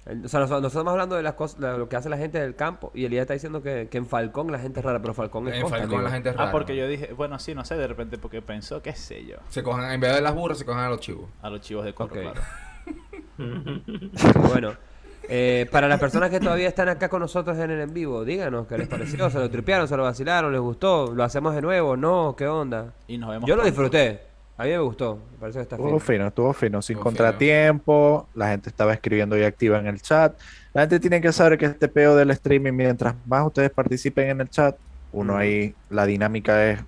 O 0.08 0.28
sea, 0.28 0.40
nosotros, 0.40 0.50
nosotros 0.62 0.72
estamos 0.72 0.90
hablando 0.92 1.16
de 1.16 1.22
las 1.22 1.34
cosas, 1.34 1.60
de 1.60 1.76
lo 1.76 1.88
que 1.88 1.96
hace 1.96 2.08
la 2.08 2.16
gente 2.16 2.40
del 2.40 2.54
campo 2.56 2.90
y 2.94 3.04
Elías 3.04 3.22
está 3.22 3.34
diciendo 3.34 3.62
que, 3.62 3.88
que 3.90 3.98
en 3.98 4.06
Falcón 4.06 4.50
la 4.50 4.58
gente 4.58 4.80
es 4.80 4.86
rara, 4.86 5.00
pero 5.00 5.12
Falcón 5.12 5.48
es 5.48 5.56
En 5.56 5.62
costa, 5.62 5.76
Falcón 5.78 5.94
amigo. 5.96 6.08
la 6.08 6.14
gente 6.14 6.28
es 6.30 6.36
rara. 6.36 6.48
Ah, 6.48 6.52
porque 6.52 6.74
yo 6.76 6.88
dije, 6.88 7.12
bueno, 7.12 7.38
sí, 7.38 7.54
no 7.54 7.64
sé, 7.64 7.76
de 7.76 7.86
repente 7.86 8.16
porque 8.16 8.40
pensó, 8.40 8.80
qué 8.80 8.94
sé 8.94 9.26
yo, 9.26 9.36
Se 9.50 9.62
cojan, 9.62 9.90
en 9.92 10.00
vez 10.00 10.14
de 10.14 10.22
las 10.22 10.34
burras, 10.34 10.56
se 10.58 10.64
cojan 10.64 10.84
a 10.84 10.88
los 10.88 11.00
chivos. 11.00 11.28
a 11.42 11.50
los 11.50 11.60
chivos 11.60 11.84
de 11.84 11.92
corro, 11.94 12.14
Ok. 12.14 12.20
claro. 12.22 12.40
Bueno, 14.48 14.72
eh, 15.28 15.66
para 15.70 15.88
las 15.88 16.00
personas 16.00 16.30
que 16.30 16.40
todavía 16.40 16.68
están 16.68 16.88
acá 16.88 17.08
con 17.08 17.20
nosotros 17.20 17.56
en 17.58 17.70
el 17.70 17.80
en 17.80 17.92
vivo, 17.92 18.24
díganos 18.24 18.66
qué 18.66 18.78
les 18.78 18.88
pareció, 18.88 19.28
se 19.30 19.38
lo 19.38 19.50
tripearon, 19.50 19.86
se 19.88 19.96
lo 19.96 20.02
vacilaron, 20.04 20.52
les 20.52 20.60
gustó, 20.60 21.12
lo 21.14 21.22
hacemos 21.24 21.54
de 21.54 21.62
nuevo, 21.62 21.96
no, 21.96 22.34
qué 22.36 22.46
onda. 22.46 22.94
Y 23.06 23.18
nos 23.18 23.30
vemos 23.30 23.48
Yo 23.48 23.56
lo 23.56 23.64
disfruté, 23.64 24.22
a 24.58 24.64
mí 24.64 24.70
me 24.70 24.78
gustó, 24.78 25.20
me 25.32 25.38
parece 25.38 25.58
que 25.60 25.62
está 25.62 25.76
Estuvo 25.76 26.00
fino. 26.00 26.00
fino, 26.00 26.26
estuvo 26.26 26.52
fino, 26.52 26.82
sin 26.82 26.94
Estuvo 26.94 27.04
contratiempo, 27.04 28.28
la 28.34 28.48
gente 28.48 28.68
estaba 28.68 28.92
escribiendo 28.92 29.38
y 29.38 29.44
activa 29.44 29.78
en 29.78 29.86
el 29.86 30.02
chat. 30.02 30.36
La 30.74 30.82
gente 30.82 30.98
tiene 30.98 31.20
que 31.20 31.32
saber 31.32 31.56
que 31.56 31.66
este 31.66 31.86
peo 31.86 32.16
del 32.16 32.32
streaming, 32.32 32.72
mientras 32.72 33.14
más 33.24 33.46
ustedes 33.46 33.70
participen 33.70 34.30
en 34.30 34.40
el 34.40 34.50
chat, 34.50 34.76
uno 35.12 35.36
ahí, 35.36 35.76
la 35.90 36.06
dinámica 36.06 36.70
es 36.70 36.80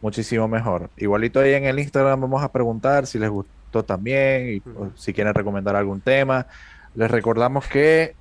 muchísimo 0.00 0.46
mejor. 0.46 0.90
Igualito 0.96 1.40
ahí 1.40 1.54
en 1.54 1.64
el 1.64 1.80
Instagram 1.80 2.20
vamos 2.20 2.40
a 2.40 2.52
preguntar 2.52 3.08
si 3.08 3.18
les 3.18 3.30
gustó 3.30 3.82
también 3.84 4.48
y 4.48 4.70
o 4.78 4.90
si 4.94 5.12
quieren 5.12 5.34
recomendar 5.34 5.74
algún 5.74 6.00
tema. 6.00 6.46
Les 6.94 7.10
recordamos 7.10 7.66
que 7.66 8.14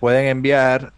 pueden 0.00 0.26
enviar, 0.26 0.92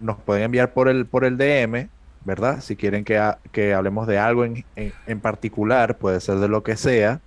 nos 0.00 0.16
pueden 0.18 0.44
enviar 0.44 0.72
por 0.72 0.88
el, 0.88 1.04
por 1.04 1.24
el 1.24 1.36
DM, 1.36 1.90
¿verdad? 2.24 2.60
Si 2.60 2.76
quieren 2.76 3.04
que, 3.04 3.18
ha- 3.18 3.38
que 3.52 3.74
hablemos 3.74 4.06
de 4.06 4.18
algo 4.18 4.44
en, 4.44 4.64
en- 4.76 4.92
en 5.06 5.20
particular, 5.20 5.96
puede 5.98 6.20
ser 6.20 6.36
de 6.36 6.48
lo 6.48 6.62
que 6.62 6.76
sea. 6.76 7.20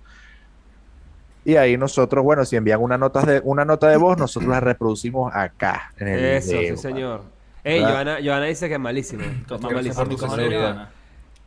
Y 1.44 1.56
ahí 1.56 1.76
nosotros, 1.76 2.24
bueno, 2.24 2.44
si 2.44 2.56
envían 2.56 2.80
una 2.80 2.96
nota 2.96 3.20
de, 3.22 3.40
una 3.44 3.64
nota 3.64 3.88
de 3.88 3.96
voz, 3.98 4.16
nosotros 4.16 4.50
la 4.50 4.60
reproducimos 4.60 5.30
acá, 5.34 5.92
en 5.98 6.08
el 6.08 6.24
Eso, 6.24 6.52
video, 6.58 6.76
sí 6.76 6.82
señor. 6.82 7.22
Ey. 7.64 7.80
Joana, 7.82 8.18
Joana 8.24 8.46
dice 8.46 8.68
que 8.68 8.74
es 8.74 8.80
malísimo. 8.80 9.24
Con- 9.48 9.60
malísimo. 9.60 9.94
por 9.94 10.08
que 10.08 10.16
cojones. 10.16 10.52
Joana. 10.52 10.90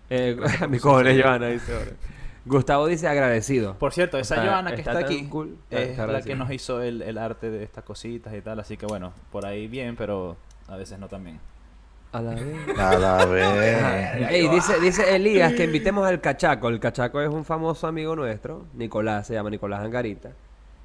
Eh, 0.09 0.37
mi 0.69 0.79
cojones, 0.79 1.21
Joana, 1.21 1.47
dice 1.47 1.73
ahora. 1.73 1.91
Gustavo 2.45 2.87
dice 2.87 3.07
agradecido. 3.07 3.73
Por 3.77 3.91
cierto, 3.93 4.17
esa 4.17 4.35
Está- 4.35 4.47
Joana 4.47 4.69
que 4.75 4.81
está 4.81 4.99
aquí 4.99 5.27
cool. 5.27 5.57
es 5.69 5.89
Está 5.89 6.07
la 6.07 6.21
que 6.21 6.35
nos 6.35 6.49
hizo 6.51 6.81
el, 6.81 7.01
el 7.01 7.17
arte 7.17 7.49
de 7.49 7.63
estas 7.63 7.83
cositas 7.83 8.33
y 8.35 8.41
tal, 8.41 8.59
así 8.59 8.77
que 8.77 8.85
bueno, 8.85 9.11
por 9.31 9.45
ahí 9.45 9.67
bien, 9.67 9.95
pero 9.95 10.37
a 10.67 10.75
veces 10.77 10.97
no 10.99 11.07
también. 11.07 11.39
A 12.17 12.21
la 12.21 12.33
vez. 12.33 12.79
A 12.79 12.97
la 12.97 13.25
vez. 13.27 14.31
Ey, 14.31 14.47
dice, 14.47 14.79
dice 14.79 15.15
Elías 15.15 15.53
que 15.53 15.65
invitemos 15.65 16.07
al 16.07 16.19
Cachaco. 16.19 16.69
El 16.69 16.79
Cachaco 16.79 17.21
es 17.21 17.29
un 17.29 17.45
famoso 17.45 17.85
amigo 17.87 18.15
nuestro, 18.15 18.65
Nicolás, 18.73 19.27
se 19.27 19.33
llama 19.35 19.49
Nicolás 19.51 19.81
Angarita. 19.81 20.31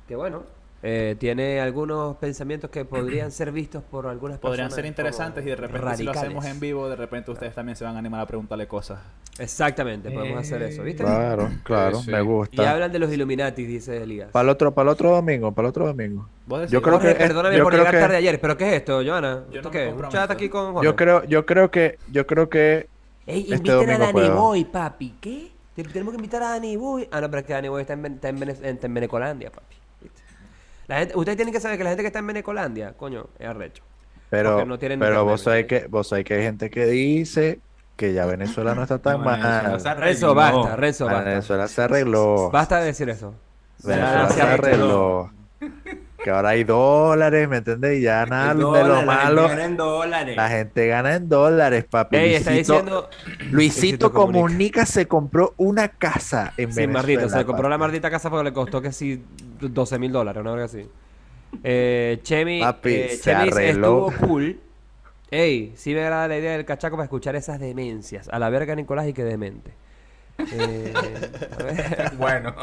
Que 0.07 0.15
bueno, 0.15 0.43
eh, 0.85 1.15
tiene 1.19 1.61
algunos 1.61 2.17
pensamientos 2.17 2.69
que 2.71 2.85
podrían 2.85 3.31
ser 3.31 3.53
vistos 3.53 3.83
por 3.85 4.07
algunas 4.09 4.39
Podrían 4.39 4.67
personas 4.67 4.75
ser 4.75 4.87
interesantes 4.87 5.47
y 5.47 5.51
de 5.51 5.57
repente 5.57 5.97
si 5.97 6.03
lo 6.03 6.11
hacemos 6.11 6.29
radicales. 6.45 6.55
en 6.55 6.61
vivo, 6.61 6.89
de 6.89 6.97
repente 6.97 7.31
ustedes 7.31 7.55
también 7.55 7.77
se 7.77 7.85
van 7.85 7.95
a 7.95 8.01
animar 8.01 8.21
a 8.21 8.27
preguntarle 8.27 8.67
cosas. 8.67 8.99
Exactamente, 9.39 10.11
podemos 10.11 10.39
hacer 10.41 10.61
eso, 10.63 10.83
¿viste? 10.83 11.05
Claro, 11.05 11.49
claro, 11.63 11.99
Sí, 11.99 12.05
sí. 12.07 12.11
me 12.11 12.19
Y 12.19 12.23
gusta. 12.23 12.71
hablan 12.71 12.91
de 12.93 12.99
los 12.99 13.13
Illuminati, 13.13 13.65
dice 13.65 14.03
Elías. 14.03 14.31
Para 14.33 14.43
el 14.45 14.49
otro, 14.51 14.73
para 14.75 14.91
el 14.91 14.93
otro 14.95 15.11
domingo, 15.11 15.53
para 15.53 15.67
el 15.69 15.71
otro 15.71 15.87
domingo. 15.87 16.29
Yo 16.69 16.83
creo 16.83 16.95
Jorge, 16.95 17.15
que 17.15 17.25
perdóname 17.27 17.57
yo 17.57 17.63
por 17.65 17.73
creo 17.73 17.83
llegar 17.85 17.95
que- 17.95 18.01
tarde 18.01 18.17
ayer, 18.17 18.41
pero 18.41 18.57
¿qué 18.57 18.69
es 18.69 18.75
esto, 18.75 19.03
Joana? 19.05 19.45
Yo 19.51 19.57
¿Esto 19.61 19.69
no 19.69 19.71
qué? 19.71 19.89
¿Un 19.89 20.09
chat 20.09 20.31
aquí 20.31 20.49
con 20.49 20.73
Jorge? 20.73 20.85
Yo 20.85 20.97
creo, 20.97 21.25
yo 21.25 21.47
creo 21.47 21.71
que, 21.71 21.99
yo 22.11 22.27
creo 22.27 22.49
que 22.49 22.89
Ey, 23.25 23.43
Este 23.43 23.55
inviten 23.55 23.91
a 23.91 23.99
Dani 23.99 24.13
puedo. 24.13 24.35
Boy, 24.35 24.65
papi. 24.65 25.15
¿Qué? 25.21 25.53
Te- 25.77 25.85
Tenemos 25.85 26.13
que 26.13 26.17
invitar 26.17 26.43
a 26.43 26.49
Dani 26.51 26.77
Boy. 26.77 27.09
Ah, 27.13 27.21
no, 27.21 27.31
pero 27.31 27.41
es 27.41 27.47
que 27.47 27.53
Dani 27.53 27.69
Boy 27.69 27.81
está 27.83 27.93
en, 27.93 28.03
Ven- 28.03 28.15
está 28.15 28.29
en, 28.31 28.41
Vene- 28.41 28.57
en- 28.63 28.79
en 28.83 28.95
Venecolandia, 28.95 29.51
papi. 29.53 29.77
¿Viste? 30.83 30.93
La 30.93 30.99
gente, 30.99 31.17
ustedes 31.17 31.37
tienen 31.37 31.53
que 31.55 31.61
saber 31.61 31.79
que 31.79 31.85
la 31.85 31.91
gente 31.91 32.03
que 32.03 32.07
está 32.09 32.19
en 32.19 32.27
Venecolandia, 32.27 32.93
coño, 32.95 33.27
es 33.39 33.47
arrecho. 33.49 33.83
Pero, 34.31 34.65
no 34.65 34.79
tienen 34.79 34.99
pero 34.99 35.25
vos 35.25 35.41
¿me 35.41 35.45
sabés 35.45 35.61
entiendes? 35.63 35.85
que, 35.87 35.91
vos 35.91 36.09
sabés 36.09 36.25
que 36.25 36.35
hay 36.35 36.43
gente 36.43 36.71
que 36.71 36.87
dice 36.87 37.61
que 37.97 38.15
ya 38.15 38.25
Venezuela 38.27 38.75
no 38.75 38.83
está 38.83 38.99
tan 38.99 39.19
No, 39.19 39.25
mal. 39.27 39.41
Renzo, 39.99 40.35
basta, 40.35 40.77
Renzo, 40.77 41.05
basta. 41.07 41.23
Venezuela 41.25 41.69
se 41.69 41.83
arregló. 41.83 42.51
Basta 42.51 42.81
de 42.81 42.87
decir 42.87 43.09
eso. 43.11 43.35
Venezuela 43.85 44.29
Se 44.29 44.35
se 44.35 44.43
arregló. 44.43 45.31
Que 46.25 46.31
ahora 46.31 46.51
hay 46.51 46.63
dólares, 46.65 47.49
¿me 47.49 47.57
entendés? 47.59 47.99
Y 47.99 48.03
ya 48.03 48.25
nada 48.27 48.55
de 48.55 48.61
lo 48.61 48.69
Dólares, 48.71 48.89
la 48.89 48.97
gente 48.99 49.25
malo. 49.25 49.49
gana 49.49 49.65
en 49.65 49.77
dólares. 49.77 50.37
La 50.37 50.49
gente 50.49 50.87
gana 50.87 51.15
en 51.17 51.29
dólares, 51.29 51.85
papi. 51.85 52.17
Ey, 52.17 52.35
está 52.35 52.51
Luisito, 52.53 52.73
diciendo. 52.75 53.11
Luisito 53.29 53.51
Luisito 53.57 54.13
Comunica. 54.13 54.41
Comunica 54.47 54.87
se 54.87 55.07
compró 55.09 55.53
una 55.57 55.89
casa 55.89 56.55
en 56.57 56.73
Sí, 56.73 56.77
Venezuela. 56.81 56.93
maldito, 56.93 57.29
se 57.29 57.45
compró 57.45 57.69
la 57.69 57.77
maldita 57.77 58.09
casa 58.11 58.31
porque 58.31 58.45
le 58.45 58.53
costó 58.53 58.81
que 58.81 58.93
sí 58.93 59.23
12 59.71 59.99
mil 59.99 60.13
dólares, 60.13 60.41
una 60.41 60.51
verga 60.51 60.65
así. 60.67 60.89
Eh, 61.63 62.21
Chemi, 62.23 62.61
Papi, 62.61 62.91
eh, 62.95 63.09
se 63.11 63.33
arregló. 63.35 64.09
estuvo 64.09 64.27
cool. 64.29 64.61
Ey, 65.31 65.73
sí 65.77 65.95
me 65.95 66.01
agrada 66.03 66.29
la 66.29 66.39
idea 66.39 66.53
del 66.53 66.65
cachaco 66.65 66.97
para 66.97 67.05
escuchar 67.05 67.37
esas 67.37 67.59
demencias. 67.59 68.29
A 68.29 68.39
la 68.39 68.51
verga, 68.51 68.75
Nicolás, 68.75 69.07
y 69.09 69.13
que 69.13 69.25
demente. 69.25 69.73
Eh, 70.39 70.93
a 71.59 71.63
ver. 71.63 72.13
Bueno. 72.19 72.55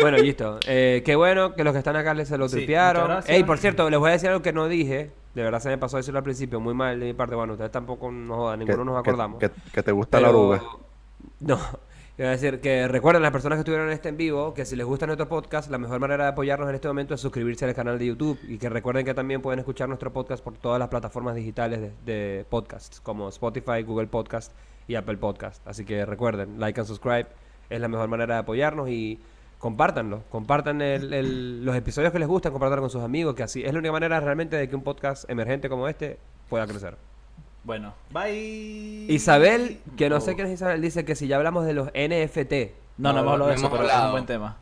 Bueno, 0.00 0.16
listo. 0.18 0.58
Eh, 0.66 1.02
qué 1.04 1.14
bueno 1.16 1.54
que 1.54 1.62
los 1.64 1.72
que 1.72 1.78
están 1.78 1.96
acá 1.96 2.14
les 2.14 2.28
se 2.28 2.38
lo 2.38 2.48
Sí, 2.48 2.56
tripearon. 2.56 3.22
Ey, 3.26 3.44
por 3.44 3.58
cierto, 3.58 3.88
les 3.90 3.98
voy 3.98 4.08
a 4.10 4.12
decir 4.12 4.28
algo 4.30 4.42
que 4.42 4.52
no 4.52 4.68
dije. 4.68 5.10
De 5.34 5.42
verdad 5.44 5.60
se 5.60 5.68
me 5.68 5.78
pasó 5.78 5.96
decirlo 5.98 6.18
al 6.18 6.24
principio, 6.24 6.58
muy 6.58 6.74
mal 6.74 6.98
de 6.98 7.06
mi 7.06 7.12
parte. 7.12 7.34
Bueno, 7.34 7.52
ustedes 7.52 7.70
tampoco 7.70 8.10
nos 8.10 8.36
jodan, 8.36 8.58
ninguno 8.60 8.84
nos 8.84 8.98
acordamos. 8.98 9.38
que- 9.38 9.50
que 9.72 9.82
te 9.82 9.92
gusta 9.92 10.20
la 10.20 10.30
oruga. 10.30 10.62
No. 11.40 11.58
A 12.20 12.24
decir 12.24 12.60
que 12.60 12.86
recuerden 12.86 13.22
las 13.22 13.32
personas 13.32 13.56
que 13.56 13.60
estuvieron 13.60 13.86
en 13.86 13.94
este 13.94 14.10
en 14.10 14.18
vivo 14.18 14.52
que 14.52 14.66
si 14.66 14.76
les 14.76 14.84
gusta 14.84 15.06
nuestro 15.06 15.26
podcast, 15.26 15.70
la 15.70 15.78
mejor 15.78 16.00
manera 16.00 16.24
de 16.24 16.30
apoyarnos 16.30 16.68
en 16.68 16.74
este 16.74 16.86
momento 16.86 17.14
es 17.14 17.20
suscribirse 17.22 17.64
al 17.64 17.74
canal 17.74 17.98
de 17.98 18.06
YouTube 18.06 18.38
y 18.46 18.58
que 18.58 18.68
recuerden 18.68 19.06
que 19.06 19.14
también 19.14 19.40
pueden 19.40 19.58
escuchar 19.60 19.88
nuestro 19.88 20.12
podcast 20.12 20.44
por 20.44 20.58
todas 20.58 20.78
las 20.78 20.88
plataformas 20.88 21.34
digitales 21.34 21.92
de, 22.04 22.44
podcasts 22.50 23.00
como 23.00 23.30
Spotify, 23.30 23.82
Google 23.86 24.08
Podcast 24.08 24.52
y 24.86 24.96
Apple 24.96 25.16
Podcast. 25.16 25.66
Así 25.66 25.86
que 25.86 26.04
recuerden, 26.04 26.60
like 26.60 26.78
and 26.78 26.86
subscribe 26.88 27.26
es 27.70 27.80
la 27.80 27.88
mejor 27.88 28.08
manera 28.08 28.34
de 28.34 28.40
apoyarnos 28.40 28.90
y 28.90 29.18
compártanlo, 29.58 30.22
compartan 30.28 30.82
el- 30.82 31.14
el- 31.14 31.64
los 31.64 31.74
episodios 31.74 32.12
que 32.12 32.18
les 32.18 32.28
gustan, 32.28 32.52
compártanlo 32.52 32.82
con 32.82 32.90
sus 32.90 33.02
amigos, 33.02 33.34
que 33.34 33.44
así 33.44 33.62
es 33.64 33.72
la 33.72 33.78
única 33.78 33.92
manera 33.92 34.20
realmente 34.20 34.56
de 34.56 34.68
que 34.68 34.76
un 34.76 34.82
podcast 34.82 35.28
emergente 35.30 35.70
como 35.70 35.88
este 35.88 36.18
pueda 36.50 36.66
crecer. 36.66 36.96
Bueno, 37.64 37.94
bye. 38.10 39.06
Isabel, 39.08 39.80
que 39.96 40.08
no 40.08 40.16
Oh. 40.16 40.20
sé 40.20 40.34
quién 40.34 40.46
es 40.46 40.54
Isabel, 40.54 40.80
dice 40.80 41.04
que 41.04 41.14
si 41.14 41.26
ya 41.28 41.36
hablamos 41.36 41.66
de 41.66 41.74
los 41.74 41.88
NFT. 41.94 42.72
No, 42.98 43.12
no 43.12 43.20
hemos 43.20 43.32
hablado 43.32 43.50
de 43.50 43.54
eso, 43.56 43.70
pero 43.70 43.84
es 43.88 43.94
un 43.94 44.10
buen 44.12 44.26
tema. 44.26 44.56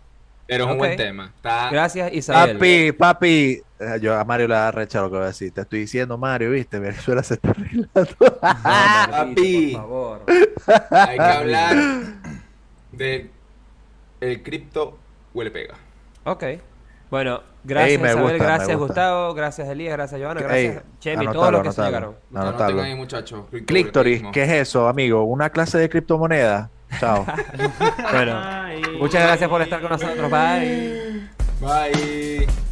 Pero 0.47 0.65
es 0.65 0.71
un 0.71 0.79
buen 0.79 0.97
tema. 0.97 1.33
Está... 1.37 1.71
Gracias, 1.71 2.13
Isabel. 2.13 2.57
Papi, 2.57 2.93
papi. 2.93 3.63
Eh, 3.81 3.99
Yo 4.01 4.19
a 4.19 4.25
Mario 4.25 4.49
le 4.49 4.55
da 4.55 4.71
recha 4.71 5.01
lo 5.01 5.11
que 5.11 5.17
voy 5.17 5.25
a 5.25 5.29
decir. 5.29 5.53
Te 5.53 5.61
estoy 5.61 5.81
diciendo, 5.81 6.17
Mario, 6.19 6.51
viste, 6.51 6.79
Venezuela 6.79 7.23
se 7.23 7.35
está 7.35 7.51
arreglando. 7.51 7.93
No, 8.19 8.39
Papi. 9.11 9.73
Por 9.73 9.81
favor. 9.83 10.23
Hay 10.91 11.17
que 11.19 11.23
hablar 11.23 11.77
de 12.93 13.31
el 14.21 14.43
cripto 14.43 14.99
huele 15.35 15.51
pega. 15.51 15.75
Ok. 16.25 16.45
Bueno, 17.11 17.43
gracias 17.65 17.91
Ey, 17.93 17.99
me 17.99 18.09
Isabel, 18.09 18.23
gusta, 18.25 18.39
me 18.39 18.45
gracias 18.45 18.77
gusta. 18.79 18.87
Gustavo, 18.87 19.35
gracias 19.35 19.69
Elías, 19.69 19.93
gracias 19.97 20.21
Joana, 20.21 20.41
gracias 20.41 20.77
Ey, 20.77 20.83
Chemi, 21.01 21.25
todos 21.27 21.37
anótalo, 21.37 21.59
los 21.59 21.67
que 21.67 21.73
se 21.73 21.81
anótalo. 21.83 22.17
llegaron. 22.33 22.85
Ahí, 22.85 22.95
muchachos. 22.95 23.41
Clictoris, 23.67 24.23
¿qué 24.33 24.43
es 24.45 24.51
eso, 24.69 24.89
amigo? 24.89 25.25
¿Una 25.25 25.51
clase 25.51 25.79
de 25.79 25.89
criptomoneda? 25.89 26.71
Chao. 27.01 27.25
Bueno, 28.13 28.41
Ay. 28.43 28.81
muchas 28.99 29.23
gracias 29.23 29.49
por 29.51 29.61
estar 29.63 29.81
con 29.81 29.91
nosotros. 29.91 30.31
Bye. 30.31 31.29
Bye. 31.61 32.68